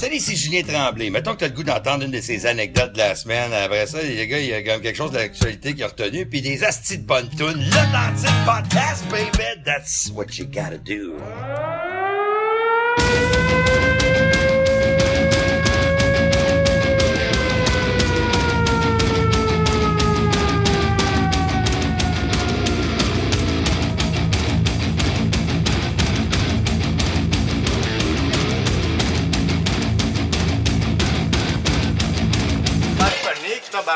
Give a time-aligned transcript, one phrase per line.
[0.00, 1.10] Salut, c'est Julien Tremblay.
[1.10, 3.52] Mettons que t'as le goût d'entendre une de ces anecdotes de la semaine.
[3.52, 6.24] Après ça, les gars, il y a comme quelque chose de l'actualité qui a retenu.
[6.24, 7.28] Puis des astis de bonnes.
[7.38, 9.62] L'Atlantic Podcast, baby.
[9.62, 11.16] That's what you gotta do.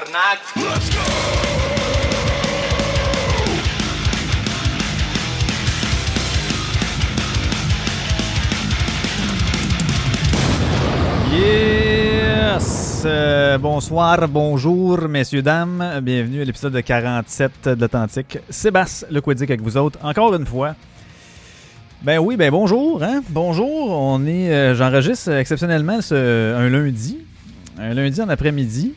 [0.01, 1.55] Panique, tabarnak!
[11.75, 13.03] Yes!
[13.05, 16.01] Euh, bonsoir, bonjour, messieurs, dames.
[16.03, 18.39] Bienvenue à l'épisode 47 d'Authentique.
[18.49, 20.75] Sébastien Le Quédic avec vous autres, encore une fois.
[22.03, 23.23] Ben oui, ben bonjour, hein?
[23.31, 24.51] Bonjour, on est...
[24.53, 27.19] euh, J'enregistre exceptionnellement ce- un lundi.
[27.79, 28.95] Un lundi en après-midi.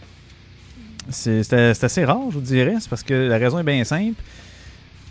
[1.09, 2.75] C'est assez rare, je vous dirais.
[2.79, 4.21] C'est parce que la raison est bien simple.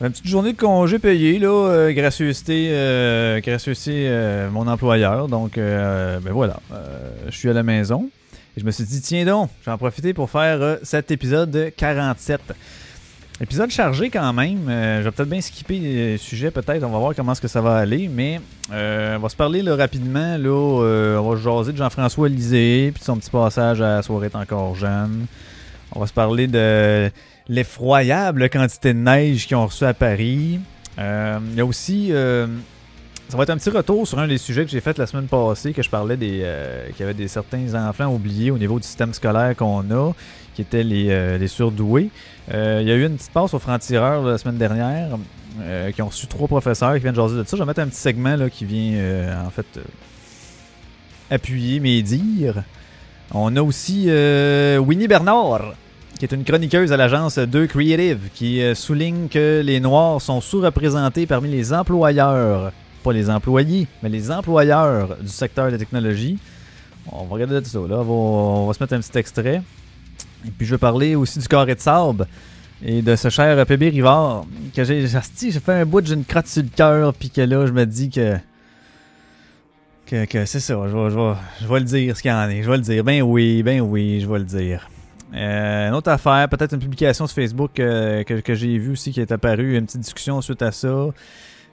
[0.02, 5.26] Une petite journée de congé payé, là, euh, gracieuseté, euh, gracieuseté euh, mon employeur.
[5.26, 6.60] Donc, euh, ben voilà,
[7.30, 8.10] je suis à la maison.
[8.56, 12.40] Et je me suis dit, tiens donc, j'en profiter pour faire cet épisode 47.
[13.40, 14.64] Épisode chargé quand même.
[14.66, 16.84] Je vais peut-être bien skipper les sujets, peut-être.
[16.84, 18.08] On va voir comment est-ce que ça va aller.
[18.08, 20.36] Mais on va se parler rapidement.
[20.36, 24.74] Là, on va jaser de Jean-François Lisée, puis de son petit passage à soirée encore
[24.74, 25.26] jeune.
[25.96, 27.10] On va se parler de
[27.48, 30.60] l'effroyable quantité de neige qu'ils ont reçu à Paris.
[30.98, 32.08] Euh, Il y a aussi.
[32.10, 32.46] euh,
[33.30, 35.26] ça va être un petit retour sur un des sujets que j'ai fait la semaine
[35.26, 38.78] passée, que je parlais des euh, qu'il y avait des certains enfants oubliés au niveau
[38.78, 40.12] du système scolaire qu'on a,
[40.54, 42.10] qui étaient les, les surdoués.
[42.52, 42.54] Il
[42.86, 45.16] y a eu une petite passe au franc-tireur la semaine dernière,
[45.94, 47.56] qui ont reçu trois professeurs qui viennent jaser de ça.
[47.56, 49.66] Je vais mettre un petit segment là, qui vient en fait
[51.30, 52.64] appuyer mes dires.
[53.32, 54.08] On a aussi
[54.78, 55.74] Winnie Bernard,
[56.18, 60.40] qui est une chroniqueuse à l'agence 2 Creative, qui euh, souligne que les Noirs sont
[60.40, 62.72] sous-représentés parmi les employeurs,
[63.02, 66.38] pas les employés, mais les employeurs du secteur de la technologie.
[67.12, 67.98] On va regarder de ça, là.
[67.98, 69.62] On va, se mettre un petit extrait.
[70.46, 72.26] Et puis je vais parler aussi du carré de sable
[72.84, 74.44] et de ce cher PB Rivard,
[74.74, 77.66] que j'ai j'ai fait un bout, j'ai une crotte sur le cœur, puis que là,
[77.66, 78.36] je me dis que
[80.06, 82.48] que, que c'est ça, je vais, je, vais, je le dire ce qu'il y en
[82.48, 83.02] est, je vais le dire.
[83.02, 84.88] Ben oui, ben oui, je vais le dire.
[85.34, 89.10] Euh, une autre affaire, peut-être une publication sur Facebook euh, que, que j'ai vue aussi
[89.12, 91.08] qui est apparue, une petite discussion suite à ça.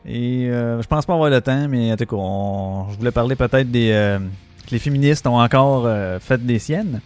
[0.06, 3.12] Et euh, je pense pas avoir le temps, mais en tout cas, on- je voulais
[3.12, 4.20] parler peut-être des euh,
[4.66, 7.00] que les féministes ont encore euh, fait des siennes.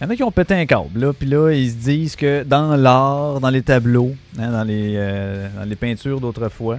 [0.00, 2.16] Il y en a qui ont pété un câble, là, puis là, ils se disent
[2.16, 6.78] que dans l'art, dans les tableaux, hein, dans, les, euh, dans les peintures d'autrefois,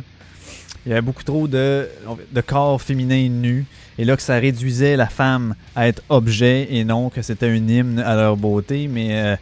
[0.85, 1.87] il y avait beaucoup trop de,
[2.31, 3.65] de corps féminins nus,
[3.97, 7.55] et là que ça réduisait la femme à être objet et non que c'était un
[7.67, 9.41] hymne à leur beauté, mais euh, tu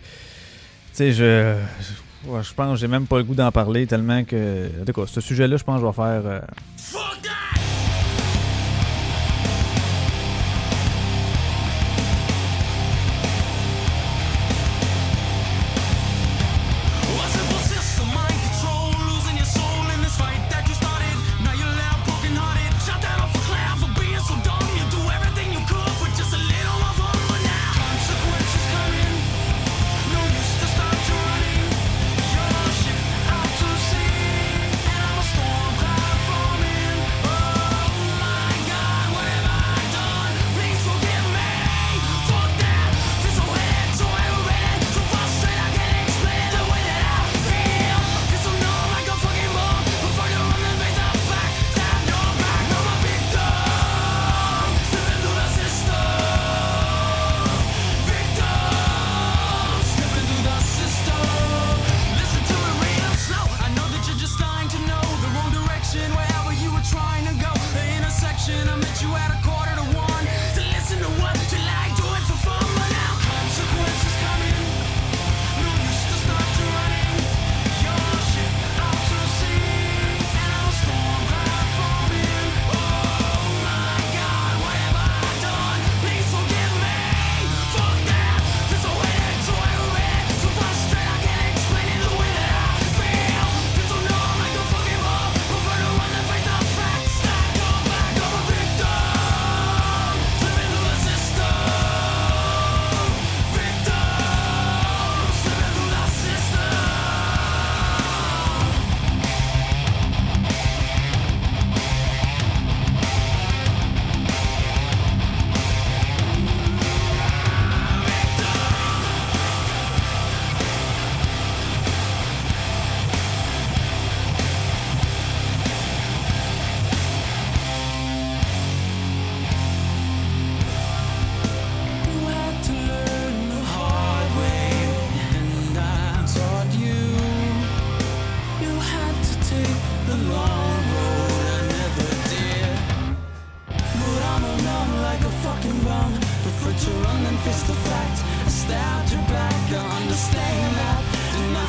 [0.94, 4.86] sais, je, je, je pense j'ai même pas le goût d'en parler tellement que, en
[4.86, 6.22] tout cas, ce sujet-là, je pense que je vais faire...
[6.26, 6.40] euh,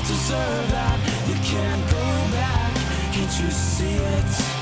[0.06, 0.99] deserve that.
[1.28, 2.04] You can't go
[2.37, 2.75] back.
[3.12, 4.62] Can't you see it?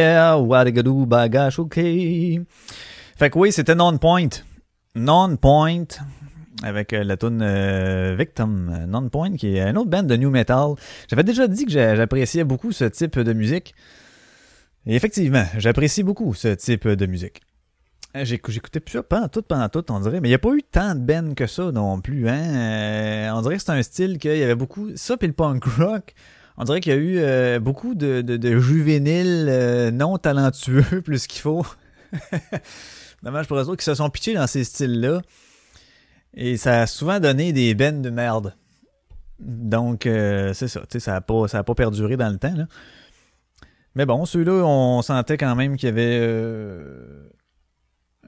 [0.00, 1.74] Yeah, wadagadoo, bagash, ok.
[1.74, 4.28] Fait que oui, c'était Non-Point.
[4.94, 5.84] Non-Point,
[6.62, 8.86] avec euh, la tune euh, Victim.
[8.88, 10.74] Non-Point, qui est une autre band de new metal.
[11.08, 13.74] J'avais déjà dit que j'a- j'appréciais beaucoup ce type de musique.
[14.86, 17.42] Et effectivement, j'apprécie beaucoup ce type de musique.
[18.16, 20.20] Euh, j'écou- J'écoutais plus ça pendant tout, pendant tout, on dirait.
[20.20, 23.32] Mais il n'y a pas eu tant de bands que ça non plus, hein.
[23.36, 24.88] On dirait que c'est un style qu'il y avait beaucoup.
[24.96, 26.14] Ça, puis le punk rock.
[26.56, 31.26] On dirait qu'il y a eu euh, beaucoup de, de, juvéniles euh, non talentueux, plus
[31.26, 31.66] qu'il faut.
[33.22, 35.22] Dommage pour eux autres qui se sont pitchés dans ces styles-là.
[36.34, 38.54] Et ça a souvent donné des bennes de merde.
[39.38, 40.82] Donc, euh, c'est ça.
[40.98, 42.54] Ça n'a pas, ça pas perduré dans le temps.
[43.94, 46.20] Mais bon, ceux-là, on sentait quand même qu'il y avait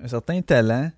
[0.02, 0.90] un certain talent.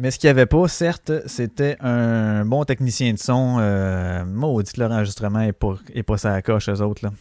[0.00, 3.58] Mais ce qu'il n'y avait pas, certes, c'était un bon technicien de son.
[3.60, 7.04] Euh, maudit leur enregistrement n'est pas, est pas ça coche, eux autres.
[7.04, 7.12] Là.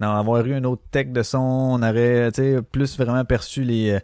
[0.00, 2.30] Non, avoir eu un autre tech de son, on aurait
[2.72, 4.00] plus vraiment perçu les, euh,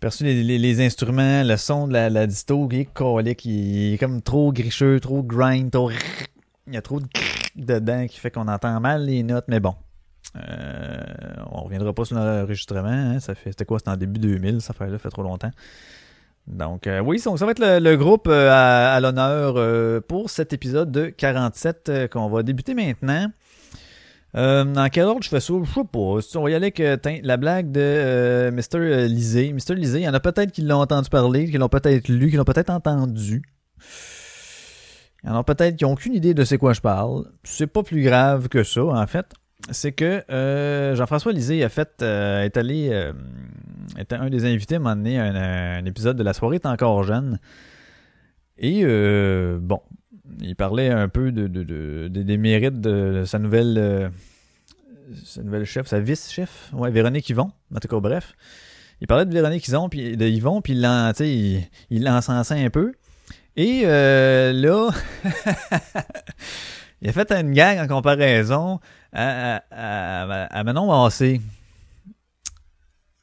[0.00, 3.98] perçu les, les- instruments, le son de la, la disto qui est colique, il est
[3.98, 5.90] comme trop gricheux, trop grind, trop...
[6.66, 7.06] Il y a trop de
[7.54, 9.74] dedans qui fait qu'on entend mal les notes, mais bon.
[10.36, 10.96] Euh,
[11.52, 14.74] on reviendra pas sur l'enregistrement, hein, ça fait, c'était quoi, c'était en début 2000, ça
[14.74, 15.52] fait là, fait trop longtemps.
[16.46, 20.30] Donc, euh, oui, ça va être le, le groupe euh, à, à l'honneur euh, pour
[20.30, 23.30] cet épisode de 47 euh, qu'on va débuter maintenant.
[24.36, 25.54] Euh, dans quel ordre je fais ça?
[25.60, 26.20] Je sais pas.
[26.20, 29.08] Si on va y aller avec euh, la blague de Mr.
[29.08, 29.52] Lisée.
[29.52, 29.74] Mr.
[29.74, 32.36] Lisée, il y en a peut-être qui l'ont entendu parler, qui l'ont peut-être lu, qui
[32.36, 33.42] l'ont peut-être entendu.
[35.24, 37.24] Il y en a peut-être qui n'ont aucune idée de c'est quoi je parle.
[37.42, 39.26] C'est pas plus grave que ça, en fait.
[39.70, 43.12] C'est que euh, Jean-François Lisée a fait, euh, est allé, euh,
[43.98, 47.40] était un des invités à un donné un, épisode de La soirée est encore jeune.
[48.58, 48.84] Et
[49.60, 49.80] bon,
[50.40, 54.10] il parlait un peu de, de- de- de- des mérites de sa nouvelle,
[55.64, 57.50] chef, sa vice-chef, ouais, Véronique Yvon.
[57.74, 58.32] En tout cas, bref.
[59.00, 62.08] Il parlait de Véronique Yvon, puis de Yvon, puis il il
[62.64, 62.92] un peu.
[63.56, 64.90] Et là,
[67.02, 68.80] il a fait une gang en comparaison
[69.16, 71.40] à, à, à, Manon Massé.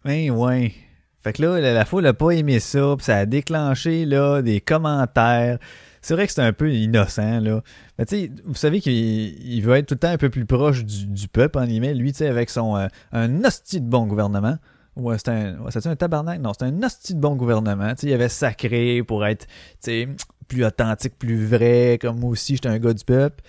[0.03, 0.73] Ben ouais.
[1.21, 4.59] Fait que là, la, foule a pas aimé ça, puis ça a déclenché là, des
[4.59, 5.57] commentaires.
[6.01, 7.61] C'est vrai que c'est un peu innocent, là.
[7.97, 10.45] Mais tu sais, vous savez qu'il il veut être tout le temps un peu plus
[10.45, 11.93] proche du, peuple, en guillemets.
[11.93, 14.57] Lui, tu sais, avec son euh, un hostie de bon gouvernement.
[14.97, 16.41] Ouais, c'est un, ouais, un tabarnak?
[16.41, 17.89] Non, c'est un hostie de bon gouvernement.
[17.91, 20.09] Tu sais, il avait sacré pour être, tu sais,
[20.49, 23.41] plus authentique, plus vrai, comme moi aussi, j'étais un gars du peuple.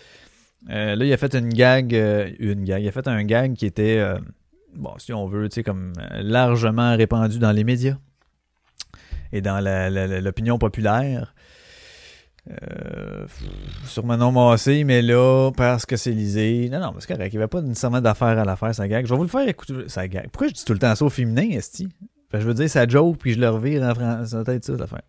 [0.70, 3.54] Euh, là, il a fait une gag, euh, une gag, il a fait un gag
[3.54, 4.18] qui était, euh,
[4.74, 7.96] bon, si on veut, tu sais, comme largement répandu dans les médias
[9.32, 11.34] et dans la- la- la- l'opinion populaire.
[13.86, 16.68] Sur Manon Massé, mais là, parce que c'est lisé.
[16.70, 17.32] Non, non, c'est correct.
[17.32, 19.06] Il n'y avait pas nécessairement d'affaire à l'affaire, sa gag.
[19.06, 20.28] Je vais vous le faire écouter, sa gag.
[20.30, 21.88] Pourquoi je dis tout le temps ça au féminin, Esti?
[22.30, 24.30] Que je veux dire sa joke, puis je le revire en français.
[24.30, 25.02] Ça doit être ça, l'affaire.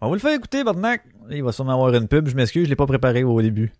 [0.00, 1.02] On va vous le faire écouter, Barnac.
[1.30, 2.28] Il va sûrement avoir une pub.
[2.28, 3.72] Je m'excuse, je l'ai pas préparé au début.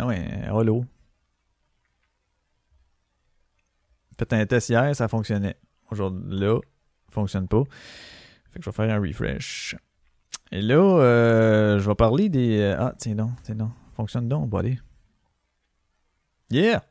[0.00, 0.84] Ah ouais, hello.
[4.16, 5.56] Fait un test hier, ça fonctionnait.
[5.90, 6.60] Aujourd'hui, là,
[7.08, 7.62] ça fonctionne pas.
[8.52, 9.74] Fait que je vais faire un refresh.
[10.52, 12.60] Et là, euh, je vais parler des.
[12.60, 13.70] euh, Ah, tiens donc, tiens donc.
[13.96, 14.78] Fonctionne donc, on va aller.
[16.50, 16.84] Yeah!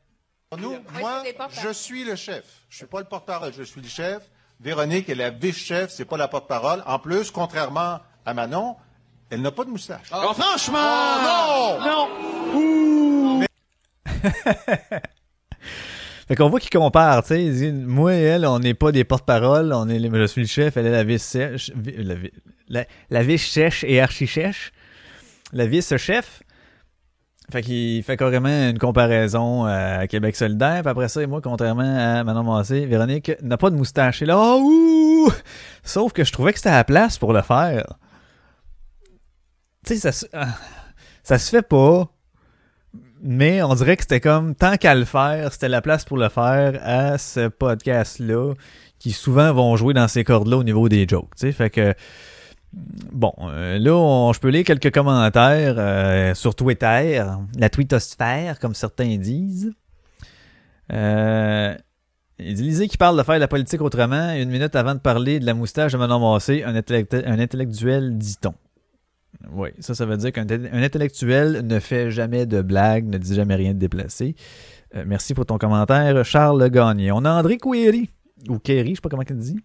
[0.58, 1.22] Nous, moi,
[1.62, 2.44] je suis le chef.
[2.68, 4.30] Je suis pas le porte-parole, je suis le chef.
[4.60, 6.82] Véronique est la vice-chef, c'est pas la porte-parole.
[6.86, 8.76] En plus, contrairement à Manon,
[9.30, 10.10] elle n'a pas de moustache.
[10.12, 11.78] Oh, franchement!
[11.80, 12.87] non!
[16.28, 17.72] Fait qu'on voit qu'ils comparent, tu sais.
[17.72, 21.04] Moi et elle, on n'est pas des porte-parole, je suis le chef, elle est la
[21.04, 22.32] vice-chef, la, vi-
[22.68, 24.72] la, la vice-chef et archi-chef.
[25.54, 26.42] La vice-chef.
[27.50, 30.82] Fait qu'il fait carrément une comparaison à Québec solidaire.
[30.82, 34.20] Puis après ça, moi, contrairement à Manon Massé, Véronique n'a pas de moustache.
[34.20, 35.32] Et là, oh, ouh!
[35.82, 37.94] Sauf que je trouvais que c'était à la place pour le faire.
[39.86, 40.48] Tu sais, ça, ah,
[41.22, 42.10] ça se fait pas.
[43.22, 46.28] Mais on dirait que c'était comme, tant qu'à le faire, c'était la place pour le
[46.28, 48.54] faire à ce podcast-là,
[48.98, 51.34] qui souvent vont jouer dans ces cordes-là au niveau des jokes.
[51.36, 51.94] Tu sais, fait que,
[52.72, 57.24] bon, euh, là, je peux lire quelques commentaires euh, sur Twitter,
[57.58, 59.72] la twittosphère, comme certains disent.
[60.92, 61.74] Euh,
[62.38, 65.40] il dit Lisée qui parle de faire la politique autrement, une minute avant de parler
[65.40, 68.54] de la moustache de Manon Massé, un, un intellectuel, dit-on.
[69.52, 73.54] Oui, ça, ça veut dire qu'un intellectuel ne fait jamais de blagues, ne dit jamais
[73.54, 74.34] rien de déplacé.
[74.94, 77.12] Euh, merci pour ton commentaire, Charles Gagné.
[77.12, 78.10] On a André Couéry,
[78.48, 79.60] ou Kerry, je sais pas comment il dit.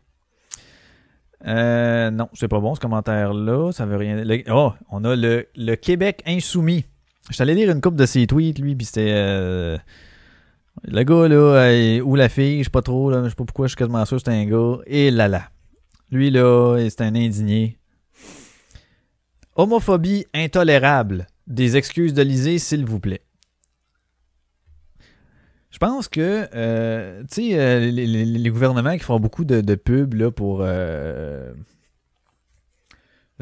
[1.46, 4.44] Euh, non, c'est pas bon ce commentaire-là, ça veut rien dire.
[4.50, 6.86] Oh, on a le, le Québec insoumis.
[7.32, 9.12] Je allé lire une coupe de ses tweets, lui, puis c'était...
[9.14, 9.78] euh,
[10.86, 13.46] le gars, là, euh, ou la fille, je sais pas trop, là, je sais pas
[13.46, 14.78] pourquoi, je suis quasiment sûr que c'est un gars.
[14.88, 15.44] Et là là.
[16.12, 17.78] Lui, là, c'est un indigné.
[19.56, 21.28] Homophobie intolérable.
[21.48, 23.22] Des excuses de l'Isée, s'il vous plaît.
[25.70, 30.14] Je pense que, euh, tu sais, euh, les, gouvernements qui font beaucoup de, de pubs
[30.14, 30.60] là, pour.
[30.62, 31.52] Euh,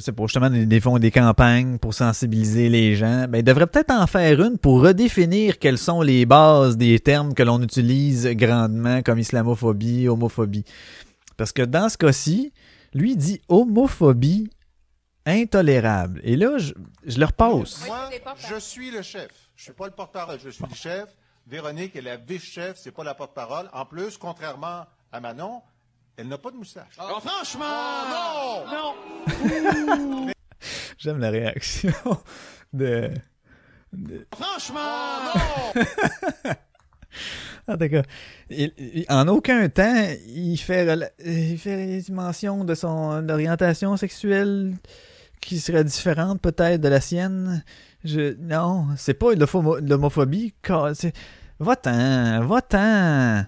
[0.01, 3.27] sais pas, justement, des, font des campagnes pour sensibiliser les gens.
[3.30, 7.34] Ben, ils devraient peut-être en faire une pour redéfinir quelles sont les bases des termes
[7.34, 10.65] que l'on utilise grandement, comme islamophobie, homophobie.
[11.38, 12.51] Parce que dans ce cas-ci,
[12.94, 14.50] lui dit homophobie
[15.25, 16.20] intolérable.
[16.24, 16.74] Et là, je,
[17.06, 17.86] je le repasse.
[17.88, 18.10] Moi,
[18.50, 19.30] je suis le chef.
[19.56, 21.06] Je suis pas le porte-parole, je suis le chef.
[21.48, 23.70] Véronique est la vice-chef, c'est pas la porte-parole.
[23.74, 25.62] En plus, contrairement à Manon,
[26.18, 26.94] elle n'a pas de moustache.
[27.00, 28.66] Oh, franchement!
[28.72, 30.32] non!
[30.98, 31.92] J'aime la réaction
[32.74, 33.10] de.
[34.34, 35.34] Franchement!
[37.68, 38.04] Ah, d'accord.
[38.50, 44.74] Il- il- en aucun temps, il fait, il fait mention de son orientation sexuelle
[45.41, 47.63] qui serait différente peut-être de la sienne?
[48.03, 50.53] Je, non, c'est pas l'homophobie.
[51.60, 53.45] Va-t'en, va-t'en.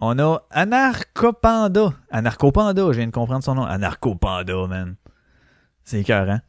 [0.00, 1.92] On a Anarcopanda.
[2.10, 3.64] Anarcopanda, je viens de comprendre son nom.
[3.64, 4.96] Anarcopanda, man.
[5.84, 6.40] C'est écœurant.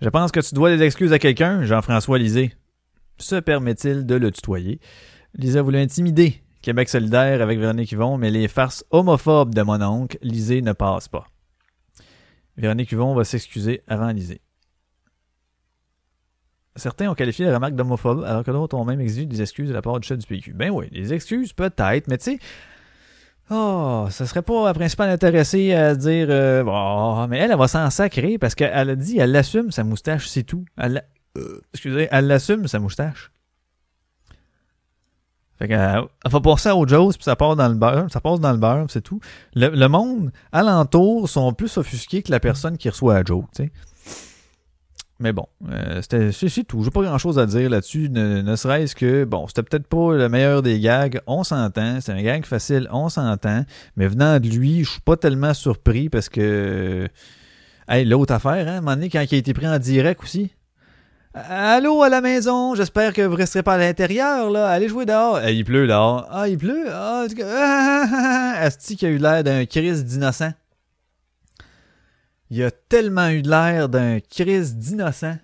[0.00, 2.54] Je pense que tu dois des excuses à quelqu'un, Jean-François Lisée.
[3.18, 4.80] Se permet-il de le tutoyer?
[5.34, 10.18] Lisa voulait intimider Québec solidaire avec Véronique Yvon, mais les farces homophobes de mon oncle,
[10.22, 11.26] Lisée ne passe pas.
[12.56, 14.40] Véronique Yvon va s'excuser avant Lisée.
[16.76, 19.74] Certains ont qualifié la remarque d'homophobe, alors que d'autres ont même exigé des excuses de
[19.74, 20.54] la part du chef du PQ.
[20.54, 22.38] Ben oui, des excuses peut-être, mais tu sais,
[23.50, 27.68] oh, ça serait pas la principale intéressée à dire, euh, oh, mais elle, elle va
[27.68, 30.64] s'en sacrer parce qu'elle a dit, elle assume sa moustache, c'est tout.
[30.78, 31.04] Elle,
[31.36, 33.30] euh, excusez, elle assume sa moustache.
[35.62, 38.50] Fait qu'elle elle va passer à puis ça part dans le beurre, ça passe dans
[38.50, 39.20] le beurre, c'est tout.
[39.54, 43.72] Le, monde alentour sont plus offusqués que la personne qui reçoit la joke, tu sais.
[45.20, 46.82] Mais bon, euh, c'est tout.
[46.82, 50.16] J'ai pas grand chose à dire là-dessus, ne, ne serait-ce que, bon, c'était peut-être pas
[50.16, 53.64] le meilleur des gags, on s'entend, c'est un gag facile, on s'entend,
[53.94, 57.06] mais venant de lui, je suis pas tellement surpris parce que.
[57.86, 60.24] Hey, l'autre affaire, hein, à un moment donné, quand il a été pris en direct
[60.24, 60.50] aussi.
[61.34, 64.68] Allô à la maison, j'espère que vous resterez pas à l'intérieur, là.
[64.68, 65.40] Allez jouer dehors.
[65.40, 66.26] Eh, il pleut dehors.
[66.30, 66.84] Ah, il pleut?
[66.90, 68.60] Ah, en tout cas, ah, ah.
[68.60, 70.52] Asti qui a eu l'air d'un crise d'innocent.
[72.50, 75.36] Il a tellement eu l'air d'un crise d'innocent.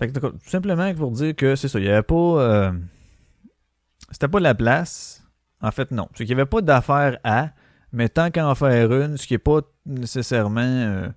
[0.00, 2.14] Fait que, tout simplement pour dire que c'est ça, il y avait pas.
[2.14, 2.72] euh,
[4.10, 5.22] C'était pas la place.
[5.60, 6.08] En fait, non.
[6.14, 7.50] C'est qu'il n'y avait pas d'affaire à,
[7.92, 10.60] mais tant qu'à en faire une, ce qui n'est pas nécessairement.
[10.60, 11.08] euh,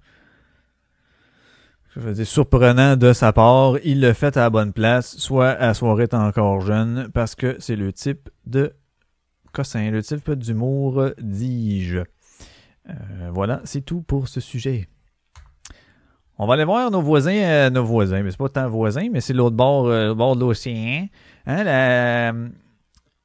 [1.98, 6.08] je surprenant de sa part, il le fait à la bonne place, soit à soirée
[6.14, 8.74] encore jeune, parce que c'est le type de
[9.52, 12.00] cossin, le type d'humour, dis-je.
[12.90, 14.88] Euh, voilà, c'est tout pour ce sujet.
[16.38, 19.20] On va aller voir nos voisins, euh, nos voisins, mais c'est pas tant voisins, mais
[19.20, 21.08] c'est l'autre bord, euh, bord de l'océan.
[21.46, 22.34] Hein,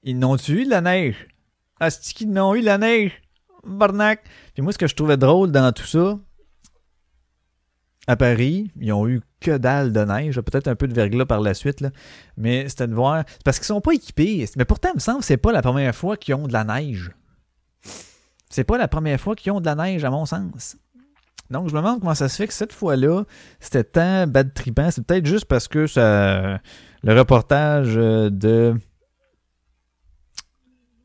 [0.03, 1.29] Ils n'ont-tu eu de la neige?
[1.79, 3.23] Asti qu'ils n'ont eu de la neige!
[3.65, 4.23] Barnac!
[4.55, 6.19] Puis moi, ce que je trouvais drôle dans tout ça,
[8.07, 11.41] à Paris, ils ont eu que dalle de neige, peut-être un peu de verglas par
[11.41, 11.91] la suite, là.
[12.37, 13.25] mais c'était de voir.
[13.45, 14.47] parce qu'ils sont pas équipés.
[14.57, 16.65] Mais pourtant, il me semble que c'est pas la première fois qu'ils ont de la
[16.65, 17.11] neige.
[18.49, 20.77] C'est pas la première fois qu'ils ont de la neige, à mon sens.
[21.51, 23.25] Donc, je me demande comment ça se fait que cette fois-là,
[23.61, 24.91] c'était tant bad tripant.
[24.91, 26.61] C'est peut-être juste parce que ça,
[27.03, 28.75] le reportage euh, de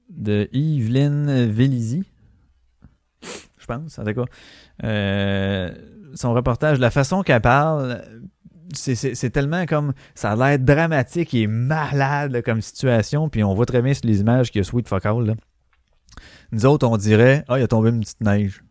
[0.10, 2.04] de Yveline Vélizy,
[3.22, 4.26] je pense, en tout cas.
[4.84, 5.72] Euh,
[6.16, 8.02] son reportage, la façon qu'elle parle,
[8.74, 9.94] c'est- tellement comme.
[10.16, 13.30] Ça a l'air dramatique et malade comme situation.
[13.30, 15.36] Puis on voit très bien sur les images qu'il y a Sweet Fuck All.
[16.52, 18.64] Nous autres, on dirait Ah, il a tombé une petite neige.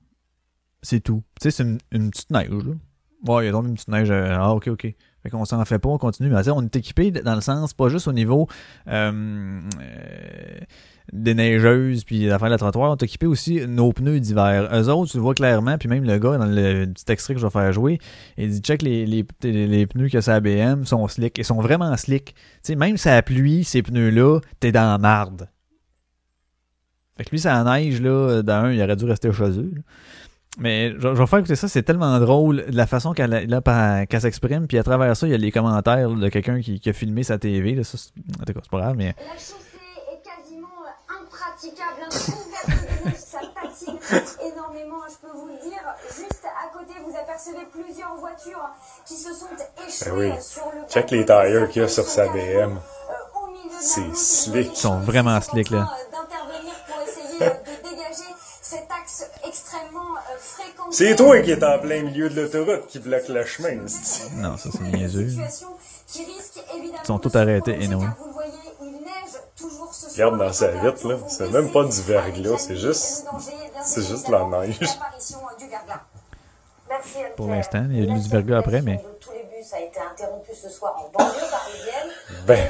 [0.83, 1.23] C'est tout.
[1.41, 2.73] Tu sais, c'est une, une petite neige, là.
[3.35, 4.11] Ouais, il a tombé une petite neige.
[4.11, 4.95] euh, ah, ok, ok.
[5.23, 6.31] Fait qu'on s'en fait pas, on continue.
[6.31, 8.49] Mais on est équipé dans le sens, pas juste au niveau
[8.89, 10.61] euh, euh,
[11.13, 14.69] des neigeuses puis l'affaire de la trottoir, on est équipé aussi nos pneus d'hiver.
[14.73, 17.41] Eux autres, tu le vois clairement, puis même le gars dans le petit extrait que
[17.41, 17.99] je vais faire jouer,
[18.37, 21.39] il dit check les, les, les, pneus que ça BM sont slick.
[21.39, 22.35] Ils sont vraiment slick.
[22.35, 25.49] Tu sais, même si ça pluie, ces pneus-là, t'es dans la marde.
[27.17, 29.75] Fait que lui, ça neige, là, d'un, il aurait dû rester chez eux.
[30.59, 33.31] Mais je, vais faire écouter ça, c'est tellement drôle de la façon qu'elle
[34.21, 37.23] s'exprime, puis à travers ça, il y a les commentaires de quelqu'un qui, a filmé
[37.23, 37.75] sa TV.
[37.75, 38.13] Là, ça, c'est-
[38.71, 39.55] pas grave, mais La chaussée
[40.13, 41.25] est quasiment euh,
[41.65, 43.99] impraticable, hein, couverte de neige, ça patine
[44.47, 45.81] énormément, je peux vous le dire.
[46.17, 48.69] Juste à côté, vous apercevez plusieurs voitures
[49.07, 49.47] qui se sont
[49.87, 50.43] échouées Ben oui.
[50.43, 52.37] sur le Check les tires qu'il y a sur sa BM.
[52.37, 54.71] euh, au milieu de la C'est slick.
[54.73, 55.79] Ils sont vraiment slick, là.
[55.79, 60.91] euh, d'intervenir pour essayer de dégager cet axe extrêmement fréquenté.
[60.93, 63.77] C'est toi qui es en plein milieu de l'autoroute qui bloque le chemin,
[64.37, 65.29] non, ça c'est Une niaiseux.
[66.17, 68.07] Ils sont tous arrêtés, anyway.
[68.19, 68.51] vous le voyez,
[69.61, 71.17] toujours ce Regarde dans sa vitre, là.
[71.29, 73.27] C'est même pas du verglas, c'est juste-
[73.85, 74.79] c'est juste la neige.
[74.81, 76.05] Anne-Claire.
[77.37, 79.73] Pour l'instant, il y a eu du verglas après, mais- circulation de tous les bus
[79.73, 82.11] a été interrompue ce soir en banlieue parisienne.
[82.47, 82.69] Ben.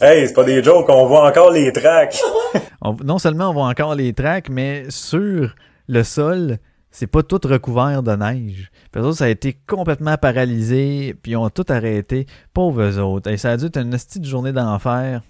[0.00, 2.20] Hey, c'est pas des jokes, on voit encore les tracks.
[2.82, 5.54] On- non seulement on voit encore les tracks, mais sur
[5.88, 6.58] le sol,
[6.96, 8.70] c'est pas tout recouvert de neige.
[8.90, 12.24] Puis eux autres, ça a été complètement paralysé, puis ils ont tout arrêté.
[12.54, 13.30] Pauvres autres.
[13.30, 15.20] Et ça a dû être une petite journée d'enfer.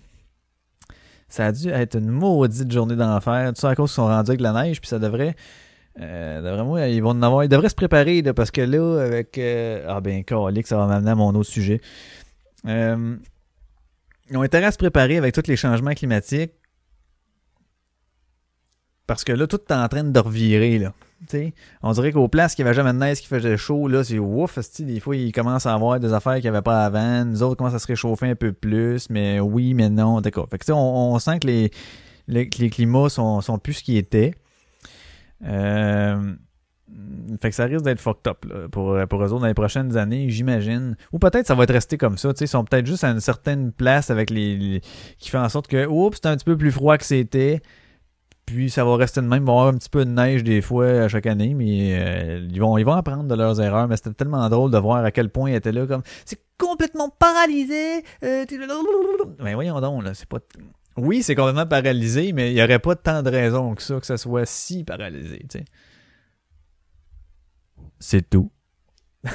[1.28, 3.52] Ça a dû être une maudite journée d'enfer.
[3.52, 5.34] Tout ça à cause qu'ils sont rendus avec la neige, puis ça devrait.
[6.00, 7.42] Euh, devrait moi, ils vont en avoir.
[7.42, 9.36] Ils devraient se préparer, là, parce que là, avec.
[9.36, 11.80] euh, ah ben, calique, ça va m'amener à mon autre sujet.
[12.68, 13.16] Euh,
[14.30, 16.52] ils ont intérêt à se préparer avec tous les changements climatiques.
[19.08, 20.92] Parce que là, tout est en train de revirer, là.
[21.82, 24.58] On dirait qu'aux places qui avait jamais de neige, qui faisait chaud, là, c'est ouf,
[24.80, 27.24] des fois, ils commencent à avoir des affaires qu'il n'y avait pas avant.
[27.24, 30.48] Nous autres, commencent à se réchauffer un peu plus, mais oui, mais non, d'accord.
[30.50, 31.68] Fait on, sent que
[32.28, 34.34] les, climats sont, sont plus ce qu'ils étaient.
[35.44, 36.34] Euh,
[37.40, 40.30] fait que ça risque d'être fucked up pour, pour eux autres dans les prochaines années,
[40.30, 40.96] j'imagine.
[41.12, 42.32] Ou peut-être ça va être resté comme ça.
[42.40, 44.80] Ils sont peut-être juste à une certaine place avec les-
[45.18, 47.60] qui fait en sorte que oups, c'est un petit peu plus froid que c'était.
[48.46, 49.42] Puis ça va rester de même.
[49.42, 51.98] Il va y avoir un petit peu de neige des fois à chaque année, mais
[51.98, 53.88] euh, ils, vont, ils vont apprendre de leurs erreurs.
[53.88, 57.08] Mais c'était tellement drôle de voir à quel point ils étaient là comme c'est complètement
[57.08, 58.04] paralysé.
[58.22, 58.46] euh,
[59.42, 60.38] mais voyons donc, là, c'est pas.
[60.96, 64.06] Oui, c'est complètement paralysé, mais il n'y aurait pas tant de raisons que ça que
[64.06, 65.44] ça soit si paralysé.
[67.98, 68.50] C'est tout.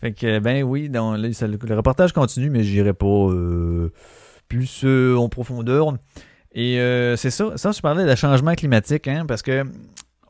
[0.00, 3.90] fait que, ben oui, le reportage continue, mais j'irai pas euh,
[4.48, 5.94] plus en profondeur.
[6.52, 9.64] Et euh, c'est ça, ça, je parlais de changement climatique, hein, parce que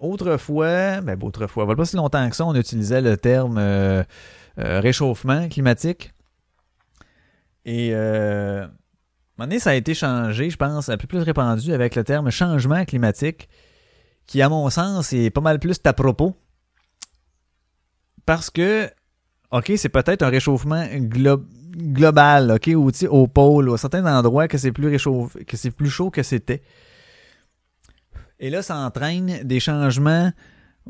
[0.01, 4.03] autrefois, ben autrefois, il a pas si longtemps que ça, on utilisait le terme euh,
[4.59, 6.13] euh, réchauffement climatique.
[7.65, 11.73] Et euh, à un donné, ça a été changé, je pense, un peu plus répandu
[11.73, 13.49] avec le terme changement climatique,
[14.27, 16.35] qui, à mon sens, est pas mal plus à propos.
[18.27, 18.91] Parce que,
[19.53, 21.45] OK, c'est peut-être un réchauffement glo-
[21.79, 22.69] global, OK,
[23.09, 24.99] au pôle, ou à certains endroits que c'est plus
[25.47, 26.63] que c'est plus chaud que c'était.
[28.41, 30.31] Et là, ça entraîne des changements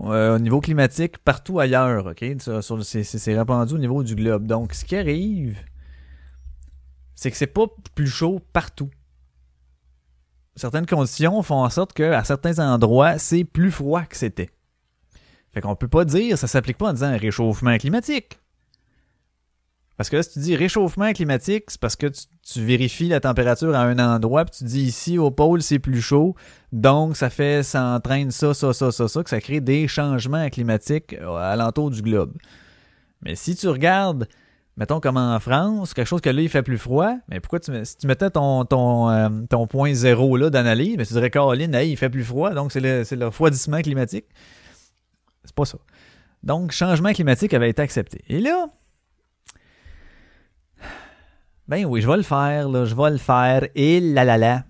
[0.00, 2.24] euh, au niveau climatique partout ailleurs, OK?
[2.38, 4.46] C'est répandu au niveau du globe.
[4.46, 5.58] Donc, ce qui arrive,
[7.14, 8.90] c'est que c'est pas plus chaud partout.
[10.56, 14.50] Certaines conditions font en sorte qu'à certains endroits, c'est plus froid que c'était.
[15.52, 18.38] Fait qu'on peut pas dire, ça s'applique pas en disant réchauffement climatique.
[19.98, 23.74] Parce que là, si tu dis réchauffement climatique, c'est parce que tu, vérifies la température
[23.74, 26.36] à un endroit, puis tu dis ici au pôle c'est plus chaud,
[26.70, 30.48] donc ça fait, ça entraîne ça, ça, ça, ça, ça, que ça crée des changements
[30.50, 32.32] climatiques euh, alentour du globe.
[33.22, 34.28] Mais si tu regardes,
[34.76, 37.72] mettons comme en France, quelque chose que là il fait plus froid, mais pourquoi tu,
[37.84, 41.74] si tu mettais ton, ton, euh, ton point zéro là d'analyse, mais tu dirais Caroline,
[41.74, 44.26] hey, il fait plus froid, donc c'est le, c'est le refroidissement climatique.
[45.44, 45.78] C'est pas ça.
[46.44, 48.22] Donc, changement climatique avait été accepté.
[48.28, 48.68] Et là,
[51.68, 53.68] ben oui, je vais le faire, là, je vais le faire.
[53.74, 54.64] Et là là là.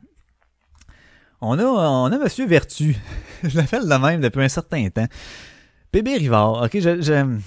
[1.40, 2.96] On a, on a Monsieur Vertu.
[3.44, 5.06] je l'appelle de même depuis un certain temps.
[5.92, 6.64] PB Rivard.
[6.64, 7.38] Ok, je,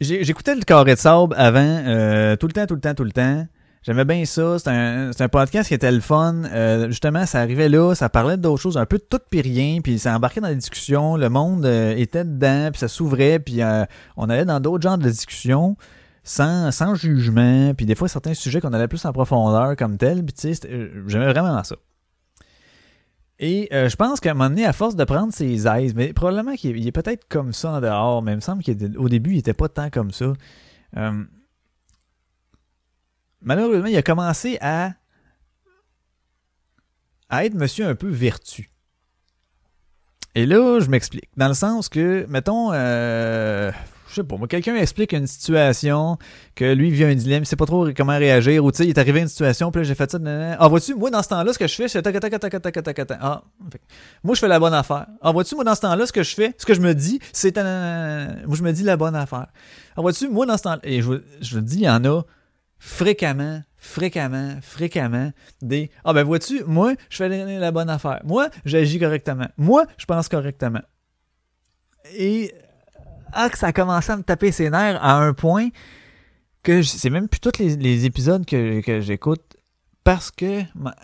[0.00, 3.10] j'écoutais le carré de sable avant, euh, tout le temps, tout le temps, tout le
[3.10, 3.46] temps.
[3.82, 4.58] J'aimais bien ça.
[4.58, 6.44] C'est un, podcast qui était le fun.
[6.44, 9.80] Euh, justement, ça arrivait là, ça parlait d'autres choses, un peu de tout puis rien,
[9.80, 11.16] puis ça embarquait dans les discussions.
[11.16, 13.60] Le monde euh, était dedans, puis ça s'ouvrait, puis
[14.16, 15.76] on allait dans d'autres genres de discussions
[16.30, 20.32] sans, jugement, puis des fois certains sujets qu'on allait plus en profondeur comme tel, puis
[20.32, 21.76] tu sais, euh, j'aimais vraiment ça.
[23.40, 26.12] Et euh, je pense qu'à un moment donné, à force de prendre ses aises, mais
[26.12, 29.38] probablement qu'il est, peut-être comme ça en dehors, mais il me semble qu'au début, il
[29.38, 30.32] était pas tant comme ça.
[30.96, 31.24] Euh,
[33.40, 34.92] malheureusement, il a commencé à,
[37.28, 38.70] à être monsieur un peu vertu.
[40.36, 41.28] Et là, je m'explique.
[41.36, 42.70] Dans le sens que, mettons,
[44.10, 46.18] je sais pas, moi, quelqu'un explique une situation,
[46.56, 48.90] que lui vit un dilemme, il sait pas trop comment réagir, ou tu sais, il
[48.90, 50.56] est arrivé à une situation, puis là, j'ai fait ça, nanana.
[50.58, 52.82] ah, vois-tu, moi, dans ce temps-là, ce que je fais, c'est tac, tac, tac, tac,
[52.82, 53.18] tac, tac.
[53.20, 53.80] Ah, fait
[54.24, 55.06] moi, je fais la bonne affaire.
[55.22, 57.20] Ah, vois-tu, moi, dans ce temps-là, ce que je fais, ce que je me dis,
[57.32, 59.46] c'est moi, je me dis la bonne affaire.
[59.96, 62.22] Ah, vois-tu, moi, dans ce temps-là, et je, je dis, il y en a
[62.78, 65.30] fréquemment, fréquemment, fréquemment,
[65.62, 68.20] des Ah, ben, vois-tu, moi, je fais la bonne affaire.
[68.24, 69.46] Moi, j'agis correctement.
[69.56, 70.82] Moi, je pense correctement.
[72.16, 72.52] Et
[73.32, 75.68] ah, que ça a commencé à me taper ses nerfs à un point
[76.62, 79.56] que c'est même plus tous les, épisodes que, que j'écoute
[80.04, 80.62] parce que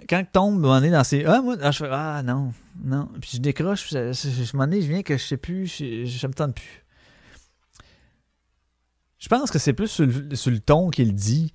[0.08, 3.08] quand je tombe on est dans ces ah moi ah, je fais ah non non.
[3.20, 6.26] Puis je décroche je, je, m'en ai, je viens que je sais plus je, je,
[6.26, 6.84] me tente plus.
[9.18, 11.52] Je pense que c'est plus sur le, sur le ton qu'il dit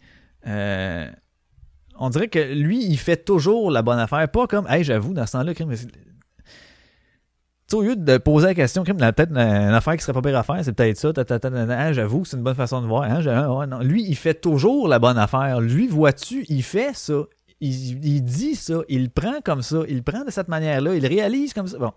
[0.48, 1.10] Euh,
[1.96, 5.28] on dirait que lui il fait toujours la bonne affaire pas comme hey j'avoue dans
[5.28, 5.98] ce temps-là crime, mais c'est- tu
[7.61, 10.38] sais, au lieu de poser la question, crime, peut-être une, affaire qui serait pas pire
[10.38, 11.12] à faire, c'est peut-être ça.
[11.16, 13.04] hein, J'avoue que c'est une bonne façon de voir.
[13.04, 13.84] hein.
[13.84, 15.62] Lui, il fait toujours la bonne affaire.
[15.62, 17.24] Lui, vois-tu, il fait ça.
[17.60, 18.82] Il, dit ça.
[18.90, 19.82] Il prend comme ça.
[19.88, 20.96] Il prend de cette manière-là.
[20.96, 21.78] Il réalise comme ça.
[21.78, 21.92] Bon.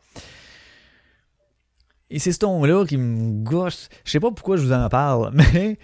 [2.11, 3.89] Et c'est ce ton-là qui me gauche.
[4.05, 5.79] Je sais pas pourquoi je vous en parle, mais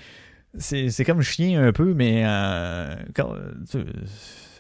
[0.59, 3.35] c'est comme chien un peu, mais euh, quand,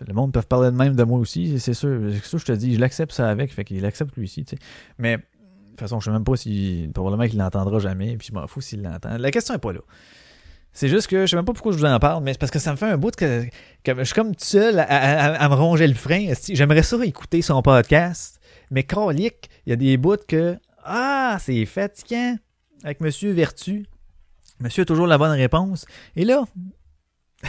[0.06, 2.00] le monde peut parler de même de moi aussi, c'est sûr.
[2.12, 4.56] C'est que je te dis, je l'accepte ça avec, fait qu'il accepte lui aussi, tu
[4.56, 4.62] sais.
[4.98, 5.22] Mais de
[5.70, 6.88] toute façon, je sais même pas si.
[6.94, 9.16] Probablement qu'il l'entendra jamais, puis je m'en fous s'il l'entend.
[9.18, 9.80] La question est pas là.
[10.72, 12.52] C'est juste que je sais même pas pourquoi je vous en parle, mais c'est parce
[12.52, 13.44] que ça me fait un bout que,
[13.82, 16.32] que je suis comme tout seul à, me ronger le frein.
[16.52, 20.56] J'aimerais ça écouter son podcast, mais calique, il y a des bouts que.
[20.84, 22.36] Ah, c'est fatigant.
[22.84, 23.86] Avec Monsieur Vertu.
[24.60, 25.86] Monsieur a toujours la bonne réponse.
[26.16, 26.44] Et là,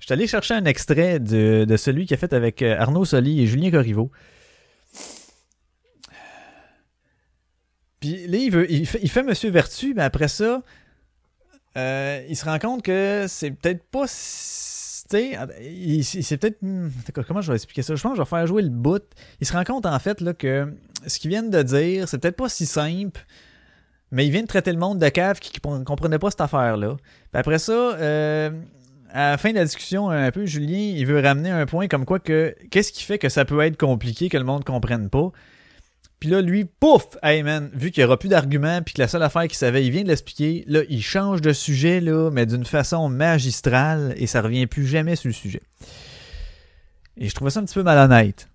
[0.00, 3.40] je suis allé chercher un extrait de, celui qui a fait avec euh, Arnaud Soli
[3.40, 4.10] et Julien Corriveau.
[8.00, 10.62] Puis là, il, fait, Monsieur Vertu, mais après ça,
[11.76, 14.06] euh, il se rend compte que c'est peut-être pas.
[14.06, 16.62] Tu sais, il- c'est peut-être.
[16.62, 16.88] hmm,
[17.26, 17.94] Comment je vais expliquer ça?
[17.94, 19.02] Je pense que je vais faire jouer le bout.
[19.40, 20.72] Il se rend compte, en fait, là, que
[21.06, 23.20] ce qu'ils viennent de dire, c'est peut-être pas si simple,
[24.12, 26.96] mais il vient de traiter le monde de cave qui ne comprenait pas cette affaire-là.
[26.96, 28.50] Puis après ça, euh,
[29.12, 32.04] à la fin de la discussion, un peu, Julien, il veut ramener un point comme
[32.04, 35.10] quoi que qu'est-ce qui fait que ça peut être compliqué, que le monde ne comprenne
[35.10, 35.32] pas?
[36.20, 37.16] Puis là, lui, pouf!
[37.22, 39.84] Hey man, vu qu'il n'y aura plus d'arguments, puis que la seule affaire qu'il savait,
[39.86, 44.26] il vient de l'expliquer, là, il change de sujet, là, mais d'une façon magistrale, et
[44.26, 45.62] ça revient plus jamais sur le sujet.
[47.16, 48.48] Et je trouvais ça un petit peu malhonnête.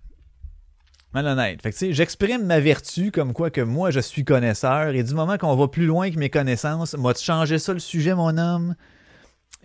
[1.11, 1.61] Malhonnête.
[1.61, 5.01] Fait que, tu sais, j'exprime ma vertu comme quoi que moi, je suis connaisseur, et
[5.01, 8.13] du moment qu'on va plus loin que mes connaissances, moi, tu changer ça le sujet,
[8.13, 8.75] mon homme?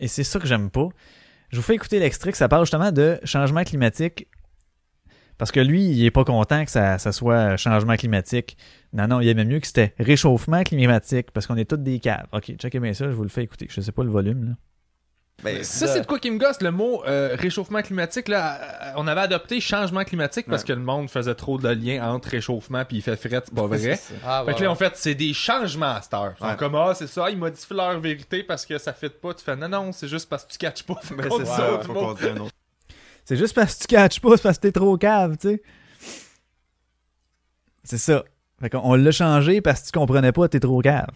[0.01, 0.89] Et c'est ça que j'aime pas.
[1.51, 4.27] Je vous fais écouter l'extrait ça parle justement de changement climatique.
[5.39, 8.59] Parce que lui, il est pas content que ça, ça soit changement climatique.
[8.93, 12.27] Non, non, il aimait mieux que c'était réchauffement climatique, parce qu'on est tous des caves.
[12.33, 13.67] Ok, checkez bien ça, je vous le fais écouter.
[13.71, 14.53] Je sais pas le volume, là.
[15.43, 18.29] Ben, Ça, c'est de quoi qui me gosse, le mot euh, réchauffement climatique.
[18.29, 22.13] Là, euh, on avait adopté changement climatique parce que le monde faisait trop de liens
[22.13, 23.99] entre réchauffement puis il fait fret, c'est pas vrai.
[24.27, 26.35] Ah, Fait que là, en fait, c'est des changements à cette heure.
[26.59, 29.33] Comme, ah, c'est ça, ils modifient leur vérité parce que ça fait pas.
[29.35, 31.01] Tu fais, non, non, c'est juste parce que tu catches pas.
[31.17, 32.01] Ben, c'est ça, autre faut mot.
[32.01, 32.53] qu'on dise un autre.
[33.25, 35.63] C'est juste parce que tu catches pas, c'est parce que t'es trop cave, tu sais.
[37.85, 38.25] C'est ça.
[38.61, 41.07] Fait qu'on on l'a changé parce que tu comprenais pas, t'es trop cave.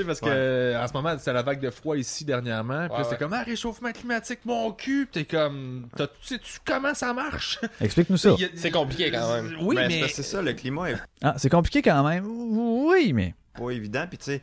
[0.00, 0.32] Sais, parce que Ouais.
[0.34, 2.88] euh, en ce moment, c'est la vague de froid ici dernièrement.
[2.88, 3.16] Puis Ouais, c'est ouais.
[3.18, 5.08] comme, ah, réchauffement climatique, mon cul.
[5.10, 7.58] T'es comme, t'as- sais-tu comment ça marche?
[7.80, 8.30] Explique-nous ça.
[8.30, 9.56] A- C'est compliqué quand même.
[9.60, 10.00] Oui, Ben, mais.
[10.02, 12.24] que c'est ça, le climat est Ah, c'est compliqué quand même.
[12.26, 13.34] Oui, mais.
[13.56, 14.04] pas évident.
[14.08, 14.42] Puis tu sais,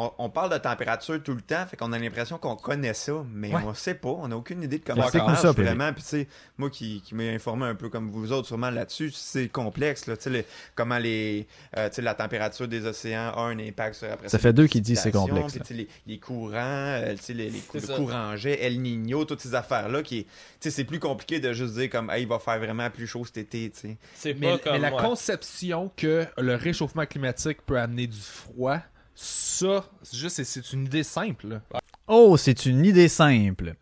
[0.00, 3.12] on, on parle de température tout le temps, fait qu'on a l'impression qu'on connaît ça,
[3.32, 3.62] mais Ouais.
[3.66, 5.92] on sait pas, on n'a aucune idée de comment ça marche ça, vraiment.
[5.92, 9.10] Puis tu sais, moi qui, qui m'ai informé un peu comme vous autres sûrement là-dessus,
[9.12, 13.32] c'est complexe, là, tu sais, les- comment les, euh, tu sais, la température des océans
[13.34, 15.64] a un impact sur après Ça fait deux qui disent c'est complexe, puis, là.
[15.64, 17.94] tu sais, les, les courants, euh, tu sais, les, les le ça.
[17.96, 20.28] courant jet, El Niño, toutes ces affaires-là, qui, est- tu
[20.60, 23.24] sais, c'est plus compliqué de juste dire comme, hey, il va faire vraiment plus chaud
[23.24, 23.96] cet été, tu sais.
[24.14, 24.72] C'est Mais, pas comme.
[24.74, 25.02] mais la ouais.
[25.02, 28.78] conception que le réchauffement climatique peut amener du froid,
[29.20, 31.48] ça, c'est juste, c'est- c'est une idée simple.
[31.48, 31.60] là.
[32.06, 33.74] Oh, c'est une idée simple.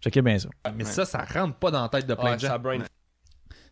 [0.00, 0.48] Checkez bien ça.
[0.76, 2.48] Mais ça, ça rentre pas dans la tête de plein Ouais, de gens.
[2.48, 2.80] ça brain.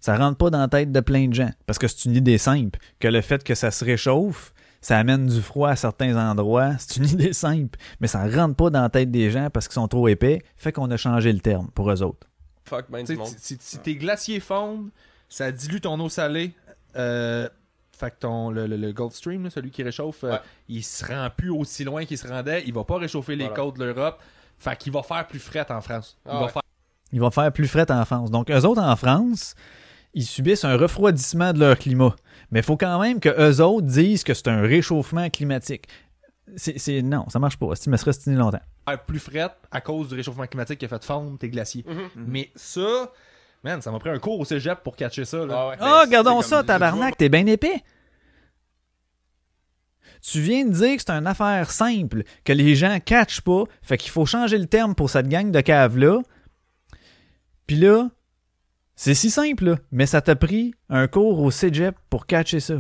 [0.01, 1.51] Ça rentre pas dans la tête de plein de gens.
[1.67, 2.79] Parce que c'est une idée simple.
[3.01, 6.77] Que le fait que ça se réchauffe, ça amène du froid à certains endroits.
[6.79, 7.79] C'est une idée simple.
[8.01, 10.41] Mais ça rentre pas dans la tête des gens parce qu'ils sont trop épais.
[10.57, 12.27] Fait qu'on a changé le terme pour eux autres.
[12.65, 13.05] Fuck, ben
[13.39, 14.91] si tes glaciers fondent,
[15.29, 16.53] ça dilue ton eau salée.
[16.97, 17.49] Euh,
[17.97, 20.37] fait que ton, le, le- le Gulf Stream, là, celui qui réchauffe, euh,
[20.69, 22.63] il se rend plus aussi loin qu'il se rendait.
[22.67, 23.63] Il va pas réchauffer les Voilà.
[23.63, 24.21] côtes de l'Europe.
[24.59, 26.17] Fait qu'il va faire plus fret en France.
[26.25, 26.49] Il Ah va ouais.
[26.53, 26.63] faire
[27.13, 28.31] Il va faire plus fret en France.
[28.31, 29.55] Donc, eux autres en France,
[30.15, 32.15] ils subissent un refroidissement de leur climat.
[32.51, 35.87] Mais il faut quand même que eux autres disent que c'est un réchauffement climatique.
[36.57, 37.75] C'est, c'est- non, ça marche pas.
[37.77, 38.61] Si me serait longtemps?
[39.07, 41.85] plus fret à cause du réchauffement climatique qui a fait fondre tes glaciers.
[42.17, 43.11] Mais ça,
[43.65, 45.45] man, ça m'a pris un cours au cégep pour catcher ça.
[45.47, 45.55] Là.
[45.57, 45.77] Ah ouais.
[45.81, 47.83] Ah, regardons ça, tabarnak, t'es bien épais.
[50.23, 53.99] Tu viens de dire que c'est une affaire simple, que les gens catchent pas, fait
[53.99, 56.21] qu'il faut changer le terme pour cette gang de caves-là.
[57.67, 58.09] Puis là,
[58.95, 62.75] c'est si simple, là, mais ça t'a pris un cours au cégep pour catcher ça.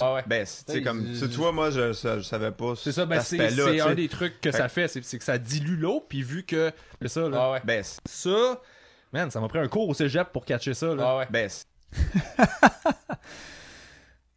[0.00, 0.22] Ah ouais.
[0.26, 1.04] Ben, c'est tu sais, Hey, comme.
[1.04, 2.74] Tu vois, moi, je, je, je savais pas.
[2.74, 3.38] C'est ça, ben c'est,
[3.80, 6.72] un des trucs que Fait- ça fait, c'est, que ça dilue l'eau, puis vu que.
[7.02, 7.38] C'est ça, là.
[7.40, 7.60] Ah ouais.
[7.64, 8.60] Ben, Ça,
[9.12, 10.94] man, ça m'a pris un cours au cégep pour catcher ça.
[10.94, 11.04] Là.
[11.06, 11.26] Ah ouais.
[11.30, 11.48] ben,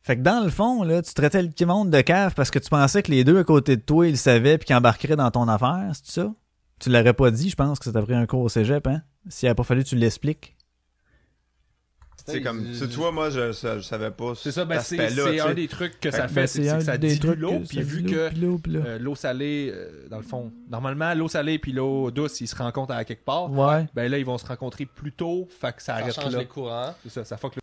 [0.04, 2.70] Fait que dans le fond, là, tu traitais le monde de cave parce que tu
[2.70, 5.32] pensais que les deux à côté de toi, ils le savaient puis qu'ils embarqueraient dans
[5.32, 6.34] ton affaire, c'est ça?
[6.80, 9.02] Tu l'aurais pas dit, je pense que ça t'a pris un cours au cégep, hein?
[9.30, 10.53] S'il a pas fallu tu l'expliques.
[12.26, 12.66] Tu sais, comme.
[12.74, 14.34] Tu vois, moi, je, je, je savais pas.
[14.36, 16.78] C'est ça, ben c'est, c'est un des trucs que ça fait, Ben, c'est, c'est un
[16.78, 19.72] que ça des dilue trucs l'eau, que puis ça vu que l'eau, euh, l'eau salée,
[19.74, 23.26] euh, dans le fond, normalement, l'eau salée puis l'eau douce, ils se rencontrent à quelque
[23.26, 23.52] part.
[23.52, 23.86] Ouais.
[23.94, 26.40] Ben là, ils vont se rencontrer plus tôt, fait que ça, Ça arrête change là.
[26.40, 26.94] les courants.
[27.04, 27.62] C'est ça, ça fuck le...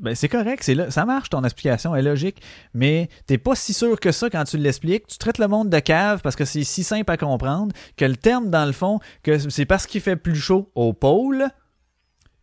[0.00, 0.90] Ben, c'est correct, c'est là.
[0.90, 2.42] Ça marche, ton explication est logique,
[2.74, 5.06] mais t'es pas si sûr que ça quand tu l'expliques.
[5.06, 8.16] Tu traites le monde de cave parce que c'est si simple à comprendre que le
[8.16, 11.48] terme, dans le fond, que c'est parce qu'il fait plus chaud au pôle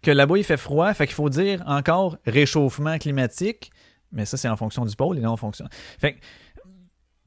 [0.06, 3.72] que là-bas il fait froid, fait qu'il faut dire encore réchauffement climatique,
[4.12, 5.66] mais ça c'est en fonction du pôle et non en fonction.
[6.00, 6.20] Fait que,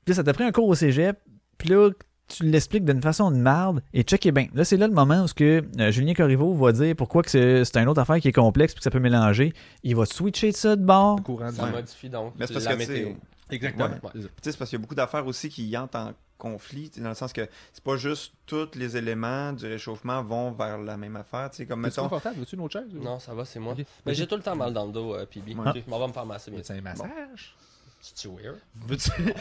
[0.06, 1.18] là, ça t'a pris un cours au cégep,
[1.58, 1.90] puis là,
[2.28, 4.48] tu l'expliques d'une façon de marde et checkez bien.
[4.54, 7.30] Là, c'est là le moment où ce que euh, Julien Corriveau va dire pourquoi que
[7.30, 9.52] c'est c'est une autre affaire qui est complexe puis que ça peut mélanger.
[9.82, 11.22] Il va switcher de ça de bord.
[11.22, 13.08] courant Ça modifie donc Mais c'est parce la que, météo.
[13.50, 13.86] Exactement.
[13.86, 14.22] Ouais.
[14.42, 17.32] C'est parce qu'il y a beaucoup d'affaires aussi qui entrent en conflit, dans le sens
[17.32, 21.50] que c'est pas juste tous les éléments du réchauffement vont vers la même affaire.
[21.50, 22.38] tu sais, Comme, mettons, confortable?
[22.38, 22.88] Veux-tu une autre chaise?
[22.94, 23.74] Non, ça va, c'est moi.
[23.78, 23.84] Ok.
[24.06, 25.54] Mais j'ai tout le temps mal dans le dos, euh, Pibi.
[25.54, 25.68] Ouais.
[25.68, 26.60] Ok, Je m'en vais me faire masser bien.
[26.60, 27.54] Veux-tu un massage?
[28.00, 28.56] C'est weird?
[28.88, 29.34] J'ai, des...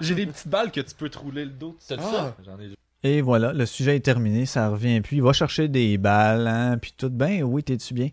[0.00, 1.78] j'ai des petites balles que tu peux te rouler le dos.
[1.86, 2.36] T'as Ah, ça?
[2.44, 2.74] J'en ai
[3.04, 5.18] Et voilà, le sujet est terminé, ça revient plus.
[5.18, 7.08] Il va chercher des balles, hein, puis tout.
[7.10, 8.08] Ben oui, t'es-tu bien?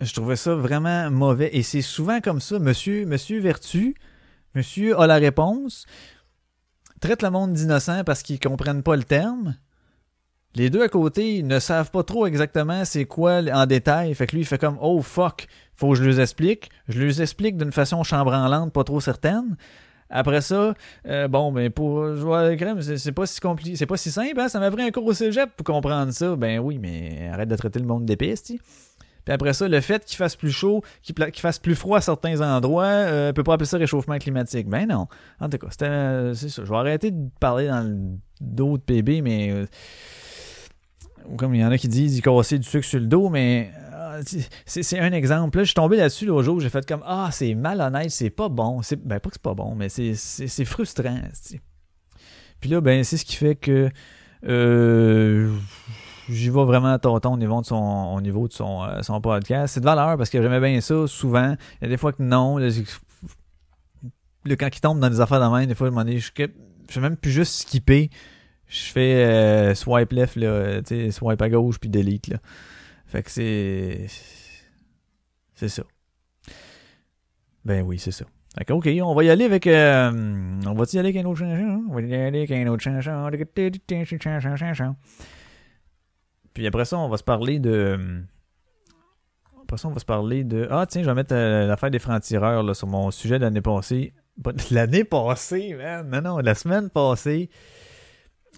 [0.00, 1.50] Je trouvais ça vraiment mauvais.
[1.56, 2.58] Et c'est souvent comme ça.
[2.58, 3.96] Monsieur, monsieur Vertu,
[4.56, 5.86] monsieur a la réponse,
[7.00, 9.54] traite le monde d'innocent parce qu'ils comprennent pas le terme.
[10.54, 14.14] Les deux à côté, ne savent pas trop exactement c'est quoi en détail.
[14.14, 16.70] Fait que lui, il fait comme Oh fuck, faut que je les explique.
[16.88, 19.56] Je les explique d'une façon chambranlante, pas trop certaine.
[20.08, 20.72] Après ça,
[21.06, 24.10] euh, bon, ben pour jouer à la crème, c'est pas si compliqué, c'est pas si
[24.10, 24.48] simple, hein?
[24.48, 26.36] Ça m'a pris un cours au cégep pour comprendre ça.
[26.36, 28.60] Ben oui, mais arrête de traiter le monde c'ti.
[29.26, 32.40] Puis après ça, le fait qu'il fasse plus chaud, qu'il fasse plus froid à certains
[32.40, 34.68] endroits, euh, peut pas appeler ça réchauffement climatique.
[34.68, 35.08] Ben non.
[35.40, 36.64] En tout cas, c'était, euh, c'est ça.
[36.64, 37.84] Je vais arrêter de parler dans
[38.40, 39.66] de PB, mais euh,
[41.36, 43.72] comme il y en a qui disent, il cassait du sucre sur le dos, mais
[43.92, 44.22] euh,
[44.64, 45.58] c'est un exemple.
[45.58, 48.48] Là, je suis tombé là-dessus l'autre jour, j'ai fait comme Ah, c'est malhonnête, c'est pas
[48.48, 48.80] bon.
[49.04, 51.18] Ben, pas que c'est pas bon, mais c'est, frustrant.
[52.60, 53.90] Puis là, ben, c'est ce qui fait que
[54.46, 55.52] euh,
[56.28, 59.20] j'y vais vraiment à tonton au niveau de son, au niveau de son, euh, son
[59.20, 59.74] podcast.
[59.74, 61.56] C'est de valeur parce que j'aimais bien ça souvent.
[61.80, 62.58] Il y a des fois que non.
[64.46, 66.46] Quand il tombe dans des affaires de même, des fois, un moment donné, je, je
[66.88, 68.10] fais même plus juste skipper.
[68.68, 72.28] Je fais euh, swipe left, là, swipe à gauche, puis delete.
[72.28, 72.38] Là.
[73.06, 74.06] Fait que c'est.
[75.54, 75.82] C'est ça.
[77.64, 78.24] Ben oui, c'est ça.
[78.58, 79.66] Fait ok, on va y aller avec.
[79.66, 80.10] euh,
[80.66, 81.84] on va y aller avec un autre chanson?
[81.90, 83.28] On va y aller avec un autre chanson.
[86.56, 87.98] Puis après ça, on va se parler de.
[89.64, 90.66] Après ça, on va se parler de.
[90.70, 94.14] Ah, tiens, je vais mettre euh, l'affaire des francs-tireurs sur mon sujet de l'année passée.
[94.70, 96.08] L'année passée, man.
[96.08, 97.50] Non, non, la semaine passée.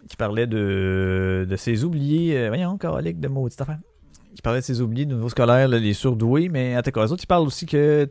[0.08, 2.38] Qui parlait de, de ses oubliés.
[2.38, 3.80] euh, voyons, calique de maudite affaire.
[4.32, 6.48] Qui parlait de ses oubliés de niveau scolaire, là, les surdoués.
[6.48, 8.08] Mais en tout cas, les autres, ils parlent aussi que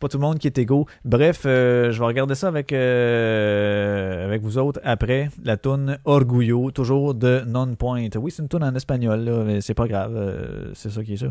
[0.00, 0.86] c'est pas tout le monde qui est égaux.
[1.04, 5.28] Bref, euh, je vais regarder ça avec, euh, avec vous autres après.
[5.44, 8.08] La toune Orgullo, toujours de Non-Point.
[8.16, 10.16] Oui, c'est une toune en espagnol, là, mais c'est pas grave.
[10.16, 11.26] euh, c'est ça qui est ça.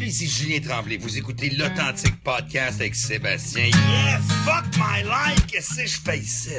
[0.00, 0.96] Salut, ici Julien Tremblay.
[0.96, 3.66] Vous écoutez l'authentique podcast avec Sébastien.
[3.66, 6.54] Yeah, fuck my life, qu'est-ce que je fais ici?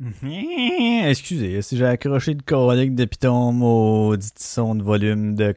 [0.00, 1.06] Mmh.
[1.06, 5.54] Excusez, si j'ai accroché le colique depuis ton maudit son de volume de.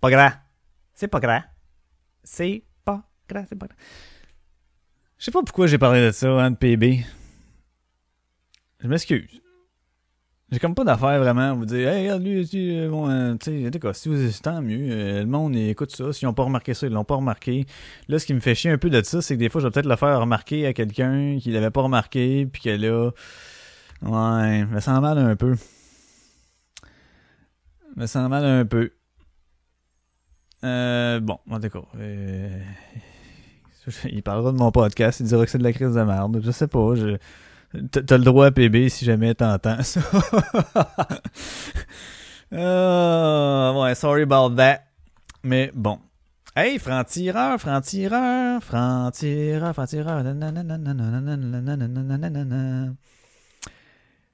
[0.00, 0.30] Pas grand.
[0.94, 1.42] C'est pas grand.
[2.22, 3.78] C'est pas grand, c'est pas grand.
[5.18, 7.04] Je sais pas pourquoi j'ai parlé de ça, hein, de PB.
[8.78, 9.43] Je m'excuse.
[10.54, 11.56] J'ai comme pas d'affaire vraiment.
[11.56, 14.86] Vous dire, hey, regarde lui, tu euh, bon, euh, sais, si vous hésitez, tant mieux.
[14.88, 16.12] Euh, le monde écoute ça.
[16.12, 17.66] S'ils n'ont pas remarqué ça, ils l'ont pas remarqué.
[18.06, 19.66] Là, ce qui me fait chier un peu de ça, c'est que des fois, je
[19.66, 23.10] vais peut-être le faire remarquer à quelqu'un qui l'avait pas remarqué, puis que là,
[24.02, 25.56] ouais, mais me sent mal un peu.
[27.96, 28.92] mais Me sent mal un peu.
[30.62, 31.82] Euh, bon, en tout cas.
[31.98, 32.60] Euh,
[34.04, 36.40] il parlera de mon podcast, il dira que c'est de la crise de merde.
[36.44, 37.16] Je sais pas, je.
[37.90, 40.00] T'as le droit à PB si jamais t'entends ça.
[42.52, 44.82] ouais, sorry about that.
[45.42, 45.98] Mais bon.
[46.56, 50.22] Hey, franc-tireur, franc-tireur, franc-tireur, franc-tireur.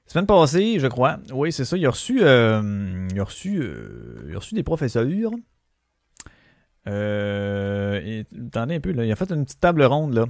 [0.05, 1.17] Semaine passée, je crois.
[1.33, 1.77] Oui, c'est ça.
[1.77, 3.63] Il a reçu, il a reçu,
[4.27, 5.07] il a reçu des professeurs.
[6.87, 9.05] Euh, attendez un peu, là.
[9.05, 10.25] Il a fait une petite table ronde, là.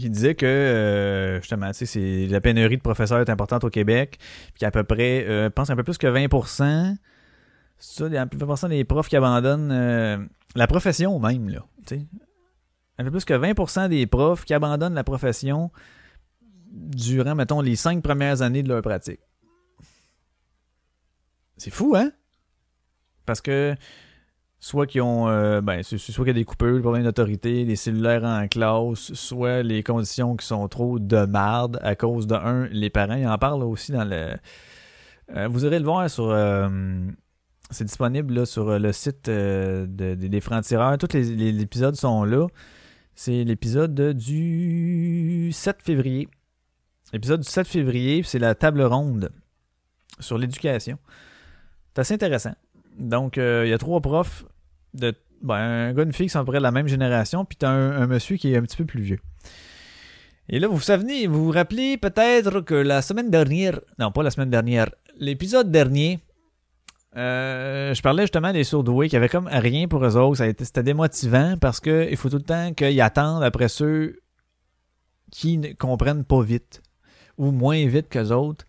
[0.00, 4.18] Il disait que, euh, justement, tu sais, la pénurie de professeurs est importante au Québec.
[4.52, 6.96] Puis qu'à peu près, euh, je pense un peu plus que 20%.
[7.78, 10.18] C'est ça, un peu 20% des profs qui abandonnent euh,
[10.54, 11.64] la profession même, là.
[12.98, 15.72] Un peu plus que 20% des profs qui abandonnent la profession
[16.70, 19.20] durant, mettons, les cinq premières années de leur pratique.
[21.56, 22.12] C'est fou, hein?
[23.26, 23.74] Parce que
[24.60, 27.76] soit qu'ils ont euh, ben soit qu'il y a des coupures, des problèmes d'autorité, des
[27.76, 32.66] cellulaires en classe, soit les conditions qui sont trop de marde à cause de un,
[32.68, 34.30] les parents, ils en parlent aussi dans le
[35.36, 36.68] Euh, vous irez le voir sur euh,
[37.70, 40.96] c'est disponible là, sur le site euh, de- de- des francs-tireurs.
[40.96, 42.46] Tous les épisodes sont là.
[43.14, 46.28] C'est l'épisode du 7 février.
[47.12, 49.30] L'épisode du 7 février, c'est la table ronde
[50.18, 50.98] sur l'éducation.
[51.94, 52.54] C'est assez intéressant.
[52.98, 54.44] Donc, euh, il y a trois profs,
[54.94, 57.44] de, ben, un gars une fille qui sont à peu près de la même génération,
[57.44, 59.20] puis t'as un, un monsieur qui est un petit peu plus vieux.
[60.50, 64.30] Et là, vous vous vous vous rappelez peut-être que la semaine dernière, non pas la
[64.30, 64.88] semaine dernière,
[65.18, 66.20] l'épisode dernier,
[67.16, 70.42] euh, je parlais justement des surdoués qui avaient comme rien pour eux autres.
[70.60, 74.20] C'était démotivant parce que il faut tout le temps qu'ils attendent après ceux
[75.30, 76.82] qui ne comprennent pas vite
[77.36, 78.64] ou moins vite qu'eux autres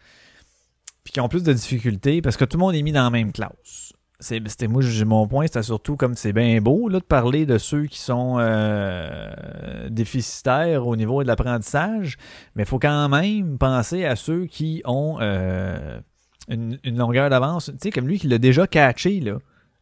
[1.03, 3.09] puis qui ont plus de difficultés parce que tout le monde est mis dans la
[3.09, 3.88] même classe.
[4.22, 7.45] C'est, c'était moi, j'ai- mon point, c'était surtout comme c'est bien beau là, de parler
[7.45, 12.17] de ceux qui sont euh, déficitaires au niveau de l'apprentissage,
[12.55, 16.01] mais il faut quand même penser à ceux qui ont euh,
[16.49, 17.67] une, longueur d'avance.
[17.72, 19.24] Tu sais, comme lui qui l'a déjà catché.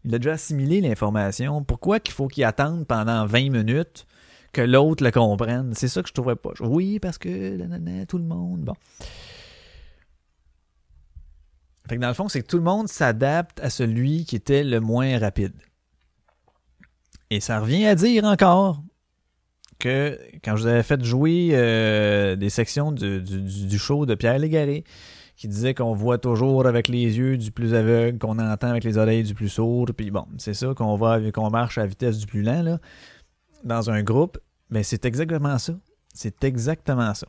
[0.03, 1.63] Il a déjà assimilé l'information.
[1.63, 4.05] Pourquoi qu'il faut qu'il attende pendant 20 minutes
[4.53, 5.71] que l'autre le comprenne?
[5.73, 6.51] C'est ça que je trouvais pas.
[6.59, 8.61] Oui, parce que tout le monde.
[8.61, 8.73] Bon.
[11.89, 14.79] Fait dans le fond, c'est que tout le monde s'adapte à celui qui était le
[14.79, 15.53] moins rapide.
[17.29, 18.81] Et ça revient à dire encore
[19.79, 24.39] que quand je vous avais fait jouer euh, des sections du, du- show de Pierre
[24.39, 24.83] Légaré,
[25.35, 28.97] qui disait qu'on voit toujours avec les yeux du plus aveugle, qu'on entend avec les
[28.97, 32.25] oreilles du plus sourd, puis bon, c'est ça qu'on va qu'on marche à vitesse du
[32.25, 32.79] plus lent là,
[33.63, 34.39] dans un groupe,
[34.71, 35.73] mais c'est exactement ça.
[36.13, 37.27] C'est exactement ça.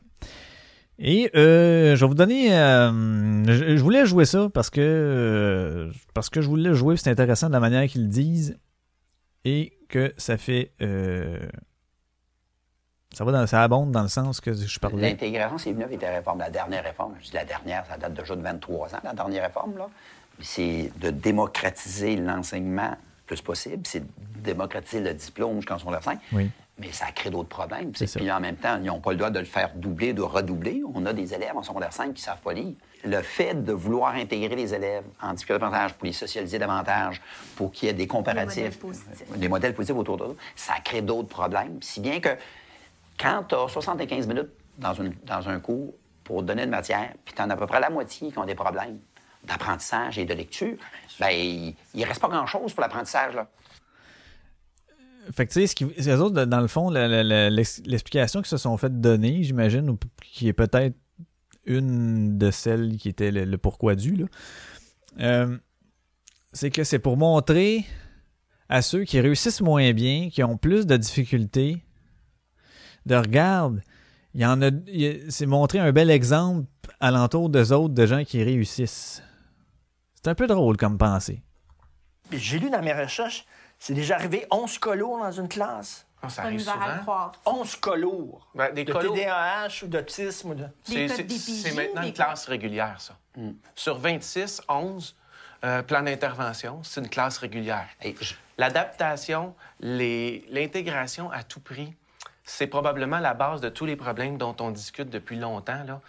[0.99, 2.53] Et euh, je vais vous donner.
[2.57, 7.11] euh, je, je voulais jouer ça parce que euh, parce que je voulais jouer, c'est
[7.11, 8.59] intéressant de la manière qu'ils le disent
[9.45, 11.39] et que ça fait euh,
[13.15, 15.11] ça va dans, ça abonde dans le sens que je parlais.
[15.11, 17.15] L'intégration, c'est venu avec la réforme, la dernière réforme.
[17.21, 19.89] Je dis la dernière, ça date déjà de 23 ans, la dernière réforme, là.
[20.41, 22.97] C'est de démocratiser l'enseignement le
[23.27, 23.83] plus possible.
[23.87, 24.07] C'est de
[24.45, 26.21] démocratiser le diplôme jusqu'en secondaire 5.
[26.33, 26.51] Oui.
[26.81, 27.93] Mais ça crée d'autres problèmes.
[28.21, 30.83] Puis en même temps, ils n'ont pas le droit de le faire doubler, de redoubler.
[30.95, 32.75] On a des élèves en secondaire 5 qui ne savent pas lire.
[33.05, 37.21] Le fait de vouloir intégrer les élèves en difficulté d'apprentissage pour les socialiser davantage,
[37.57, 39.37] pour qu'il y ait des comparatifs, modèles positifs.
[39.39, 41.79] des modèles positifs autour d'eux, ça crée d'autres problèmes.
[41.83, 42.31] Si bien que
[43.19, 47.35] quand tu as 75 minutes dans, une- dans un cours pour donner une matière, puis
[47.35, 48.99] tu en as à peu près la moitié qui ont des problèmes
[49.45, 50.77] d'apprentissage et de lecture,
[51.21, 53.35] ben il ne reste pas grand-chose pour l'apprentissage.
[55.33, 59.43] Fait que tu sais, eux autres, dans le fond, l'explication qu'ils se sont fait donner,
[59.43, 60.97] j'imagine, ou qui est peut-être
[61.65, 64.25] une de celles qui était le, pourquoi du,
[65.21, 65.59] euh,
[66.53, 67.85] c'est que c'est pour montrer
[68.69, 71.83] à ceux qui réussissent moins bien, qui ont plus de difficultés,
[73.07, 73.83] de regarde,
[74.35, 74.71] il y en a,
[75.29, 76.67] c'est montrer un bel exemple
[77.01, 79.23] alentour des autres de gens qui réussissent.
[80.15, 81.43] C'est un peu drôle comme pensée.
[82.33, 83.47] J'ai lu dans mes recherches,
[83.79, 86.05] c'est déjà arrivé 11 colos dans une classe.
[86.21, 86.99] Ah, ça arrive souvent.
[87.03, 87.33] croire.
[87.47, 88.41] 11 colos.
[88.55, 90.51] Ben, des de colos- TDAH ou d'autisme.
[90.51, 90.65] Ou de...
[90.83, 93.17] C'est- maintenant une classe régulière, ça.
[93.77, 95.15] Sur 26, 11
[95.65, 97.87] euh, plans d'intervention, c'est une classe régulière.
[98.01, 101.95] Hey, je- L'adaptation, les- l'intégration à tout prix,
[102.45, 105.85] c'est probablement la base de tous les problèmes dont on discute depuis longtemps.
[105.87, 106.01] Là.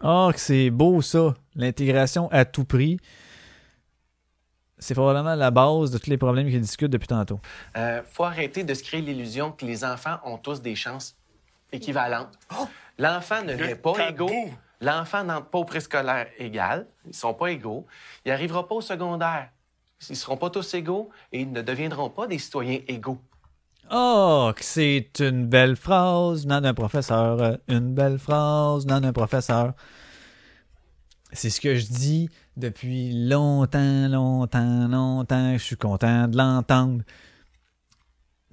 [0.00, 1.34] Ah, que c'est beau ça.
[1.54, 2.98] L'intégration à tout prix.
[4.82, 7.40] C'est probablement la base de tous les problèmes qu'ils discutent depuis tantôt.
[7.76, 11.16] Euh, faut arrêter de se créer l'illusion que les enfants ont tous des chances
[11.72, 12.38] équivalentes.
[12.98, 14.50] L'enfant ne naît pas égaux.
[14.80, 16.86] L'enfant n'entre pas au préscolaire égal.
[17.06, 17.86] Ils sont pas égaux.
[18.24, 19.48] Il n'arrivera pas au secondaire.
[20.10, 23.18] Ils seront pas tous égaux et ils ne deviendront pas des citoyens égaux.
[23.92, 27.58] Oh, que c'est une belle phrase venant d'un professeur.
[27.68, 29.74] Une belle phrase venant d'un professeur.
[31.32, 35.52] C'est ce que je dis depuis longtemps, longtemps, longtemps.
[35.54, 37.02] Je suis content de l'entendre.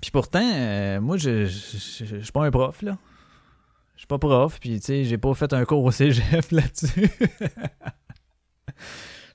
[0.02, 2.98] Puis pourtant, euh, moi, je, suis pas un prof, là.
[3.96, 7.10] Je suis pas prof, puis tu sais, j'ai pas fait un cours au cégep là-dessus.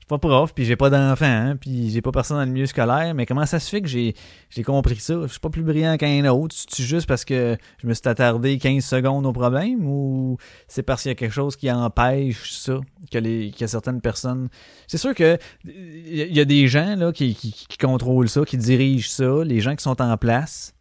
[0.05, 2.67] Suis pas prof, puis j'ai pas d'enfant, hein, puis j'ai pas personne dans le milieu
[2.67, 4.15] scolaire, mais comment ça se fait que j'ai
[4.51, 5.15] j'ai compris ça?
[5.23, 6.55] Je suis pas plus brillant qu'un autre.
[6.69, 10.37] C'est juste parce que je me suis attardé 15 secondes au problème ou
[10.69, 12.81] c'est parce qu'il y a quelque chose qui empêche ça,
[13.11, 14.51] que, les, que certaines personnes...
[14.89, 18.59] C'est sûr que il y a- des gens là, qui, qui, qui contrôlent ça, qui
[18.59, 20.75] dirigent ça, les gens qui sont en place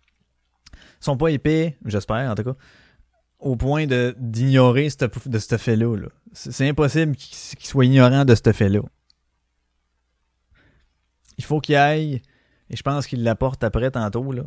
[0.99, 2.55] sont pas épais, j'espère en tout cas,
[3.39, 5.95] au point de d'ignorer de ce fait-là.
[5.95, 6.07] là.
[6.33, 8.81] C'est impossible qu'ils soient ignorants de ce fait-là.
[11.37, 12.21] Il faut qu'il aille,
[12.69, 14.43] et je pense qu'il l'apporte après tantôt, là,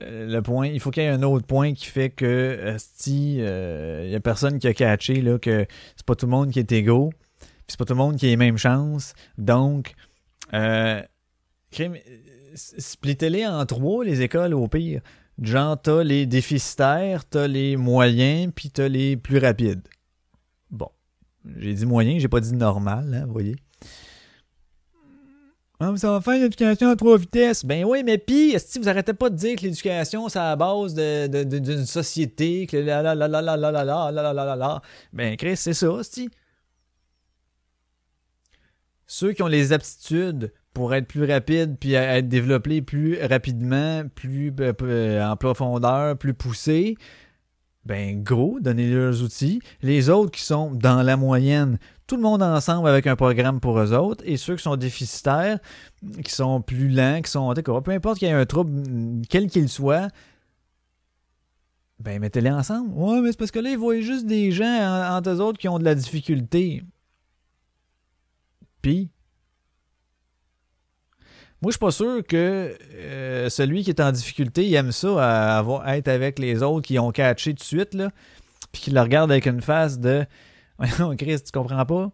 [0.00, 3.34] le le point, il faut qu'il y ait un autre point qui fait que si
[3.34, 6.58] il y a personne qui a catché là, que c'est pas tout le monde qui
[6.58, 7.10] est égaux,
[7.40, 9.14] puis c'est pas tout le monde qui a les mêmes chances.
[9.38, 9.94] Donc,
[10.54, 11.02] euh,
[12.54, 15.00] splittez-les en trois, les écoles, au pire.
[15.40, 19.86] Genre, t'as les déficitaires, t'as les moyens, puis t'as les plus rapides.
[20.70, 20.88] Bon.
[21.56, 23.56] J'ai dit moyen, j'ai pas dit normal, hein, vous voyez.
[25.84, 27.64] Ah, ça va faire l'éducation à trois vitesses.
[27.64, 30.56] Ben oui, mais pis, si vous arrêtez pas de dire que l'éducation, c'est à la
[30.56, 34.56] base d'une société, que la la la la la la la la la la la
[34.56, 34.82] la.
[35.12, 36.30] Ben Chris, c'est ça, si.
[39.08, 44.54] Ceux qui ont les aptitudes pour être plus rapides puis être développés plus rapidement, plus
[44.60, 46.94] euh, euh, en profondeur, plus poussés,
[47.84, 49.60] ben gros, donnez leurs outils.
[49.82, 53.78] Les autres qui sont dans la moyenne, tout le monde ensemble avec un programme pour
[53.80, 54.22] eux autres.
[54.26, 55.58] Et ceux qui sont déficitaires,
[56.24, 57.52] qui sont plus lents, qui sont...
[57.54, 60.08] d'accord, Peu importe qu'il y ait un trouble, quel qu'il soit,
[61.98, 62.90] ben mettez-les ensemble.
[62.94, 65.58] Ouais, mais c'est parce que là, ils voient juste des gens en- entre eux autres
[65.58, 66.82] qui ont de la difficulté.
[68.80, 69.10] Puis,
[71.62, 75.54] moi, je suis pas sûr que euh, celui qui est en difficulté, il aime ça,
[75.54, 78.10] à avoir, être avec les autres qui ont catché tout de suite, là,
[78.72, 80.26] puis qui le regardent avec une face de
[81.18, 82.10] Chris, tu comprends pas?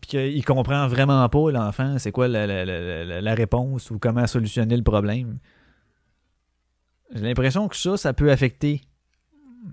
[0.00, 5.40] Puis qu'il comprend vraiment pas, l'enfant, c'est quoi la, réponse ou comment solutionner le problème.
[7.12, 8.82] J'ai l'impression que ça, ça peut affecter.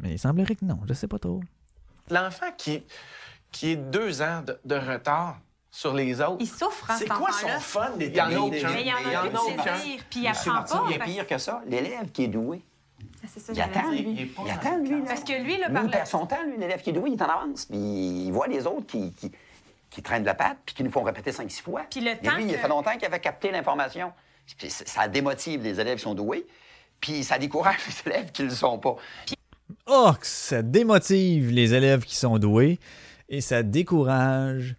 [0.02, 1.42] Mais il semblerait que non, je sais pas trop.
[2.10, 2.82] L'enfant qui,
[3.52, 5.40] qui est deux ans de retard
[5.78, 6.38] sur les autres.
[6.40, 8.70] Il souffre, hein, C'est quoi son fun Il y en a aucun.
[8.72, 9.74] Mais il y en a Il aucun.
[10.10, 10.84] puis il apprend Martin, pas.
[10.90, 11.62] il y a pire que ça.
[11.68, 12.62] L'élève qui est doué.
[13.24, 14.00] Ah, C'est ça, Il attend, lui.
[14.00, 15.02] Il Il attend, lui.
[15.06, 16.94] Parce que lui, là, Lui, par il le- perd son temps, lui, l'élève qui est
[16.94, 17.66] doué, il est en avance.
[17.66, 19.32] Puis il voit les autres qui, qui,
[19.92, 21.84] qui traînent de la patte, puis qui nous font répéter 5-6 fois.
[21.90, 24.12] Puis le Et temps lui, il que- fait longtemps qu'il avait capté l'information.
[24.58, 26.48] Puis ça démotive les élèves qui sont doués,
[27.00, 28.96] puis ça décourage les élèves qui ne le sont pas.
[29.86, 32.80] Oh, ça démotive les élèves qui sont doués
[33.30, 34.76] et ça décourage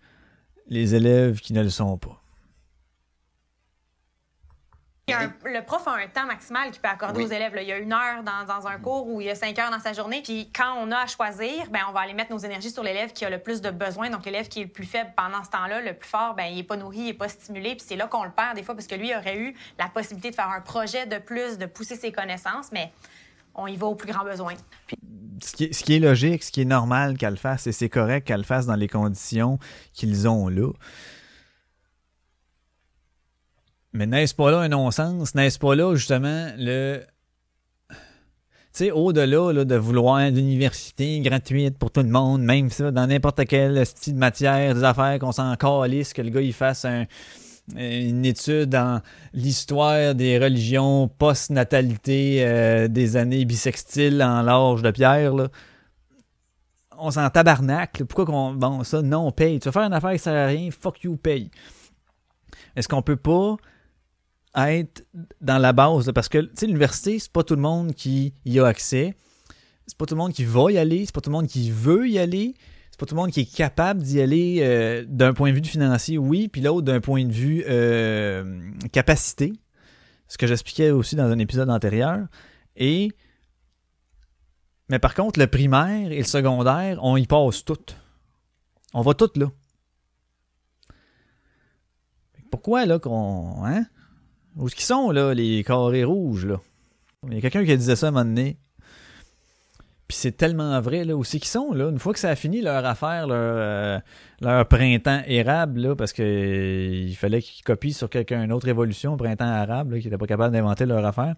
[0.69, 2.21] les élèves qui ne le sont pas.
[5.11, 7.25] Un- le prof a un temps maximal qu'il peut accorder Oui.
[7.25, 7.55] aux élèves.
[7.55, 7.63] là.
[7.63, 9.71] Il y a une heure dans, dans un cours ou il y a cinq heures
[9.71, 10.21] dans sa journée.
[10.23, 13.15] Puis quand on a à choisir, ben, on va aller mettre nos énergies sur l'élève
[13.15, 14.11] qui a le plus de besoins.
[14.11, 16.57] Donc l'élève qui est le plus faible pendant ce temps-là, le plus fort, ben, il
[16.57, 17.71] n'est pas nourri, il n'est pas stimulé.
[17.75, 20.29] Puis c'est là qu'on le perd des fois parce que lui aurait eu la possibilité
[20.29, 22.93] de faire un projet de plus, de pousser ses connaissances, mais
[23.59, 24.55] on y va au plus grand besoin.
[25.43, 28.39] Ce qui, est, logique, ce qui est normal qu'elle le fasse, et c'est correct qu'elle
[28.41, 29.59] le fasse dans les conditions
[29.93, 30.71] qu'ils ont là.
[33.93, 35.35] Mais n'est-ce pas là un non-sens?
[35.35, 37.03] N'est-ce pas là, justement, le.
[37.91, 42.91] Tu sais, au-delà là, de vouloir une université gratuite pour tout le monde, même ça,
[42.91, 46.53] dans n'importe quelle style de matière, des affaires qu'on s'en calisse, que le gars il
[46.53, 47.07] fasse un-
[47.77, 49.03] une étude dans
[49.33, 55.49] l'histoire des religions post-natalité euh, des années bissextiles en l'âge de pierre, là.
[57.01, 58.07] On s'en tabarnacle.
[58.07, 58.55] Pourquoi qu'on.
[58.55, 59.61] Bon, ça, non, on paye.
[59.61, 61.49] Tu vas faire une affaire qui sert à rien, fuck you, paye.
[62.75, 63.57] Est-ce qu'on peut pas
[64.57, 65.05] être
[65.41, 66.11] dans la base.
[66.13, 69.15] parce que, tu sais, l'université, c'est pas tout le monde qui y a accès.
[69.87, 71.07] C'est pas tout le monde qui va y aller.
[71.07, 72.55] C'est pas tout le monde qui veut y aller.
[72.99, 75.63] C'est pas tout le monde qui est capable d'y aller euh, d'un point de vue
[75.63, 79.53] financier, oui, puis l'autre d'un point de vue euh, capacité.
[80.27, 82.27] Ce que j'expliquais aussi dans un épisode antérieur.
[82.75, 83.13] Et.
[84.89, 87.79] Mais par contre, le primaire et le secondaire, on y passe tout.
[88.93, 89.47] On va tout là.
[92.51, 93.65] Pourquoi là qu'on.
[93.65, 93.87] Hein?
[94.57, 96.61] Où est-ce qu'ils sont là, les carrés rouges là?
[97.29, 98.59] Il y a quelqu'un qui disait ça à un moment donné.
[100.09, 101.91] Puis c'est tellement vrai là, c'est qu'ils sont là.
[101.91, 104.01] Une fois que ça a fini leur affaire, leur,
[104.43, 108.69] euh, printemps érable, là, parce que euh, il fallait qu'ils copient sur quelqu'un une autre
[108.69, 111.35] évolution, printemps arabe, là, qui n'était pas capable d'inventer leur affaire.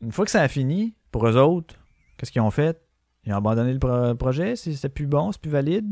[0.00, 1.74] Une fois que ça a fini, pour eux autres,
[2.16, 2.80] qu'est-ce qu'ils ont fait?
[3.26, 5.86] Ils ont abandonné le pro- projet, c'était plus bon, c'est plus valide.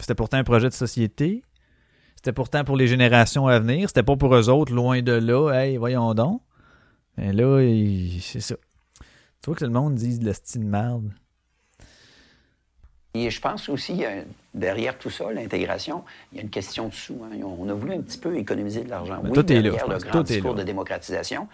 [0.00, 1.42] C'était pourtant un projet de société.
[2.16, 3.88] C'était pourtant pour les générations à venir.
[3.88, 5.52] C'était pas pour eux autres, loin de là.
[5.52, 6.42] Hey, voyons donc.
[7.16, 7.60] Mais là,
[8.20, 8.56] c'est ça.
[9.44, 11.12] Tu vois que tout le monde dise de la style merde.
[13.12, 14.02] Et je pense aussi,
[14.54, 17.20] derrière tout ça, l'intégration, il y a une question de sous.
[17.24, 17.36] hein.
[17.44, 19.20] On a voulu un petit peu économiser de l'argent.
[19.22, 20.60] Oui, tout est là, le grand Tout est discours là.
[20.60, 21.46] de démocratisation,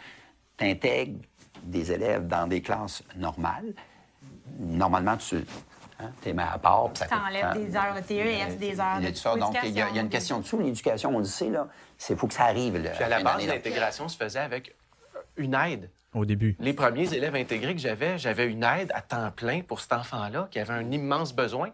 [0.56, 1.18] tu intègres
[1.64, 3.74] des élèves dans des classes normales.
[4.60, 5.44] Normalement, tu
[6.26, 6.92] es mis à part.
[6.92, 7.54] T'enlèves tant.
[7.60, 9.34] des heures de TES, des heures de ça.
[9.34, 10.60] Donc, il y, a- il y a une question de sous.
[10.60, 11.66] L'éducation, on le sait, là,
[11.98, 12.76] c'est faut que ça arrive.
[12.80, 14.76] là, Puis à la base, l'intégration se faisait avec
[15.36, 15.90] une aide.
[16.12, 16.56] Au début.
[16.58, 20.48] Les premiers élèves intégrés que j'avais, j'avais une aide à temps plein pour cet enfant-là
[20.50, 21.70] qui avait un immense besoin.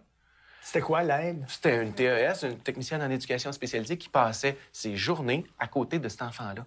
[0.60, 1.44] C'était quoi l'aide?
[1.48, 6.08] C'était une TES, une technicienne en éducation spécialisée qui passait ses journées à côté de
[6.08, 6.66] cet enfant-là.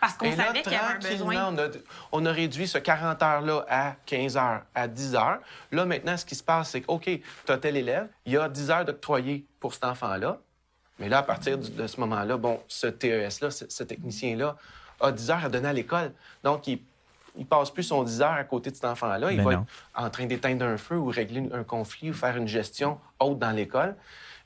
[0.00, 1.54] Parce qu'on savait qu'il y avait un besoin.
[1.54, 1.68] on a,
[2.12, 5.38] on a réduit ce 40 heures-là à 15 heures, à 10 heures.
[5.72, 8.36] Là, maintenant, ce qui se passe, c'est que, OK, tu as tel élève, il y
[8.36, 10.40] a 10 heures d'octroyé pour cet enfant-là.
[10.98, 14.56] Mais là, à partir de ce moment-là, bon, ce TES-là, ce, ce technicien-là,
[15.04, 16.12] a 10 heures à donner à l'école.
[16.42, 16.78] Donc, il
[17.36, 19.30] ne passe plus son 10 heures à côté de cet enfant-là.
[19.32, 19.60] Il Ben va non.
[19.62, 19.66] être
[20.06, 23.50] en train d'éteindre un feu ou régler un conflit ou faire une gestion haute dans
[23.50, 23.96] l'école.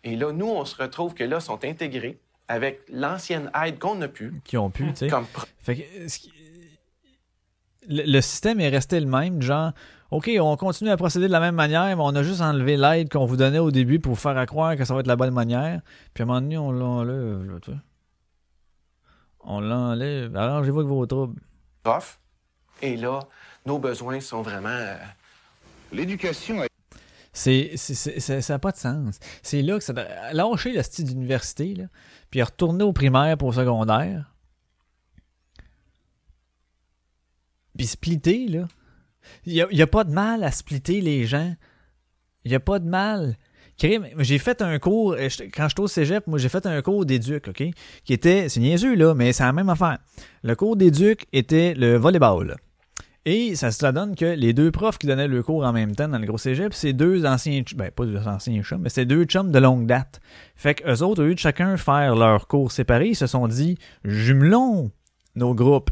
[0.04, 4.08] Et là, nous, on se retrouve que là, sont intégrés avec l'ancienne aide qu'on a
[4.08, 4.32] pu.
[4.44, 5.08] Qui ont pu, tu sais.
[5.08, 5.26] Comme
[5.60, 6.32] Fait que, ce qui-
[7.88, 9.72] le, le système est resté le même, genre,
[10.10, 13.10] OK, on continue à procéder de la même manière, mais on a juste enlevé l'aide
[13.10, 15.16] qu'on vous donnait au début pour vous faire à croire que ça va être la
[15.16, 15.80] bonne manière.
[16.14, 17.76] Puis à un moment donné, on l'enlève, là, tu sais.
[19.40, 20.34] On l'enlève.
[20.36, 21.40] Arrangez-vous avec vos troubles.
[21.82, 22.18] prof.
[22.82, 23.20] Et là,
[23.66, 24.68] nos besoins sont vraiment.
[24.68, 24.96] euh,
[25.92, 26.68] L'éducation est
[27.32, 29.18] C'est, c'est- c'est- c'est- ça n'a pas de sens.
[29.42, 31.84] C'est là que ça doit lâcher le style d'université, là,
[32.30, 34.34] puis retourner au primaire pour au secondaire.
[37.76, 38.66] Puis splitter, là.
[39.46, 41.54] Il n'y a, a pas de mal à splitter les gens.
[42.44, 43.36] Il n'y a pas de mal.
[43.80, 47.48] J'ai fait un cours, euh, quand j'étais au cégep, moi j'ai fait un cours d'éduc,
[47.48, 47.62] OK?
[48.04, 49.98] Qui était, c'est niaiseux là, mais c'est la même affaire.
[50.42, 52.56] Le cours d'éduc était le volleyball.
[53.24, 56.08] Et ça se donne que les deux profs qui donnaient le cours en même temps
[56.08, 59.24] dans le gros cégep, c'est deux anciens, ben pas deux anciens chums, mais c'est deux
[59.24, 60.20] chums de longue date.
[60.56, 63.46] Fait que eux autres, au lieu de chacun faire leur cours séparés, ils se sont
[63.46, 64.90] dit, jumelons
[65.36, 65.90] nos groupes.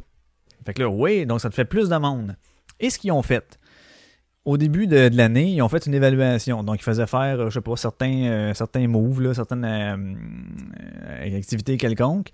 [0.64, 2.36] Fait que là, oui, donc ça te fait plus de monde.
[2.80, 3.58] Et ce qu'ils ont fait,
[4.46, 6.62] au début de, de l'année, ils ont fait une évaluation.
[6.62, 11.36] Donc, ils faisaient faire, euh, je sais pas, certains, euh, certains moves, là, certaines euh,
[11.36, 12.30] activités quelconques.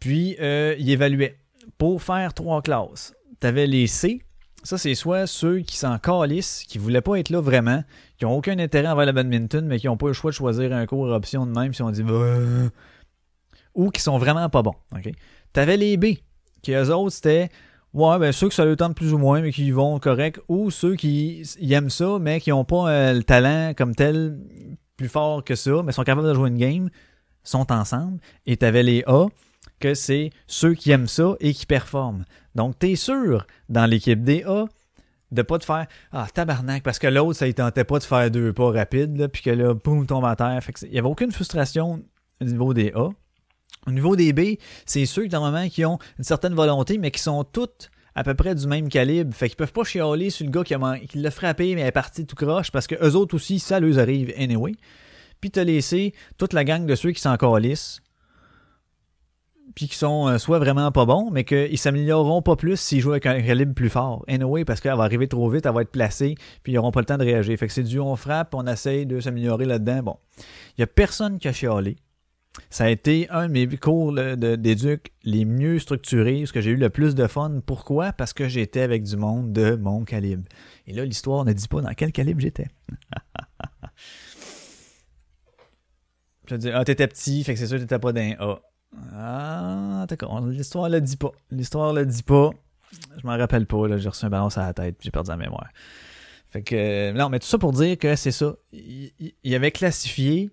[0.00, 1.38] Puis, ils évaluaient.
[1.78, 4.20] Pour faire trois classes, tu avais les C.
[4.64, 7.84] Ça, c'est soit ceux qui s'en calissent, qui voulaient pas être là vraiment,
[8.16, 10.72] qui ont aucun intérêt envers le badminton, mais qui n'ont pas le choix de choisir
[10.72, 12.36] un cours option de même si on dit bah,
[13.74, 14.74] ou qui sont vraiment pas bons.
[14.92, 15.10] ok?
[15.52, 16.16] Tu avais les B,
[16.62, 17.50] qui eux autres, c'était
[17.98, 20.70] Ouais, ben ceux que ça leur tente plus ou moins, mais qui vont correct, ou
[20.70, 24.38] ceux qui aiment ça, mais qui n'ont pas euh, le talent comme tel
[24.96, 26.90] plus fort que ça, mais sont capables de jouer une game,
[27.42, 28.20] sont ensemble.
[28.46, 29.26] Et t'avais les A,
[29.80, 32.24] que c'est ceux qui aiment ça et qui performent.
[32.54, 34.66] Donc, t'es sûr, dans l'équipe des A,
[35.32, 38.30] de pas te faire Ah, tabarnak, parce que l'autre, ça ne tentait pas de faire
[38.30, 40.60] deux pas rapides, puis que là, boum, tombe à terre.
[40.82, 42.00] Il n'y avait aucune frustration
[42.40, 43.08] au niveau des A.
[43.86, 47.20] Au niveau des B, c'est ceux qui, normalement, qui ont une certaine volonté, mais qui
[47.20, 49.34] sont toutes à peu près du même calibre.
[49.34, 50.74] Fait qu'ils peuvent pas chialer sur le gars qui,
[51.18, 54.34] l'a frappé, mais est parti tout croche, parce que eux autres aussi, ça leur arrive
[54.36, 54.72] anyway.
[55.40, 58.00] Puis t'as laissé toute la gang de ceux qui s'en calissent,
[59.76, 63.12] puis qui sont euh, soit vraiment pas bons, mais qu'ils s'amélioreront pas plus s'ils jouent
[63.12, 64.24] avec un calibre plus fort.
[64.26, 67.00] Anyway, parce qu'elle va arriver trop vite, elle va être placée, puis ils n'auront pas
[67.00, 67.56] le temps de réagir.
[67.56, 70.02] Fait que c'est du on frappe, on essaye de s'améliorer là-dedans.
[70.02, 70.16] Bon.
[70.76, 71.96] Il y a personne qui a chialé.
[72.70, 76.76] Ça a été un de mes cours d'éduc les mieux structurés, ce que j'ai eu
[76.76, 77.60] le plus de fun.
[77.64, 78.12] Pourquoi?
[78.12, 80.42] Parce que j'étais avec du monde de mon calibre.
[80.86, 82.66] Et là, l'histoire ne dit pas dans quel calibre j'étais.
[86.48, 88.60] Je dire, ah, t'étais petit, fait que c'est sûr que t'étais pas d'un A.
[89.14, 90.40] Ah, d'accord.
[90.46, 91.32] L'histoire le dit pas.
[91.50, 92.50] L'histoire le dit pas.
[93.20, 93.98] Je m'en rappelle pas.
[93.98, 95.68] J'ai reçu un ballon sur la tête j'ai perdu la mémoire.
[96.48, 96.74] Fait que.
[96.74, 98.54] euh, Non, mais tout ça pour dire que c'est ça.
[98.72, 100.50] Il, il- il avait classifié.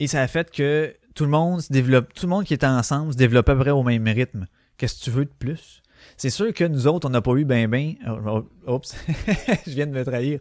[0.00, 2.12] Et ça a fait que tout le monde se développe.
[2.12, 4.46] Tout le monde qui était ensemble se développait à peu près au même rythme.
[4.76, 5.82] Qu'est-ce que tu veux de plus?
[6.16, 7.94] C'est sûr que nous autres, on n'a pas eu ben ben.
[8.06, 8.94] oh, oh, Oups,
[9.66, 10.38] je viens de me trahir.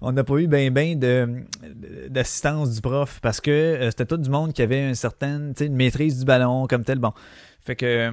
[0.00, 0.98] On n'a pas eu ben ben
[2.08, 5.76] d'assistance du prof parce que euh, c'était tout du monde qui avait une certaine une
[5.76, 6.98] maîtrise du ballon comme tel.
[6.98, 7.12] Bon,
[7.60, 8.12] fait que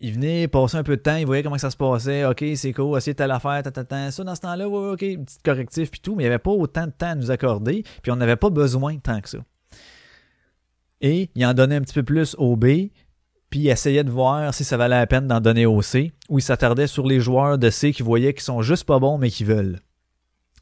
[0.00, 2.24] il venait passer un peu de temps, il voyait comment ça se passait.
[2.24, 5.90] Ok, c'est cool, essayer telle affaire, ta, ça dans ce temps-là, ouais, ok, petit correctif
[5.90, 8.16] puis tout, mais il n'y avait pas autant de temps à nous accorder, puis on
[8.16, 9.38] n'avait pas besoin temps que ça.
[11.02, 12.88] Et il en donnait un petit peu plus au B,
[13.50, 16.38] puis il essayait de voir si ça valait la peine d'en donner au C, ou
[16.38, 19.30] il s'attardait sur les joueurs de C qui voyaient qu'ils sont juste pas bons, mais
[19.30, 19.80] qui veulent.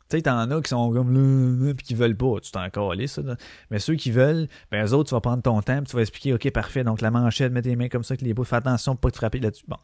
[0.09, 2.41] Tu sais, t'en as qui sont comme puis qui veulent pas.
[2.41, 3.23] Tu t'en calais, ça.
[3.71, 6.03] Mais ceux qui veulent, ben, eux autres, tu vas prendre ton temps, puis tu vas
[6.03, 6.83] expliquer, OK, parfait.
[6.83, 9.11] Donc, la manchette, mets tes mains comme ça, que les bouts, fais attention pour pas
[9.11, 9.65] te frapper là-dessus.
[9.69, 9.77] Bon.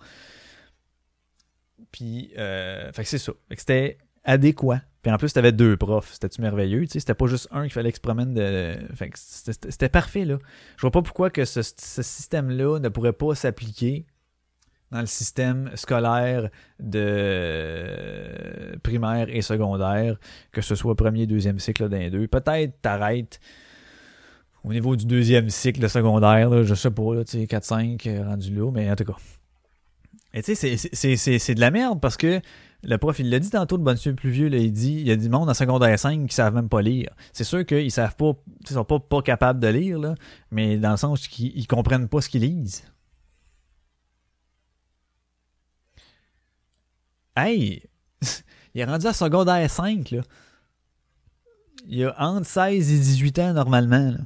[1.92, 3.32] Puis, euh, fait que c'est ça.
[3.48, 4.80] Fait que c'était adéquat.
[5.02, 6.14] Puis en plus, t'avais deux profs.
[6.14, 6.86] C'était-tu merveilleux?
[6.88, 8.78] C'était pas juste un qu'il fallait qu'il se promène de.
[8.94, 10.38] Fait que c'était parfait, là.
[10.76, 14.06] Je vois pas pourquoi que ce système-là ne pourrait pas s'appliquer
[14.94, 20.16] dans le système scolaire de primaire et secondaire,
[20.52, 22.28] que ce soit premier, deuxième cycle d'un deux.
[22.28, 23.40] Peut-être t'arrêtes
[24.62, 28.70] au niveau du deuxième cycle secondaire, je sais pas, tu sais, 4-5 euh, rendu là,
[28.72, 29.16] mais en tout cas.
[30.32, 32.40] Et tu sais, c'est- de la merde parce que
[32.84, 35.08] le prof, il l'a dit tantôt, le bon monsieur plus vieux, là, il dit il
[35.08, 37.10] y a du monde en secondaire 5 qui savent même pas lire.
[37.32, 40.14] C'est sûr qu'ils savent pas, ils sont pas, pas capables de lire, là,
[40.52, 42.84] mais dans le sens qu'ils ils comprennent pas ce qu'ils lisent.
[47.36, 47.82] Hey!
[48.74, 50.22] il est rendu à secondaire 5, là.
[51.86, 54.18] Il a entre 16 et 18 ans normalement, là.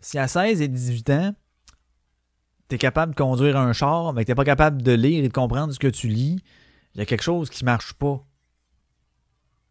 [0.00, 1.34] Si à 16 et 18 ans,
[2.68, 5.32] t'es capable de conduire un char, mais que t'es pas capable de lire et de
[5.32, 6.42] comprendre ce que tu lis,
[6.94, 8.22] il y a quelque chose qui marche pas.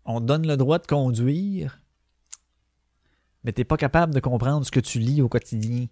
[0.06, 1.80] On te donne le droit de conduire,
[3.44, 5.86] mais t'es pas capable de comprendre ce que tu lis au quotidien.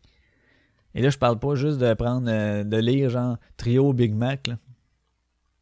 [0.94, 4.48] Et là, je parle pas juste de prendre, euh, de lire genre Trio Big Mac,
[4.48, 4.58] là.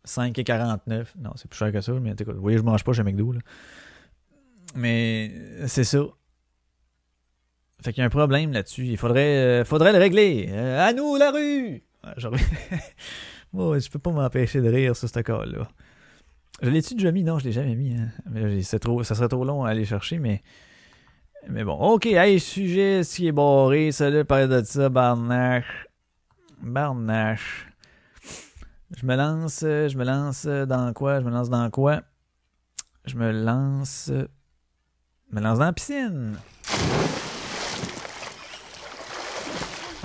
[0.05, 1.13] 5,49.
[1.19, 3.31] Non, c'est plus cher que ça, mais cas, vous voyez, je mange pas chez McDo,
[3.31, 3.39] là.
[4.75, 5.31] Mais
[5.67, 5.99] c'est ça.
[7.83, 8.85] Fait qu'il y a un problème là-dessus.
[8.85, 10.47] Il faudrait, euh, faudrait le régler.
[10.49, 11.83] Euh, à nous, la rue!
[12.03, 12.27] Ah, je
[13.89, 15.67] peux pas m'empêcher de rire sur ce cas-là.
[16.61, 17.23] Je l'ai-tu déjà mis?
[17.23, 17.93] Non, je l'ai jamais mis.
[17.93, 18.09] Hein.
[18.29, 20.41] Mais trop, ça serait trop long à aller chercher, mais.
[21.47, 21.73] Mais bon.
[21.73, 23.91] OK, hey, sujet, ce qui est barré.
[23.91, 25.87] Salut, parle de ça, Barnache.
[26.61, 27.67] Barnache.
[28.95, 31.19] Je me lance, je me lance dans quoi?
[31.19, 32.01] Je me lance dans quoi?
[33.05, 34.11] Je me lance.
[34.11, 36.37] Je me lance dans la piscine.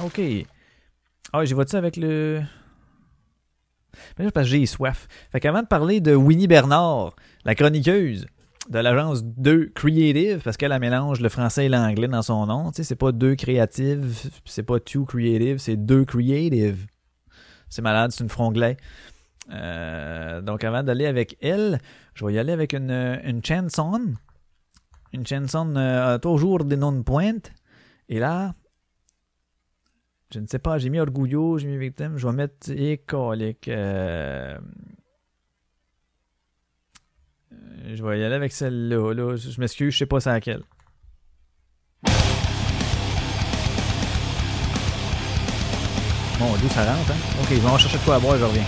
[0.03, 0.21] OK.
[1.33, 2.43] Ah, j'y vois-tu avec le.
[4.19, 5.09] Mais là, parce que j'ai soif.
[5.33, 7.15] Fait qu'avant de parler de Winnie Bernard,
[7.45, 8.27] la chroniqueuse
[8.71, 12.71] de l'agence 2 Creative, parce qu'elle a mélange le français et l'anglais dans son nom,
[12.71, 16.87] tu sais, c'est pas 2 Creative, c'est pas 2 Creative, c'est 2 Creative.
[17.69, 18.77] C'est malade, c'est une franglais.
[19.51, 21.81] Euh, donc avant d'aller avec elle,
[22.15, 24.15] je vais y aller avec une, chanson.
[25.13, 27.53] Une chanson euh, toujours des pointe.
[28.09, 28.55] Et là,
[30.33, 33.69] je ne sais pas, j'ai mis Orgullo, j'ai mis Victime, je vais mettre Écolique.
[33.69, 34.59] Euh...
[37.87, 39.13] Je vais y aller avec celle-là.
[39.13, 39.37] Là.
[39.37, 40.63] Je m'excuse, je sais pas c'est laquelle.
[46.39, 47.17] Bon, d'où ça rentre, hein?
[47.43, 48.65] Ok, je vais en chercher de quoi à boire, je reviens.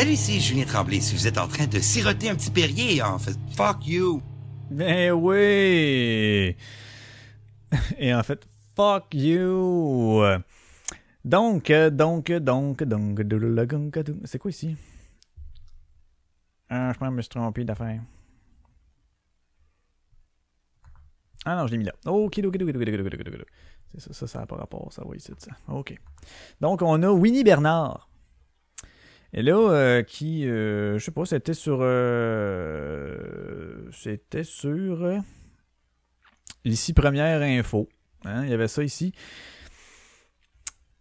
[0.00, 0.98] Salut, ici Julien Tremblay.
[0.98, 4.22] Si vous êtes en train de siroter un petit Perrier, en fait, fuck you.
[4.70, 6.56] Ben oui!
[7.98, 10.22] Et en fait, fuck you!
[11.22, 13.22] Donc, euh, donc, donc, donc,
[14.24, 14.74] c'est quoi ici?
[16.70, 18.00] Ah, je me suis trompé d'affaire.
[21.44, 21.92] Ah non, je l'ai mis là.
[22.06, 23.44] Ok, ok, ok, ok, ok, ok.
[23.92, 25.50] C'est ça, ça, ça n'a pas rapport, ça va ici, ça.
[25.68, 25.94] Ok.
[26.58, 28.09] Donc, on a Winnie Bernard.
[29.32, 33.18] Et là, euh, qui, euh, je sais pas, c'était sur, euh,
[33.92, 35.18] c'était sur, euh,
[36.64, 37.88] ici première info.
[38.24, 39.12] Hein, il y avait ça ici.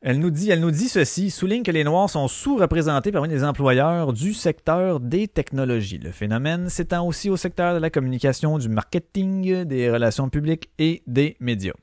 [0.02, 3.44] Elle nous dit, elle nous dit ceci, souligne que les Noirs sont sous-représentés parmi les
[3.44, 5.98] employeurs du secteur des technologies.
[5.98, 11.04] Le phénomène s'étend aussi au secteur de la communication, du marketing, des relations publiques et
[11.06, 11.74] des médias.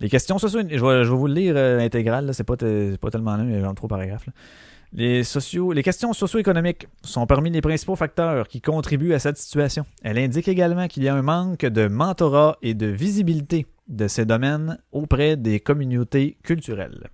[0.00, 0.38] Les questions
[2.44, 4.28] pas, pas tellement long, il y a paragraphes.
[4.92, 5.22] Les,
[5.84, 9.84] questions socio-économiques sont parmi les principaux facteurs qui contribuent à cette situation.
[10.02, 14.24] Elle indique également qu'il y a un manque de mentorat et de visibilité de ces
[14.24, 17.08] domaines auprès des communautés culturelles.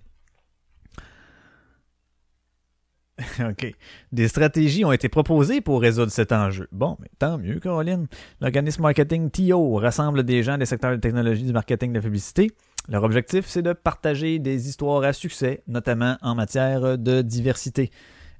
[3.39, 3.75] OK.
[4.11, 6.67] Des stratégies ont été proposées pour résoudre cet enjeu.
[6.71, 8.07] Bon, mais tant mieux, Caroline.
[8.41, 12.51] L'organisme marketing TO rassemble des gens des secteurs de technologie, du marketing, de la publicité.
[12.89, 17.91] Leur objectif, c'est de partager des histoires à succès, notamment en matière de diversité.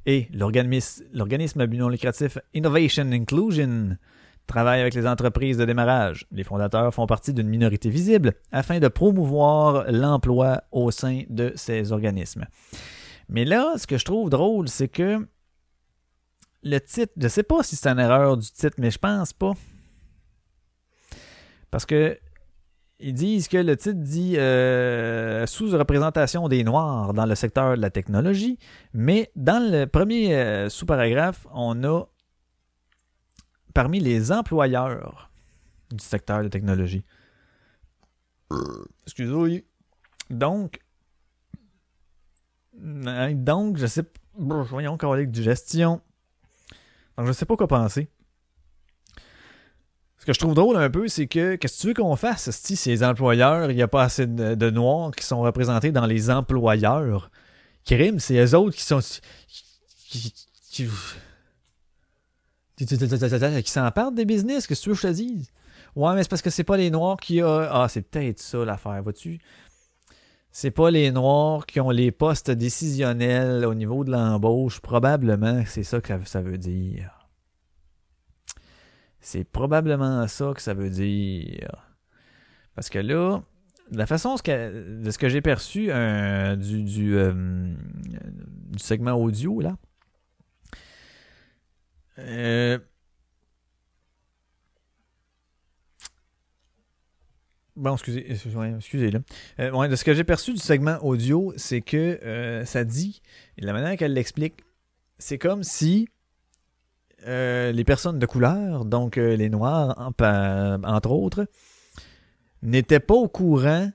[0.06, 3.98] Et l'organisme à but non lucratif Innovation Inclusion
[4.48, 6.26] travaille avec les entreprises de démarrage.
[6.32, 11.92] Les fondateurs font partie d'une minorité visible afin de promouvoir l'emploi au sein de ces
[11.92, 12.46] organismes.
[13.28, 15.28] Mais là, ce que je trouve drôle, c'est que
[16.64, 19.54] le titre, je sais pas si c'est une erreur du titre, mais je pense pas.
[21.70, 22.18] Parce que
[23.00, 27.92] ils disent que le titre dit euh, sous-représentation des Noirs dans le secteur de la
[27.92, 28.58] technologie,
[28.94, 32.06] mais dans le premier euh, sous-paragraphe, on a
[33.74, 35.30] parmi les employeurs
[35.92, 37.04] du secteur de la technologie.
[39.06, 39.60] Excusez-moi.
[40.30, 40.80] Donc,
[42.84, 44.04] euh, donc, je sais
[44.36, 46.02] voyons collègue de gestion.
[47.18, 48.10] Donc, je sais pas quoi penser.
[50.28, 52.76] Que je trouve drôle un peu, c'est que qu'est-ce que tu veux qu'on fasse si
[52.76, 57.32] ces employeurs, il n'y a pas assez de, noirs qui sont représentés dans les employeurs?
[57.86, 60.34] Crime, c'est eux autres qui sont qui,
[60.70, 60.86] qui,
[62.76, 62.86] qui,
[63.64, 65.50] qui s'emparent des business, qu'est-ce que tu veux que je te dise?
[65.96, 67.66] Ouais, mais c'est parce que c'est pas les noirs qui ont.
[67.72, 69.40] Ah, c'est peut-être ça l'affaire, vois-tu?
[70.52, 74.82] C'est pas les Noirs qui ont les postes décisionnels au niveau de l'embauche.
[74.82, 77.17] Probablement c'est ça que ça veut dire.
[79.30, 81.92] C'est probablement ça que ça veut dire.
[82.76, 83.44] Parce que là,
[83.92, 87.76] de la façon de ce que j'ai perçu euh, euh,
[88.70, 89.76] du segment audio, là,
[92.20, 92.80] euh,
[97.76, 99.20] Bon, excusez, excusez, là.
[99.60, 103.22] Euh, de ce que j'ai perçu du segment audio, c'est que ça dit,
[103.58, 104.64] et la manière qu'elle l'explique,
[105.20, 106.08] c'est comme si
[107.26, 111.48] euh, les personnes de couleur, donc euh, les noirs entre autres,
[112.62, 113.92] n'étaient pas au courant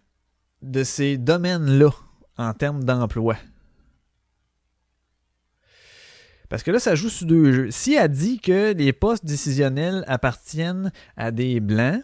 [0.63, 1.91] de ces domaines-là
[2.37, 3.37] en termes d'emploi.
[6.49, 7.71] Parce que là, ça joue sur deux jeux.
[7.71, 12.03] Si elle dit que les postes décisionnels appartiennent à des blancs,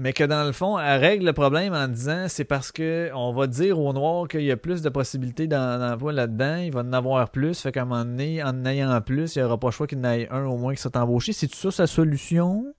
[0.00, 3.32] mais que dans le fond, elle règle le problème en disant c'est parce que on
[3.32, 6.92] va dire aux Noirs qu'il y a plus de possibilités d'emploi là-dedans, il va en
[6.94, 9.72] avoir plus, fait qu'à un moment donné, en ayant plus, il n'y aura pas le
[9.72, 11.34] choix qu'il en un au moins qui soit embauché.
[11.34, 12.74] C'est ça sa solution?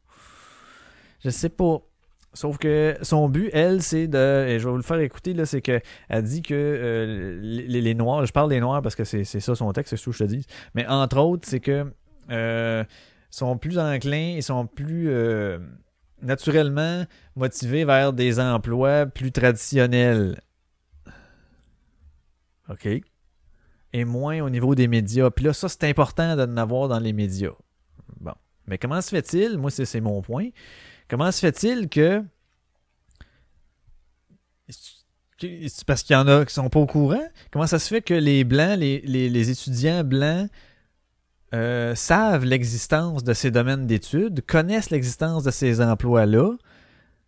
[1.23, 1.77] Je sais pas.
[2.33, 4.47] Sauf que son but, elle, c'est de.
[4.47, 7.93] Et je vais vous le faire écouter, là, c'est que elle dit que euh, les,
[7.93, 10.23] Noirs, je parle des Noirs parce que c'est ça son texte, c'est ce que je
[10.23, 10.47] te dis.
[10.73, 11.85] Mais entre autres, c'est que
[12.31, 12.83] euh,
[13.29, 15.59] sont plus enclins et sont plus euh,
[16.21, 17.05] naturellement
[17.35, 20.41] motivés vers des emplois plus traditionnels.
[22.69, 22.87] OK?
[23.93, 25.29] Et moins au niveau des médias.
[25.29, 27.51] Puis là, ça, c'est important d'en avoir dans les médias.
[28.19, 28.33] Bon.
[28.67, 30.49] Mais comment se fait-il, moi, c'est mon point,
[31.09, 32.23] comment se fait-il que.
[35.87, 37.27] Parce qu'il y en a qui sont pas au courant.
[37.51, 40.49] Comment ça se fait que les Blancs, les étudiants Blancs,
[41.53, 46.51] euh, savent l'existence de ces domaines d'études, connaissent l'existence de ces emplois-là,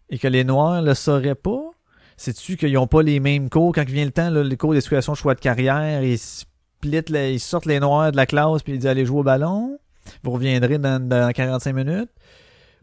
[0.10, 1.72] et que les Noirs le sauraient pas?
[2.18, 3.74] C'est-tu qu'ils n'ont pas les mêmes cours?
[3.74, 7.40] Quand vient le temps, là, les cours d'éducation choix de carrière, ils, splitent la- ils
[7.40, 9.78] sortent les Noirs de la classe puis ils disent allez jouer au ballon,
[10.24, 12.10] vous reviendrez dans, dans 45 minutes?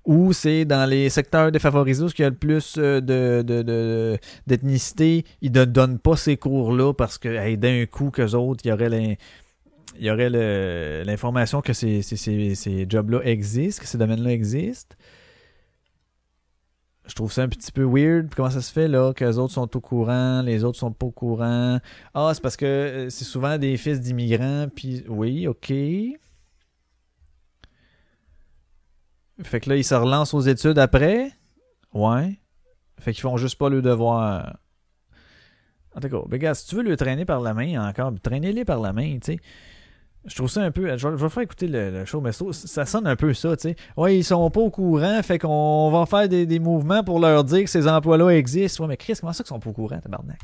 [0.07, 3.61] ou c'est dans les secteurs défavorisés où il y a le plus euh, de, de-
[3.61, 8.63] de- d'ethnicité, ils ne donnent pas ces cours-là parce que hey, d'un coup qu'eux autres,
[8.65, 9.19] il y aurait
[9.97, 10.31] il y aurait
[11.05, 14.97] l'information que ces, ces, ces, ces jobs-là existent, que ces domaines-là existent.
[17.07, 18.33] Je trouve ça un petit peu weird.
[18.35, 21.07] Comment ça se fait là que les autres sont au courant, les autres sont pas
[21.07, 21.81] au courant
[22.15, 24.69] Ah, c'est parce que euh, c'est souvent des fils d'immigrants.
[24.75, 25.73] Puis oui, ok.
[29.43, 31.33] Fait que là, ils se relancent aux études après?
[31.93, 32.39] Ouais.
[33.01, 34.59] Fait qu'ils font juste pas le devoir.
[35.97, 38.65] En tout cas, ben, gars, si tu veux le traîner par la main encore, traînez-les
[38.65, 39.41] par la main, tu sais.
[40.27, 40.83] Je trouve ça un peu.
[40.97, 43.33] Je vais, je vais faire écouter le, le show, mais ça, ça sonne un peu
[43.33, 43.77] ça, tu sais.
[43.97, 47.43] Ouais, ils sont pas au courant, fait qu'on va faire des, des mouvements pour leur
[47.45, 48.85] dire que ces emplois-là existent.
[48.85, 50.39] Ouais, mais Chris, comment ça qu'ils sont pas au courant, tabarnak?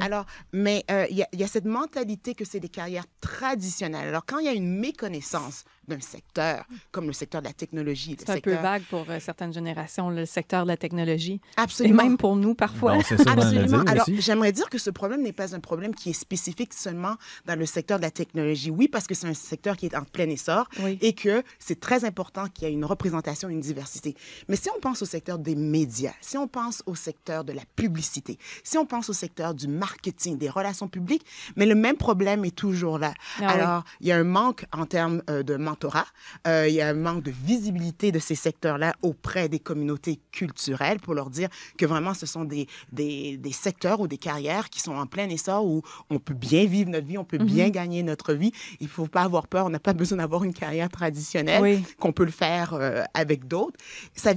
[0.00, 4.08] Alors, mais euh, y, il y a cette mentalité que c'est des carrières traditionnelles.
[4.08, 8.16] Alors, quand il y a une méconnaissance d'un secteur, comme le secteur de la technologie,
[8.18, 11.40] C'est un peu vague pour euh, certaines générations, le secteur de la technologie.
[11.56, 12.02] Absolument.
[12.02, 12.94] Et même pour nous, parfois.
[12.94, 13.84] Bon, c'est ça, on en a dit Absolument.
[13.90, 17.16] Alors, j'aimerais dire que ce problème n'est pas un problème qui est spécifique seulement
[17.46, 18.70] dans le secteur de la technologie.
[18.70, 20.68] Oui, parce que c'est un secteur qui est en plein essor
[21.00, 24.14] et que c'est très important qu'il y ait une représentation, une diversité.
[24.48, 27.62] Mais si on pense au secteur des médias, si on pense au secteur de la
[27.76, 31.24] publicité, si on pense au secteur du marketing, des relations publiques,
[31.56, 33.14] mais le même problème est toujours là.
[33.38, 33.46] Ah oui.
[33.46, 36.06] Alors, il y a un manque en termes euh, de mentorat,
[36.46, 40.98] euh, il y a un manque de visibilité de ces secteurs-là auprès des communautés culturelles
[41.00, 44.80] pour leur dire que vraiment ce sont des, des, des secteurs ou des carrières qui
[44.80, 47.70] sont en plein essor où on peut bien vivre notre vie, on peut bien Mhm.
[47.72, 48.52] gagner notre vie.
[48.80, 51.84] Il ne faut pas avoir peur, on n'a pas besoin d'avoir une carrière traditionnelle, Oui.
[51.98, 53.78] qu'on peut le faire euh, avec d'autres.
[54.14, 54.32] Ça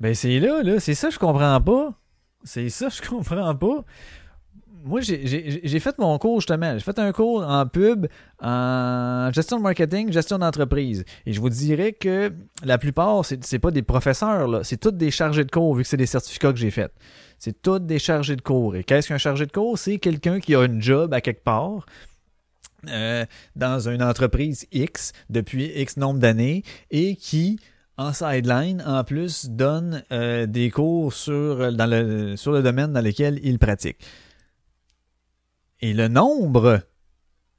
[0.00, 1.94] Ben c'est là, là, c'est ça je comprends pas.
[2.44, 3.84] C'est ça je comprends pas.
[4.88, 6.72] Moi, j'ai- fait mon cours justement.
[6.74, 8.06] J'ai fait un cours en pub,
[8.40, 11.04] en gestion de marketing, gestion d'entreprise.
[11.26, 12.32] Et je vous dirais que
[12.64, 14.64] la plupart, c'est pas des professeurs.
[14.64, 16.92] C'est tous des chargés de cours, vu que c'est des certificats que j'ai faits.
[17.38, 18.74] C'est tous des chargés de cours.
[18.76, 19.78] Et qu'est-ce qu'un chargé de cours?
[19.78, 21.84] C'est quelqu'un qui a une job à quelque part.
[22.88, 23.24] euh,
[23.56, 26.62] dans une entreprise X depuis X nombre d'années
[26.92, 27.58] et qui,
[27.96, 33.00] en sideline, en plus, donne euh, des cours sur, dans le, sur le domaine dans
[33.04, 33.98] lequel il pratique.
[35.80, 36.80] Et le nombre,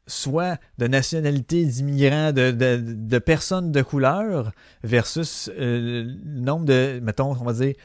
[0.08, 4.52] soit de nationalités d'immigrants, de, de, personnes de couleur,
[4.84, 7.76] versus euh, le nombre de, mettons, on va dire,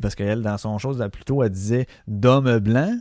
[0.00, 2.98] parce qu'elle, dans son chose, là, plutôt, elle disait d'hommes blancs.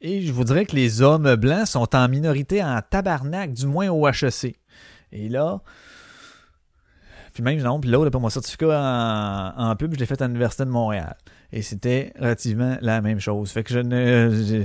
[0.00, 3.88] Et je vous dirais que les hommes blancs sont en minorité en tabarnak, du moins
[3.88, 4.56] au HEC.
[5.12, 5.60] Et là,
[7.32, 10.26] puis même, non, puis l'autre, pour mon certificat en, en pub, je l'ai fait à
[10.26, 11.16] l'Université de Montréal.
[11.52, 13.50] Et c'était relativement la même chose.
[13.50, 14.30] Fait que je ne.
[14.30, 14.64] je-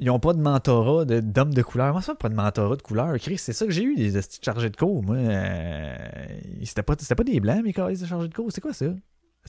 [0.00, 1.92] ils n'ont pas de mentorat d'hommes de, couleur.
[1.92, 3.18] Moi, ça, pas de mentorat de couleur.
[3.18, 5.02] Chris, c'est ça que j'ai eu, des chargés de cours.
[5.02, 5.94] Moi, euh,
[6.64, 8.50] c'était pas, pas des blancs, mes carrés de chargés de cours.
[8.50, 8.86] C'est quoi ça?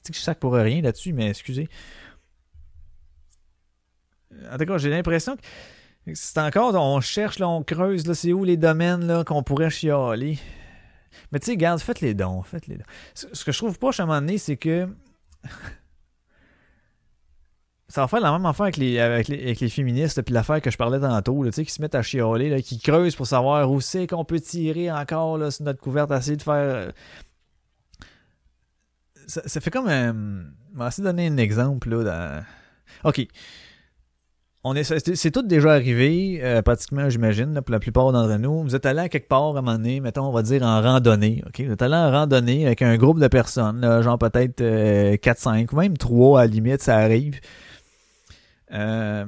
[0.03, 1.69] C'est que je sac pour rien là-dessus, mais excusez.
[4.51, 5.41] En tout cas, j'ai l'impression que
[6.13, 9.69] c'est encore, on cherche, là, on creuse, là, c'est où les domaines là, qu'on pourrait
[9.69, 10.37] chialer.
[11.31, 12.85] Mais tu sais, garde, faites les dons, faites les dons.
[13.13, 14.87] Ce ce que je trouve pas à un moment donné, c'est que
[17.91, 18.77] ça va faire la même affaire avec
[19.27, 22.61] les, féministes, puis l'affaire que je parlais tantôt, là, qui se mettent à chialer, là,
[22.61, 26.37] qui creusent pour savoir où c'est qu'on peut tirer encore là, sur notre couverte, essayer
[26.37, 26.53] de faire.
[26.53, 26.91] euh,
[29.27, 29.89] Ça, fait comme.
[29.89, 31.89] euh, on va essayer de donner un exemple.
[31.89, 32.43] Là, dans...
[33.09, 33.27] Ok.
[34.83, 38.61] C'est, tout déjà arrivé, euh, pratiquement, j'imagine, pour la plupart d'entre nous.
[38.61, 40.81] Vous êtes allé à quelque part à un moment donné, mettons, on va dire en
[40.81, 41.43] randonnée.
[41.47, 41.61] ok?
[41.65, 45.67] Vous êtes allé en randonnée avec un groupe de personnes, là, genre peut-être euh, 4-5
[45.73, 47.39] ou même 3 à la limite, ça arrive.
[48.73, 49.25] Euh,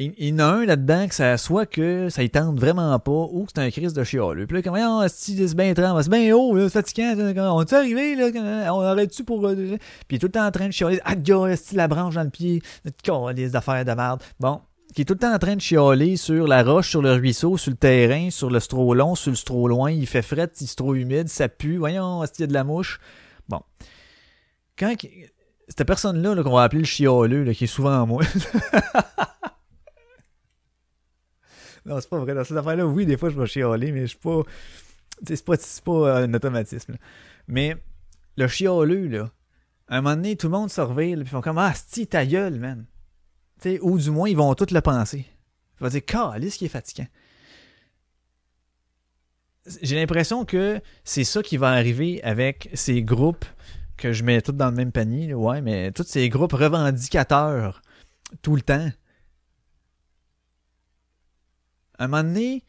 [0.00, 3.10] il, y en a un là-dedans que ça soit que ça y tente vraiment pas
[3.10, 4.46] ou que c'est un crise de chialeux.
[4.46, 7.16] Puis là, comme, oh, c'est bien c'est bien haut, là, fatigant.
[7.56, 9.44] On est arrivé, là, on arrête-tu pour.
[9.46, 9.78] euh, Puis
[10.10, 11.00] il est tout le temps en train de chialer.
[11.04, 12.62] Ah, est la branche dans le pied,
[13.34, 14.22] les affaires de merde.
[14.38, 14.60] Bon.
[14.94, 17.56] Qui est tout le temps en train de chialer sur la roche, sur le ruisseau,
[17.56, 19.90] sur le terrain, sur le stro long, sur le stro loin.
[19.90, 21.76] Il fait fret, il se trop humide, ça pue.
[21.76, 23.00] Voyons, est-ce qu'il y a de la mouche?
[23.48, 23.60] Bon.
[24.78, 24.94] Quand
[25.68, 28.22] cette personne-là là, qu'on va appeler le chialeux, qui est souvent moi.
[31.84, 32.34] non, c'est pas vrai.
[32.34, 34.42] Dans cette affaire-là, oui, des fois, je vais chialer, mais je suis pas.
[35.26, 36.96] C'est pas, pas euh, un automatisme.
[37.48, 37.76] Mais
[38.36, 39.30] le chialeux, là,
[39.88, 42.06] à un moment donné, tout le monde se là, puis ils font comme Ah, sti,
[42.06, 42.86] ta gueule, man.
[43.82, 45.26] Ou du moins, ils vont tous le penser.
[45.80, 47.08] Ils vont dire Calice qui est fatigant.
[49.82, 53.44] J'ai l'impression que c'est ça qui va arriver avec ces groupes
[53.98, 57.82] que je mets tous dans le même panier, ouais, mais tous ces groupes revendicateurs
[58.42, 58.88] tout le temps.
[61.98, 62.62] À un moment donné,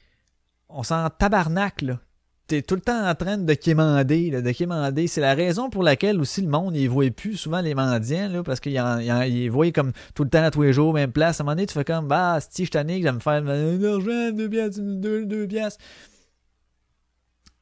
[0.69, 1.99] on s'en tabarnaque, là.
[2.47, 5.07] t'es tout le temps en train de quémander, là, de quémander.
[5.07, 8.43] C'est la raison pour laquelle aussi le monde, il voit plus souvent les mendiants, là,
[8.43, 8.82] parce qu'ils
[9.27, 11.39] ils voient comme tout le temps, tous les jours, même place.
[11.39, 13.34] À un moment donné, tu fais comme, bah, si je tanné, que j'aime me faire
[13.34, 15.84] un argent, deux piastres, deux, deux piastres.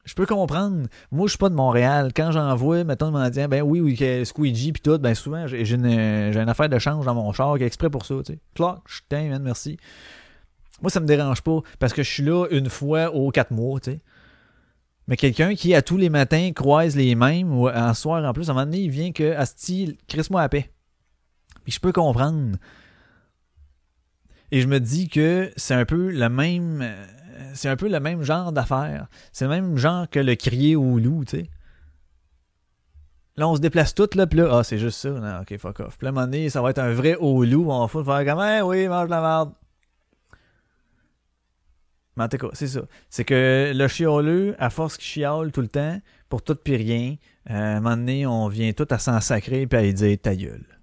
[0.08, 0.88] Je peux comprendre.
[1.12, 2.12] Moi, je suis pas de Montréal.
[2.16, 5.46] Quand j'en vois, mettons, le mendiant, ben oui, oui, que Squeegee pis tout, ben souvent,
[5.46, 8.38] j'ai une, affaire de change dans mon char qui est exprès pour ça, tu sais.
[8.54, 9.76] Clac, je man, merci.
[10.80, 13.80] Moi, ça me dérange pas parce que je suis là une fois aux quatre mois,
[13.80, 14.00] tu sais.
[15.08, 18.48] Mais quelqu'un qui, à tous les matins, croise les mêmes, ou un soir en plus,
[18.48, 20.70] à un moment donné, il vient que, Asti, crisse-moi à paix.
[21.64, 22.56] Puis je peux comprendre.
[24.52, 26.94] Et je me dis que c'est un peu le même.
[27.54, 29.08] C'est un peu le même genre d'affaire.
[29.32, 31.50] C'est le même genre que le crier au loup, tu sais.
[33.36, 35.10] Là, on se déplace toutes, là, puis là, ah, c'est juste ça.
[35.10, 35.96] Non, ok, fuck off.
[35.96, 37.70] Puis là, à un moment donné, ça va être un vrai au loup.
[37.70, 39.52] On va faire comme, Eh oui, mange la merde.
[42.16, 42.80] Mais en tout c'est ça.
[43.08, 47.14] C'est que le chioleux, à force qu'il chiale tout le temps, pour tout puis rien,
[47.48, 50.18] euh, à un moment donné, on vient tout à s'en sacrer puis à lui dire
[50.20, 50.77] ta gueule.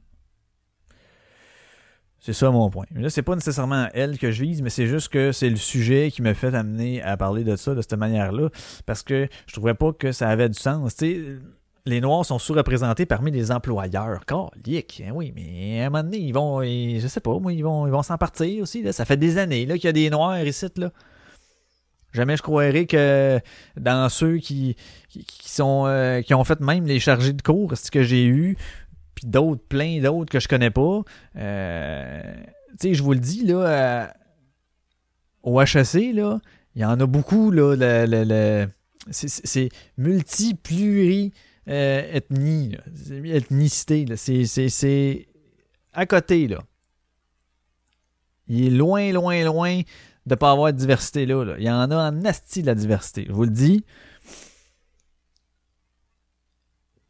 [2.26, 2.88] C'est ça mon point.
[2.96, 6.10] Là, c'est pas nécessairement elle que je vise, mais c'est juste que c'est le sujet
[6.10, 8.50] qui me fait amener à parler de ça de cette manière-là.
[8.88, 10.96] Parce que je trouvais pas que ça avait du sens.
[11.02, 14.26] Les Noirs sont sous-représentés parmi les employeurs.
[14.26, 17.62] Calique, hein, oui, mais à un moment donné, ils vont, je sais pas, moi, ils
[17.62, 18.92] vont, ils vont s'en partir aussi.
[18.92, 20.90] Ça fait des années là, qu'il y a des Noirs ici, là.
[22.16, 23.42] Jamais je croirais que
[23.78, 24.78] dans ceux qui,
[25.10, 28.58] qui, sont euh, qui ont fait même les chargés de cours, ce que j'ai eu,
[29.16, 31.02] puis d'autres, plein d'autres que je connais pas.
[31.38, 32.36] euh,
[32.80, 34.08] tu sais, je vous le dis, là, euh,
[35.44, 36.40] au HEC, là,
[36.76, 37.76] il y en a beaucoup, là,
[39.12, 41.32] c'est- c'est multi-pluri
[41.68, 42.80] euh, ethnie, là.
[43.36, 44.06] Ethnicité.
[44.18, 45.28] C'est-
[45.94, 46.60] à côté, là.
[48.48, 49.82] Il est loin, loin, loin
[50.26, 51.56] de pas avoir de diversité là, là.
[51.58, 53.26] Il y en a en asti de la diversité.
[53.28, 53.84] Je vous le dis.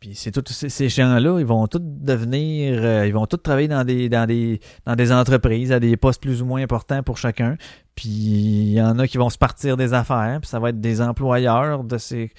[0.06, 4.08] Puis c'est ces, gens-là, ils vont tous devenir, euh, ils vont tous travailler dans des,
[4.08, 7.58] dans des, dans des entreprises à des postes plus ou moins importants pour chacun.
[7.96, 10.80] Puis il y en a qui vont se partir des affaires, puis ça va être
[10.80, 12.32] des employeurs de ces,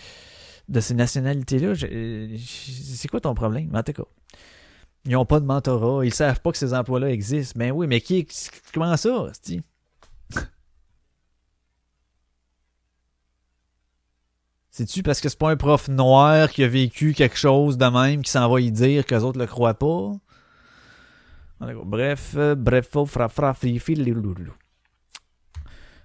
[0.69, 1.73] de ces nationalités-là.
[1.75, 4.05] C'est quoi ton problème, en tout cas?
[5.05, 7.59] Ils n'ont pas de mentorat, ils savent pas que ces emplois-là existent.
[7.59, 8.29] Mais oui, mais qui,
[8.73, 9.33] comment ça,
[14.77, 18.21] C'est-tu parce que c'est pas un prof noir qui a vécu quelque chose de même
[18.21, 20.13] qui s'en va y dire que les autres le croient pas?
[21.61, 24.53] Bref, euh, bref, faux, fra, fra, lou.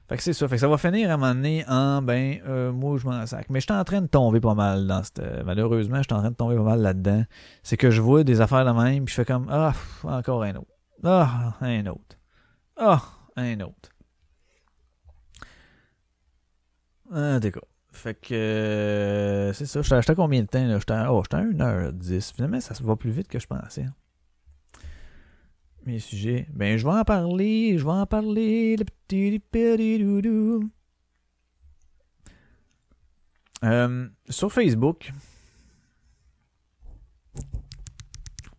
[0.08, 0.48] Fait que c'est ça.
[0.48, 3.26] Fait que ça va finir à un moment donné en, ben, euh, moi, je m'en
[3.26, 3.48] sac.
[3.50, 5.22] Mais je suis en train de tomber pas mal dans cette.
[5.44, 7.26] malheureusement, je suis en train de tomber pas mal là-dedans.
[7.64, 9.74] C'est que je vois des affaires de même, puis je fais comme, ah,
[10.04, 10.72] encore un autre.
[11.04, 12.18] Ah, un autre.
[12.78, 13.02] Ah,
[13.36, 13.90] un autre.
[17.14, 17.68] Ah, d'accord.
[18.02, 19.84] Fait que euh, c'est ça.
[19.84, 20.80] J'étais à combien de temps là?
[20.80, 22.34] J'étais à, oh, à 1h10.
[22.34, 23.86] Finalement, ça se va plus vite que je pensais.
[25.86, 26.48] Mes sujets.
[26.52, 27.78] Ben, je vais en parler.
[27.78, 28.76] Je vais en parler.
[33.64, 35.12] Euh, sur Facebook.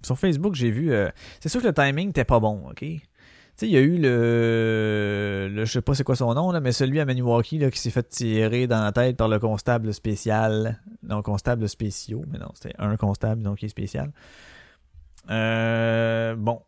[0.05, 0.93] Sur Facebook, j'ai vu.
[0.93, 1.11] euh,
[1.41, 2.85] c'est sûr que le timing n'était pas bon, ok?
[3.57, 6.61] Sais, il y a eu le, le- Je sais pas c'est quoi son nom, là,
[6.61, 9.93] mais celui à Maniwaki là, qui s'est fait tirer dans la tête par le constable
[9.93, 10.81] spécial.
[11.03, 14.11] Non, constable spéciaux, mais non, c'était un constable, donc qui est spécial.
[15.31, 16.63] Euh, bon.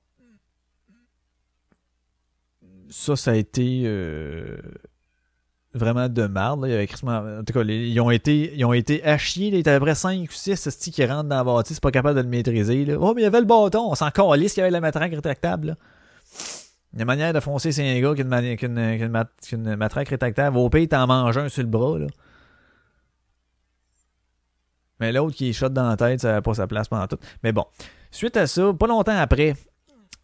[2.91, 4.57] Ça, ça a été euh,
[5.73, 6.65] vraiment de merde.
[6.67, 6.83] Là.
[6.85, 9.49] Il En tout cas, ils ont été, ils ont été à chier.
[9.49, 11.91] Il y avait à peu près 5 ou 6 qui rentrent dans la bâtisse, pas
[11.91, 12.85] capable de le maîtriser.
[12.85, 12.97] Là.
[13.01, 13.91] Oh, mais il y avait le bâton.
[13.91, 15.77] On s'en calisse qu'il y avait la matraque rétractable.
[16.95, 18.69] Il y a manière de foncer c'est un gars qui a une, mani- qui a
[18.69, 20.57] une- qui a une mat- matraque rétractable.
[20.57, 21.99] Au pire, t'en manges un sur le bras.
[21.99, 22.07] Là.
[25.01, 27.19] Mais l'autre qui shot dans la tête, ça n'a pas sa place pendant tout.
[27.43, 27.65] Mais bon,
[28.11, 29.55] suite à ça, pas longtemps après,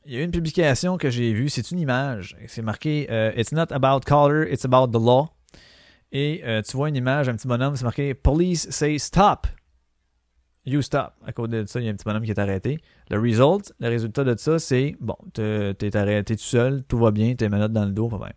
[0.06, 1.48] il y a eu une publication que j'ai vue.
[1.48, 2.36] C'est une image.
[2.46, 5.28] C'est marqué euh, It's not about color, it's about the law.
[6.12, 9.46] Et euh, tu vois une image, un petit bonhomme, c'est marqué Police say stop.
[10.66, 11.12] You stop.
[11.26, 12.80] À cause de ça, il y a un petit bonhomme qui est arrêté.
[13.08, 17.34] Le result, le résultat de ça, c'est bon, t'es arrêté tout seul, tout va bien,
[17.34, 18.30] t'es menottes dans le dos, pas bien.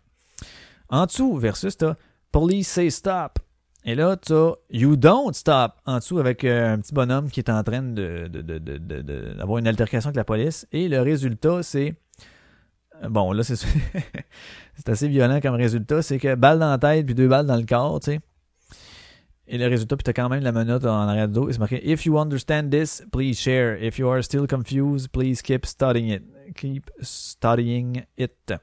[0.88, 1.94] En dessous, versus, t'as
[2.32, 3.38] Police say stop.
[3.84, 7.50] Et là, t'as You don't stop en dessous avec euh, un petit bonhomme qui est
[7.50, 10.66] en train de, de- de- de- d'avoir une altercation avec la police.
[10.72, 11.94] Et le résultat, c'est.
[13.10, 16.00] Bon, là, c'est assez violent comme résultat.
[16.00, 18.20] C'est que balle dans la tête puis deux balles dans le corps, tu sais.
[19.46, 21.48] Et le résultat, puis t'as quand même la menotte en arrière dos.
[21.48, 23.76] et C'est marqué If you understand this, please share.
[23.82, 26.22] If you are still confused, please keep studying it.
[26.56, 28.54] Keep studying it.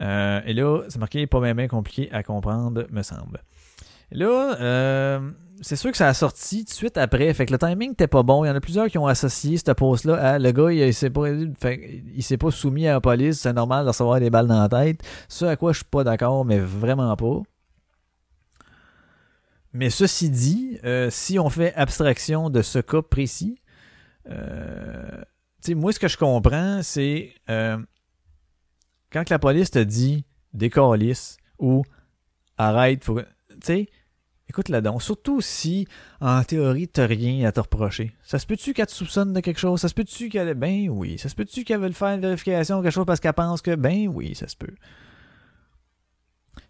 [0.00, 3.42] Euh, et là, c'est marqué pas bien compliqué à comprendre, me semble.
[4.10, 5.30] Là, euh,
[5.60, 7.32] c'est sûr que ça a sorti tout de suite après.
[7.34, 8.44] Fait que le timing n'était pas bon.
[8.44, 10.94] Il y en a plusieurs qui ont associé cette pause-là à le gars, il, il
[10.94, 13.40] s'est pas, il s'est pas soumis à la police.
[13.40, 15.02] C'est normal de recevoir des balles dans la tête.
[15.28, 17.42] Ce à quoi je suis pas d'accord, mais vraiment pas.
[19.74, 23.58] Mais ceci dit, euh, si on fait abstraction de ce cas précis,
[24.30, 25.20] euh,
[25.70, 27.76] moi, ce que je comprends, c'est euh,
[29.10, 31.82] quand la police te dit décalisse ou
[32.56, 33.04] arrête,
[34.48, 35.02] écoute là donc.
[35.02, 35.88] Surtout si,
[36.20, 38.14] en théorie, t'as rien à te reprocher.
[38.22, 39.80] Ça se peut-tu qu'elle te soupçonne de quelque chose?
[39.80, 40.54] Ça se peut-tu qu'elle.
[40.54, 41.18] Ben oui.
[41.18, 43.74] Ça se peut-tu qu'elle veut faire une vérification ou quelque chose parce qu'elle pense que.
[43.74, 44.74] Ben oui, ça se peut.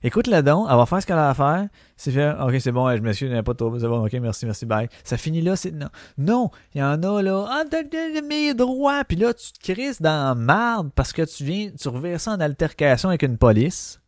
[0.07, 1.67] Écoute là donc, elle va faire ce qu'elle a à faire.
[1.97, 4.13] C'est fait, ok, c'est bon, je m'excuse, n'y a pas de trouble, c'est bon, ok,
[4.21, 4.87] merci, merci, bye.
[5.03, 5.73] Ça finit là, c'est.
[5.73, 9.51] Non, non, il y en a là, ah, t'as t'as mes droits, puis là, tu
[9.53, 13.23] te crises dans la marde parce que tu viens, tu reviens ça en altercation avec
[13.23, 13.99] une police.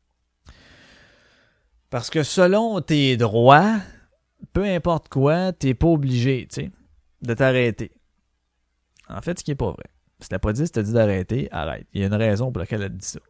[1.89, 3.77] Parce que selon tes droits,
[4.53, 6.71] peu importe quoi, t'es pas obligé, tu sais,
[7.23, 7.91] de t'arrêter.
[9.09, 9.87] En fait, ce qui est pas vrai.
[10.21, 11.87] Si la police te dit d'arrêter, arrête.
[11.95, 13.21] Il y a une raison pour laquelle elle dit ça.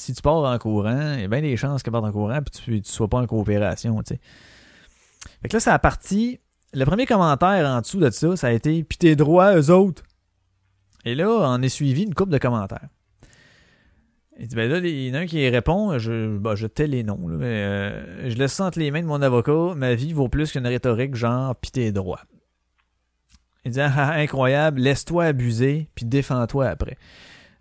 [0.00, 2.40] Si tu pars en courant, il y a bien des chances qu'elle parte en courant
[2.40, 4.20] puis tu, tu sois pas en coopération, tu sais.
[5.42, 6.40] Fait que là, c'est la partie.
[6.72, 10.02] Le premier commentaire en dessous de ça, ça a été Pis tes droits, eux autres.
[11.04, 12.88] Et là, on est suivi une couple de commentaires.
[14.38, 17.02] Il dit, ben là, il y en a un qui répond, je, bah, tais les
[17.02, 20.28] noms, mais euh, je laisse ça entre les mains de mon avocat, ma vie vaut
[20.28, 22.22] plus qu'une rhétorique genre pis tes droits.
[23.66, 26.96] Il dit, ah, incroyable, laisse-toi abuser, puis défends-toi après.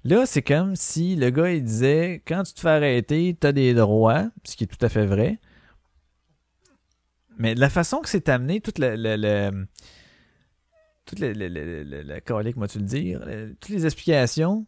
[0.06, 3.74] Là, c'est comme si le gars, il disait, quand tu te fais arrêter, t'as des
[3.74, 5.40] droits, ce qui est tout à fait vrai.
[7.38, 9.52] Mais de la façon que c'est amené, toute la, la, la-
[11.06, 14.66] toute la, la, la, tu le dire, euh, toutes les explications,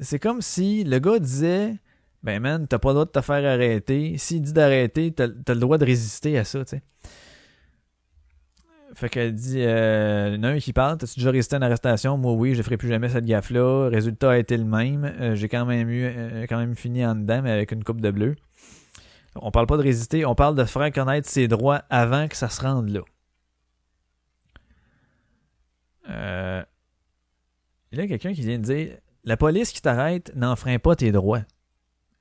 [0.00, 1.76] c'est comme si le gars disait,
[2.22, 4.16] ben man, t'as pas le droit de te faire arrêter.
[4.18, 6.82] S'il dit d'arrêter, t'as t'as le droit de résister à ça, tu sais.
[8.94, 11.58] Fait qu'elle dit, euh, il y en a un qui parle, t'as-tu déjà résisté à
[11.58, 12.18] une arrestation?
[12.18, 13.88] Moi, oui, je ferai plus jamais cette gaffe-là.
[13.88, 15.04] Résultat a été le même.
[15.04, 18.00] Euh, J'ai quand même eu, euh, quand même fini en dedans, mais avec une coupe
[18.00, 18.34] de bleu.
[19.36, 22.48] On parle pas de résister, on parle de faire connaître ses droits avant que ça
[22.48, 23.00] se rende là.
[27.92, 31.12] Il y a quelqu'un qui vient de dire, la police qui t'arrête n'enfreint pas tes
[31.12, 31.42] droits.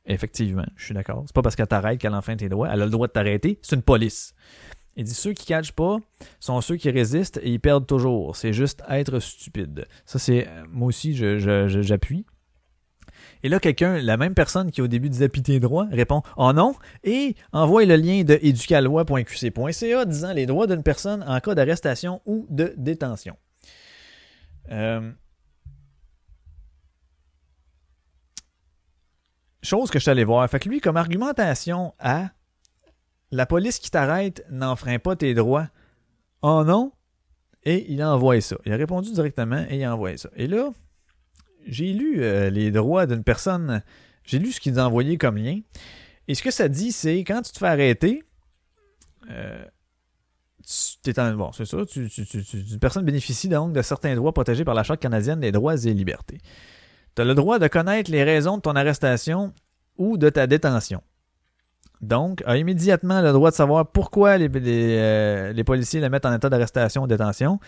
[0.05, 1.23] Effectivement, je suis d'accord.
[1.25, 2.69] C'est pas parce qu'elle t'arrête qu'elle enfreint tes droits.
[2.71, 3.59] Elle a le droit de t'arrêter.
[3.61, 4.33] C'est une police.
[4.95, 5.97] Il dit ceux qui catchent pas
[6.39, 8.35] sont ceux qui résistent et ils perdent toujours.
[8.35, 9.85] C'est juste être stupide.
[10.05, 10.47] Ça, c'est.
[10.47, 12.25] euh, Moi aussi, je- je- je- j'appuie.
[13.43, 16.51] Et là, quelqu'un, la même personne qui au début disait pis tes droits, répond Oh
[16.51, 16.75] non
[17.05, 22.45] et envoie le lien de éducaloi.qc.ca disant les droits d'une personne en cas d'arrestation ou
[22.49, 23.37] de détention.
[24.71, 25.11] Euh,
[29.61, 30.49] Chose que je suis allé voir.
[30.49, 32.29] Fait que lui, comme argumentation à
[33.31, 35.67] la police qui t'arrête n'enfreint pas tes droits.
[36.41, 36.91] Oh non?
[37.63, 38.57] Et il a envoyé ça.
[38.65, 40.29] Il a répondu directement et il a envoyé ça.
[40.35, 40.71] Et là,
[41.67, 43.83] j'ai lu euh, les droits d'une personne.
[44.23, 45.59] J'ai lu ce qu'il a envoyé comme lien.
[46.27, 48.23] Et ce que ça dit, c'est quand tu te fais arrêter,
[49.29, 49.63] euh,
[50.65, 52.05] tu t'es en- bon, c'est ça, tu-
[52.53, 55.93] une personne bénéficie donc de certains droits protégés par la Charte canadienne des droits et
[55.93, 56.37] libertés.
[57.15, 59.53] Tu as le droit de connaître les raisons de ton arrestation
[59.97, 61.01] ou de ta détention.
[62.01, 66.49] Donc, a immédiatement le droit de savoir pourquoi euh, les policiers le mettent en état
[66.49, 67.59] d'arrestation ou détention.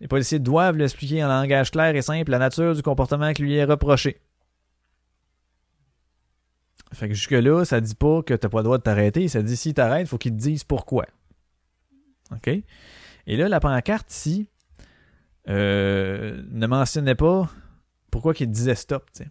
[0.00, 3.42] Les policiers doivent lui expliquer en langage clair et simple la nature du comportement qui
[3.42, 4.20] lui est reproché.
[6.92, 9.28] Fait que jusque-là, ça dit pas que t'as pas le droit de t'arrêter.
[9.28, 11.06] Ça dit si t'arrêtes, faut qu'ils te disent pourquoi.
[12.32, 12.48] OK?
[12.48, 14.48] Et là, la pancarte ici
[15.48, 17.48] euh, ne mentionnait pas
[18.10, 19.30] pourquoi qu'il disait stop, tu sais.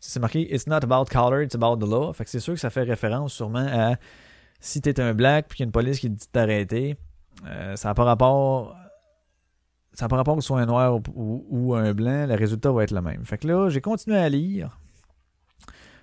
[0.00, 2.12] C'est marqué It's not about color, it's about the law.
[2.12, 3.96] Fait que c'est sûr que ça fait référence sûrement à
[4.60, 6.96] si t'es un black puis qu'il y a une police qui te dit de t'arrêter,
[7.46, 8.74] euh, ça n'a pas rapport.
[9.92, 12.70] Ça n'a pas rapport que ce soit un noir ou- ou un blanc, le résultat
[12.70, 13.24] va être le même.
[13.24, 14.78] Fait que là, j'ai continué à lire.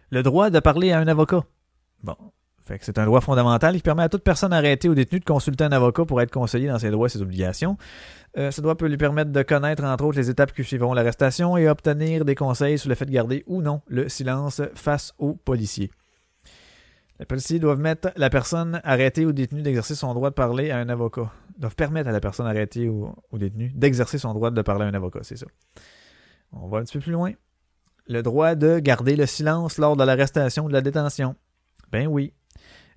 [0.10, 1.44] Le droit de parler à un avocat.
[2.04, 2.16] Bon.
[2.66, 5.26] Fait que c'est un droit fondamental qui permet à toute personne arrêtée ou détenue de
[5.26, 7.78] consulter un avocat pour être conseillé dans ses droits et ses obligations.
[8.38, 11.58] Euh, ce droit peut lui permettre de connaître, entre autres, les étapes qui suivront l'arrestation
[11.58, 15.36] et obtenir des conseils sur le fait de garder ou non le silence face aux
[15.36, 15.92] policiers.
[17.20, 20.80] Les policiers doivent mettre la personne arrêtée ou détenue d'exercer son droit de parler à
[20.80, 21.32] un avocat.
[21.58, 24.94] Doivent permettre à la personne arrêtée ou, détenue d'exercer son droit de parler à un
[24.94, 25.46] avocat, c'est ça.
[26.52, 27.32] On va un petit peu plus loin.
[28.08, 31.36] Le droit de garder le silence lors de l'arrestation ou de la détention.
[31.92, 32.34] Ben oui.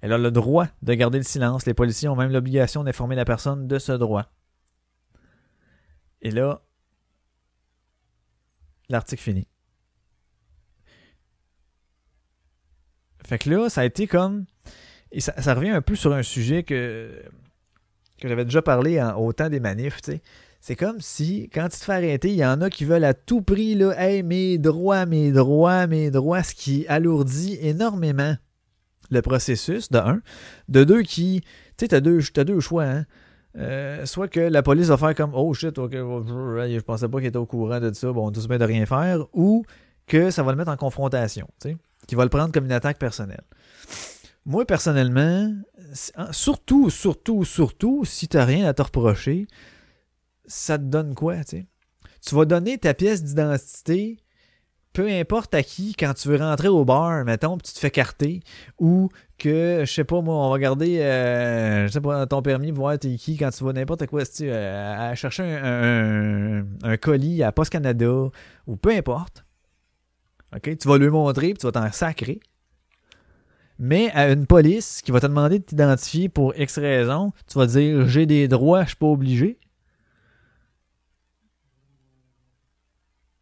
[0.01, 1.67] Elle a le droit de garder le silence.
[1.67, 4.27] Les policiers ont même l'obligation d'informer la personne de ce droit.
[6.23, 6.63] Et là,
[8.89, 9.49] l'article fini.
[13.27, 14.47] Fait que là, ça a été comme.
[15.11, 17.23] Et ça, revient un peu sur un sujet que,
[18.21, 20.01] que j'avais déjà parlé en, au temps des manifs.
[20.61, 23.15] C'est comme si, quand tu te fais arrêter, il y en a qui veulent à
[23.15, 28.37] tout prix, là, hey, mes droits, mes droits, mes droits, ce qui alourdit énormément
[29.11, 30.21] le processus, de un.
[30.69, 31.41] De deux, qui.
[31.43, 31.49] Tu
[31.81, 33.07] sais, t'as deux, t'as deux choix, hein.
[33.57, 37.27] Euh, soit que la police va faire comme Oh shit, ok, je pensais pas qu'il
[37.29, 39.65] était au courant de ça, bon, tout se met de rien faire, ou
[40.07, 41.77] que ça va le mettre en confrontation, tu sais,
[42.07, 43.43] qu'il va le prendre comme une attaque personnelle.
[44.45, 45.53] Moi, personnellement,
[46.31, 49.47] surtout, surtout, surtout, si t'as rien à te reprocher,
[50.47, 51.67] ça te donne quoi, tu sais?
[52.25, 54.19] Tu vas donner ta pièce d'identité
[54.99, 58.41] peu importe à qui, quand tu veux rentrer au bar, mettons, tu te fais carter,
[58.81, 62.73] ou que, je sais pas, moi, on va garder, euh, je sais pas, ton permis,
[62.73, 67.45] voir t'es qui, quand tu vas n'importe quoi, tu euh, à chercher un, un, colis
[67.45, 68.11] à Post Canada,
[68.67, 69.45] ou peu importe.
[70.57, 70.77] OK?
[70.77, 72.41] Tu vas lui montrer, puis tu vas t'en sacrer.
[73.79, 77.67] Mais à une police qui va te demander de t'identifier pour X raison, tu vas
[77.67, 79.61] dire j'ai des droits, je suis pas obligé.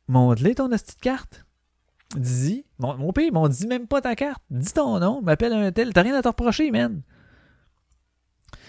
[0.07, 1.46] Montre-les ton petite carte.
[2.15, 2.65] Dis-y.
[2.79, 4.43] Mon, mon père, m'ont dit même pas ta carte.
[4.51, 5.93] Dis ton nom, m'appelle un tel.
[5.93, 7.03] T'as rien à te reprocher, man.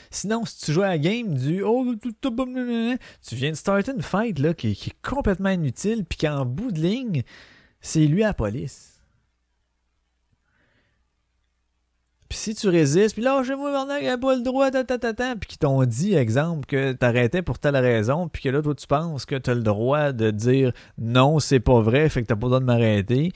[0.10, 4.40] Sinon, si tu joues à la game du Oh, tu viens de starter une fight
[4.40, 7.24] là, qui, qui est complètement inutile, puis qu'en bout de ligne,
[7.82, 8.97] c'est lui à la police.
[12.30, 15.14] Puis si tu résistes, puis là, moi maintenant, il a pas le droit, ta, ta,
[15.14, 18.86] puis qu'ils t'ont dit, exemple, que t'arrêtais pour telle raison, puis que là, toi, tu
[18.86, 22.48] penses que t'as le droit de dire non, c'est pas vrai, fait que t'as pas
[22.48, 23.32] le droit de m'arrêter.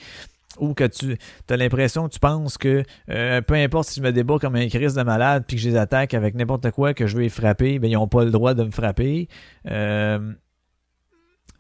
[0.60, 1.18] Ou que tu
[1.50, 4.68] as l'impression que tu penses que euh, peu importe si je me débat comme un
[4.68, 7.30] crise de malade puis que je les attaque avec n'importe quoi que je vais les
[7.30, 9.30] frapper, ben ils ont pas le droit de me frapper.
[9.70, 10.34] Euh,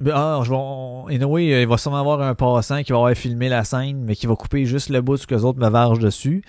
[0.01, 3.47] ben, ah, je vais, anyway, il va sûrement avoir un passant qui va avoir filmé
[3.47, 6.43] la scène, mais qui va couper juste le bout que les autres me vargent dessus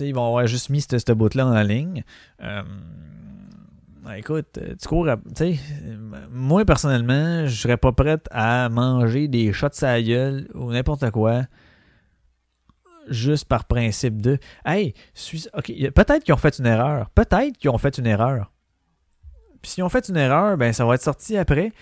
[0.00, 2.04] ils vont avoir juste mis ce bout-là en ligne.
[2.42, 2.62] Euh,
[4.16, 5.16] écoute, tu cours à,
[6.30, 11.42] moi personnellement, je serais pas prête à manger des shots à gueule ou n'importe quoi
[13.08, 17.10] juste par principe de Hey, peut-être qu'ils ont fait une erreur.
[17.10, 18.52] Peut-être qu'ils ont fait une erreur.
[19.62, 21.72] Puis s'ils ont fait une erreur, ben ça va être sorti après.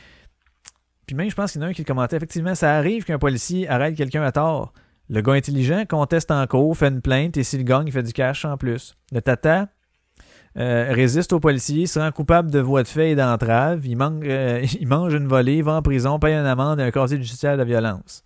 [1.06, 2.16] Puis même, je pense qu'il y en a un qui le commentait.
[2.16, 4.72] Effectivement, ça arrive qu'un policier arrête quelqu'un à tort.
[5.10, 8.12] Le gars intelligent conteste en cours, fait une plainte et s'il gagne, il fait du
[8.12, 8.94] cash en plus.
[9.10, 9.68] Le tata
[10.58, 13.86] euh, résiste aux policiers, se rend coupable de voie de fait et d'entrave.
[13.86, 17.16] Il, euh, il mange une volée, va en prison, paye une amende et un casier
[17.16, 18.22] judiciaire de violence.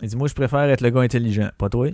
[0.00, 1.88] Il dit Moi, je préfère être le gars intelligent, pas toi?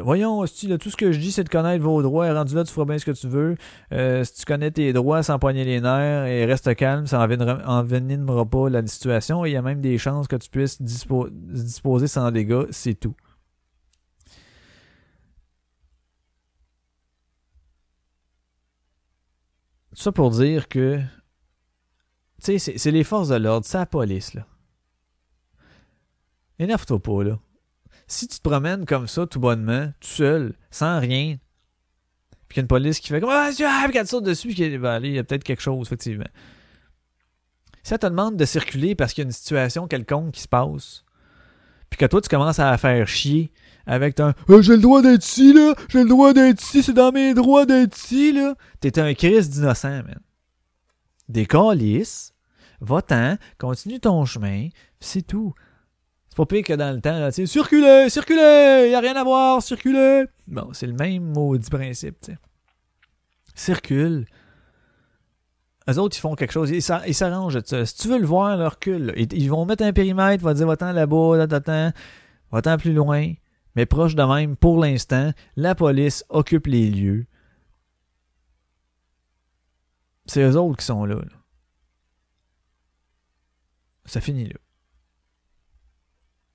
[0.00, 2.32] Voyons, si, tout ce que je dis, c'est de connaître vos droits.
[2.32, 3.56] Rendu là, tu feras bien ce que tu veux.
[3.92, 8.44] Euh, si tu connais tes droits sans poigner les nerfs et reste calme, ça n'envenimera
[8.46, 9.44] pas la situation.
[9.44, 12.66] il y a même des chances que tu puisses disposer sans dégâts.
[12.70, 13.14] C'est tout.
[19.94, 21.00] Tout ça pour dire que.
[22.42, 24.46] Tu sais, c'est les forces de l'ordre, c'est la police, là.
[26.58, 27.38] Énerve-toi pas, là
[28.06, 31.38] si tu te promènes comme ça, tout bonnement, tout seul, sans rien,
[32.48, 34.78] puis qu'il y a une police qui fait comme Ah, as quatre saute dessus, puis
[34.78, 36.28] ben, il y a peut-être quelque chose, effectivement.
[37.82, 40.48] Si elle te demande de circuler parce qu'il y a une situation quelconque qui se
[40.48, 41.04] passe,
[41.90, 43.52] puis que toi, tu commences à faire chier
[43.86, 46.92] avec ton ah, J'ai le droit d'être ici, là, j'ai le droit d'être ici, c'est
[46.92, 48.54] dans mes droits d'être ici, là.
[48.80, 50.20] T'es un Christ d'innocent, man.
[51.28, 52.34] Des calices,
[52.80, 54.68] va-t'en, continue ton chemin,
[55.00, 55.54] c'est tout.
[56.34, 59.14] C'est pas pire que dans le temps, là, tu sais, circulez, circulez, y a rien
[59.14, 60.24] à voir, circulez.
[60.48, 62.38] Bon, c'est le même maudit principe, tu sais.
[63.54, 64.26] Circule.
[65.88, 67.60] Eux autres, ils font quelque chose, ils s'arrangent.
[67.62, 69.14] Si tu veux le voir, leur recule.
[69.16, 71.92] Ils, vont mettre un périmètre, ils vont dire, va-t'en là-bas, là,
[72.50, 73.32] va-t'en plus loin.
[73.76, 77.26] Mais proche de même, pour l'instant, la police occupe les lieux.
[80.26, 81.14] C'est eux autres qui sont là.
[81.14, 81.38] là.
[84.04, 84.58] Ça finit là.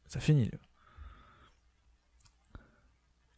[0.10, 0.58] Ça finit là.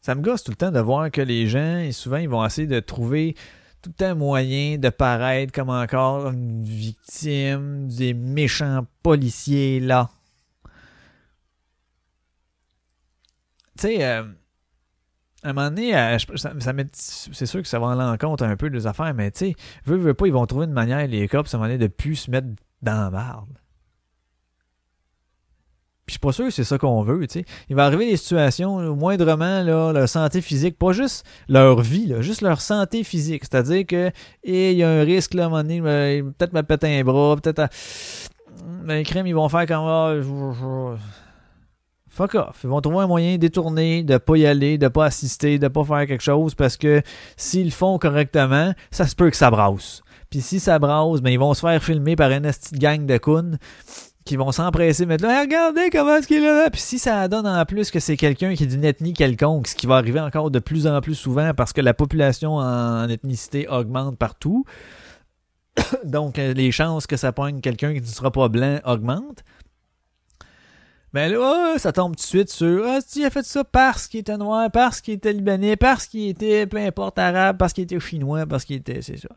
[0.00, 2.66] Ça me gosse tout le temps de voir que les gens, souvent, ils vont essayer
[2.66, 3.36] de trouver
[3.82, 10.10] tout un moyen de paraître comme encore une victime des méchants policiers là.
[13.78, 14.24] Tu sais, euh,
[15.42, 16.18] à un moment donné, euh,
[16.92, 19.54] c'est sûr que ça va en l'encontre un peu des affaires, mais tu sais,
[19.84, 21.88] veut, veut pas, ils vont trouver une manière, les cops, à un moment donné, de
[21.92, 22.48] plus se mettre
[22.82, 23.58] dans la marde.
[26.12, 27.44] Puis je suis pas sûr que c'est ça qu'on veut, tu sais.
[27.70, 32.06] Il va arriver des situations, au moindrement, là, leur santé physique, pas juste leur vie,
[32.06, 33.44] là, juste leur santé physique.
[33.44, 34.10] C'est-à-dire que,
[34.44, 37.68] il y a un risque, là, à donné, peut-être me péter un bras, peut-être à...
[38.84, 40.14] Ben, crème, ils vont faire comme, ah,
[42.10, 42.60] fuck off.
[42.62, 45.84] Ils vont trouver un moyen détourné de pas y aller, de pas assister, de pas
[45.84, 47.00] faire quelque chose parce que
[47.38, 50.02] s'ils le font correctement, ça se peut que ça brasse.
[50.28, 53.16] Puis si ça brasse, ben ils vont se faire filmer par une petite gang de
[53.16, 53.52] cons
[54.24, 56.70] qui vont s'empresser mettre là, regardez comment est-ce qu'il est là.
[56.70, 59.74] Puis si ça donne en plus que c'est quelqu'un qui est d'une ethnie quelconque, ce
[59.74, 63.68] qui va arriver encore de plus en plus souvent parce que la population en ethnicité
[63.68, 64.64] augmente partout,
[66.04, 69.44] donc euh, les chances que ça poigne quelqu'un qui ne sera pas blanc augmentent.
[71.12, 73.64] Ben là, ah, ça tombe tout de suite sur Ah, si, il a fait ça
[73.64, 77.74] parce qu'il était noir, parce qu'il était libanais, parce qu'il était, peu importe, arabe, parce
[77.74, 79.02] qu'il était chinois, parce qu'il était.
[79.02, 79.28] C'est ça.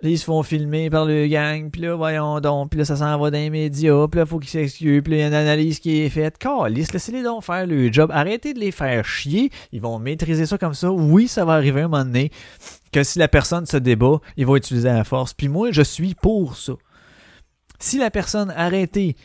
[0.00, 2.94] Là, ils se font filmer par le gang, puis là, voyons donc, puis là, ça
[2.94, 5.26] s'en va dans les médias, puis là, faut qu'ils s'excusent, puis là, il y a
[5.26, 6.38] une analyse qui est faite.
[6.38, 8.08] Calice, laissez-les donc faire le job.
[8.14, 9.50] Arrêtez de les faire chier.
[9.72, 10.92] Ils vont maîtriser ça comme ça.
[10.92, 12.30] Oui, ça va arriver un moment donné
[12.92, 15.34] que si la personne se débat, ils vont utiliser la force.
[15.34, 16.74] Puis moi, je suis pour ça.
[17.80, 19.16] Si la personne arrêtez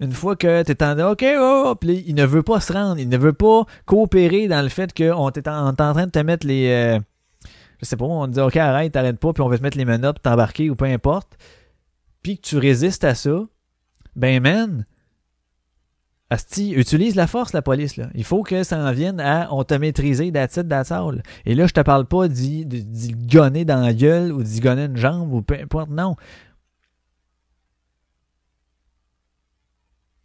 [0.00, 2.72] une fois que tu es en OK, oh, oh, puis il ne veut pas se
[2.72, 6.10] rendre, il ne veut pas coopérer dans le fait qu'on est en, en train de
[6.10, 6.68] te mettre les.
[6.68, 6.98] euh,
[7.80, 9.84] je sais pas, on dit OK, arrête, t'arrêtes pas, puis on va te mettre les
[9.84, 11.36] menottes, t'embarquer ou peu importe.
[12.22, 13.40] Puis que tu résistes à ça,
[14.16, 14.84] ben man,
[16.30, 17.96] Asti, utilise la force, la police.
[17.96, 18.10] Là.
[18.14, 20.58] Il faut que ça en vienne à on t'a maîtrisé, that's
[20.92, 21.22] all.
[21.46, 22.66] Et là, je te parle pas d'y
[23.30, 26.16] gonner dans la gueule ou d'y gonner une jambe ou peu importe, non.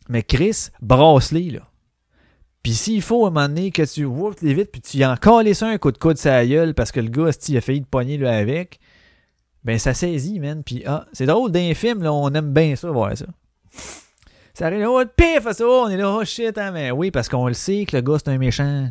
[0.10, 1.62] Mais Chris, brasse-les, là.
[2.64, 5.06] Puis s'il faut, à un moment donné, que tu ouvres les vite, puis tu y
[5.06, 7.62] en colles ça un coup de coude la gueule parce que le gars, il a
[7.62, 8.80] failli te pogner là avec,
[9.66, 10.64] ben ça saisit, man.
[10.64, 13.26] Puis ah, c'est drôle, d'un film, là, on aime bien ça, voir ça.
[14.54, 17.48] Ça arrive, oh, pif, ça, on est là, oh shit, hein, mais oui, parce qu'on
[17.48, 18.90] le sait que le gars, c'est un méchant.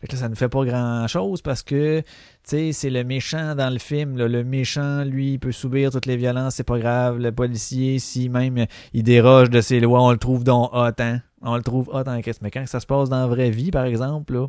[0.00, 2.06] Fait que là, ça ne fait pas grand chose parce que, tu
[2.44, 4.16] sais, c'est le méchant dans le film.
[4.16, 7.18] Le méchant, lui, il peut subir toutes les violences, c'est pas grave.
[7.18, 11.20] Le policier, si même il déroge de ses lois, on le trouve donc hot, hein.
[11.42, 12.40] On le trouve hot en Christ.
[12.42, 14.46] Mais quand ça se passe dans la vraie vie, par exemple, là,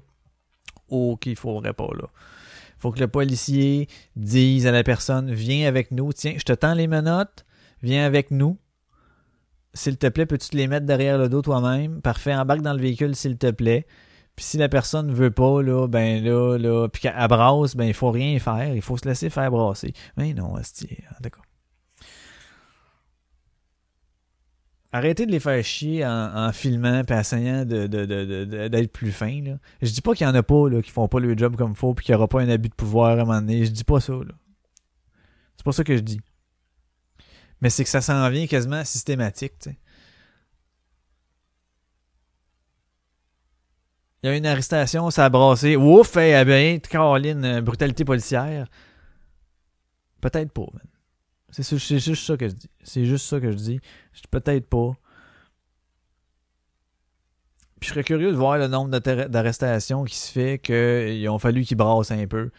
[0.89, 2.07] ok, il faudrait pas, là.
[2.79, 6.73] Faut que le policier dise à la personne, viens avec nous, tiens, je te tends
[6.73, 7.45] les menottes,
[7.81, 8.57] viens avec nous.
[9.73, 12.01] S'il te plaît, peux-tu te les mettre derrière le dos toi-même?
[12.01, 13.87] Parfait, embarque dans le véhicule, s'il te plaît.
[14.35, 17.93] Puis si la personne veut pas, là, ben là, là, puis qu'elle brasse, ben il
[17.93, 19.93] faut rien faire, il faut se laisser faire brasser.
[20.17, 21.45] Mais non, asti, d'accord.
[24.95, 29.41] Arrêtez de les faire chier en, en filmant et essayant de, d'être plus fin.
[29.41, 29.57] Là.
[29.81, 31.71] Je dis pas qu'il y en a pas là, qui font pas le job comme
[31.71, 33.65] il faut puis qu'il y aura pas un abus de pouvoir à un moment donné.
[33.65, 34.13] Je dis pas ça.
[34.13, 34.35] Là.
[35.57, 36.21] C'est pas ça que je dis.
[37.59, 39.53] Mais c'est que ça s'en vient quasiment systématique.
[39.59, 39.79] tu sais.
[44.21, 45.75] Il y a une arrestation, ça a brassé.
[45.75, 48.67] Ouf, eh bien, Caroline, euh, brutalité policière.
[50.21, 50.92] Peut-être pas, man.
[51.61, 52.69] C'est juste ça que je dis.
[52.83, 53.79] C'est juste ça que je dis.
[54.31, 54.93] Peut-être pas.
[57.79, 61.37] Puis je serais curieux de voir le nombre d'arre- d'arrestations qui se fait qu'ils ont
[61.37, 62.49] fallu qu'ils brassent un peu.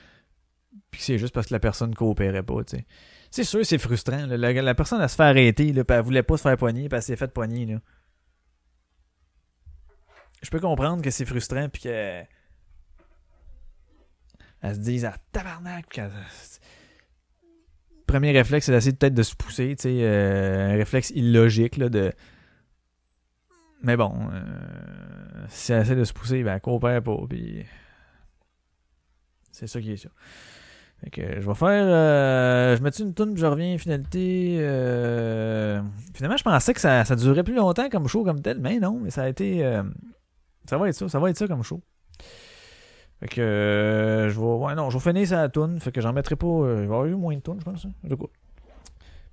[0.91, 2.87] Puis c'est juste parce que la personne coopérait pas, tu sais.
[3.31, 4.27] C'est sûr, c'est frustrant.
[4.27, 6.97] La, personne, elle se fait arrêter, là, puis elle voulait pas se faire poigner, puis
[6.97, 7.81] elle s'est fait poigner, là.
[10.43, 12.23] Je peux comprendre que c'est frustrant, puis que.
[14.61, 16.13] Elle se dise, ah, tabarnak, puis qu'elle-
[18.15, 21.89] Premier réflexe, c'est d'essayer peut-être de se pousser, tu sais, euh, un réflexe illogique, là,
[21.89, 22.13] de.
[23.83, 27.67] Mais bon, euh, si elle essaie de se pousser, ben, coopère pas, puis.
[29.51, 30.11] C'est ça qui est ça.
[31.03, 31.87] Fait que je vais faire.
[31.89, 34.59] euh, je mets une toune, je reviens, finalité.
[36.15, 39.01] Finalement, je pensais que ça, ça durerait plus longtemps comme show comme tel, mais non,
[39.03, 39.59] mais ça a été.
[40.71, 41.83] Ça va être ça, ça va être ça comme show.
[43.25, 44.45] Fait que euh, je vais.
[44.45, 45.81] Ouais, non, je vais finir sa toune.
[45.81, 46.47] Fait que j'en mettrai pas.
[46.47, 47.87] euh, il va y avoir eu moins de tunes, je pense.
[47.87, 47.91] hein.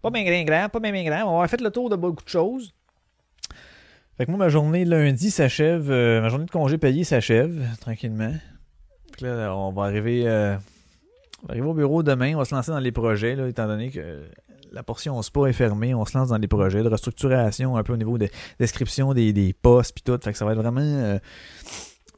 [0.01, 1.35] Pas bien grand, grand, pas bien grand.
[1.35, 2.73] On va fait le tour de beaucoup de choses.
[4.17, 5.91] Fait que moi, ma journée lundi s'achève.
[5.91, 8.31] euh, ma journée de congé payé s'achève, tranquillement.
[9.11, 10.21] Fait que là, on va arriver.
[11.43, 12.33] on va arriver au bureau demain.
[12.35, 14.21] On va se lancer dans les projets, là, étant donné que
[14.71, 15.93] la portion SPA est fermée.
[15.93, 19.33] On se lance dans des projets de restructuration un peu au niveau de description des,
[19.33, 20.17] des postes puis tout.
[20.23, 21.19] Fait que ça va être vraiment.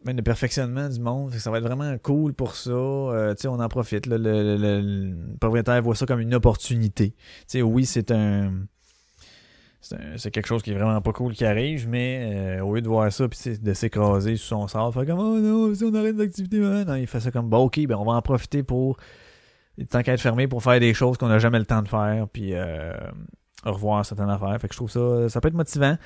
[0.06, 1.34] Même le perfectionnement du monde.
[1.34, 2.72] Ça va être vraiment cool pour ça.
[2.72, 4.06] Euh, on en profite.
[4.08, 7.12] Le, propriétaire voit ça comme une opportunité.
[7.12, 8.66] Tu sais, oui, c'est un.
[10.16, 12.88] C'est quelque chose qui est vraiment pas cool qui arrive, mais euh, au lieu de
[12.88, 16.16] voir ça puis de s'écraser sur son sort, faire comme oh non, si on arrête
[16.16, 18.96] l'activité, non, il fait ça comme bon, ok, ben on va en profiter pour
[19.90, 22.28] tant qu'à être fermé pour faire des choses qu'on n'a jamais le temps de faire,
[22.32, 22.94] puis euh,
[23.66, 24.58] revoir certaines affaires.
[24.60, 25.98] Fait que je trouve ça, ça peut être motivant.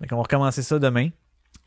[0.00, 1.08] Fait qu'on va recommencer ça demain.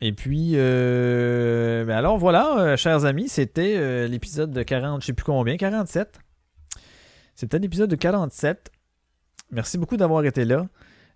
[0.00, 5.06] Et puis, euh, ben alors voilà, euh, chers amis, c'était euh, l'épisode de 40, je
[5.06, 6.20] sais plus combien, 47.
[7.34, 8.70] C'était l'épisode de 47.
[9.50, 10.66] Merci beaucoup d'avoir été là.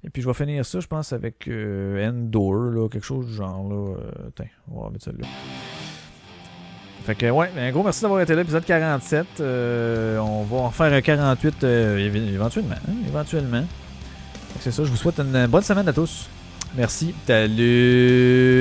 [0.05, 3.35] Et puis, je vais finir ça, je pense, avec euh, Endor, là, quelque chose du
[3.35, 3.69] genre.
[3.69, 3.95] Là,
[4.35, 5.29] Tiens, on va mettre ça là.
[7.05, 9.27] Fait que, ouais, un gros merci d'avoir été là, épisode 47.
[9.41, 12.75] on va en faire un 48 éventuellement.
[12.89, 13.65] Hein, éventuellement.
[14.59, 16.29] C'est ça, je vous souhaite une bonne semaine à tous.
[16.77, 17.15] Merci.
[17.27, 18.52] Salut.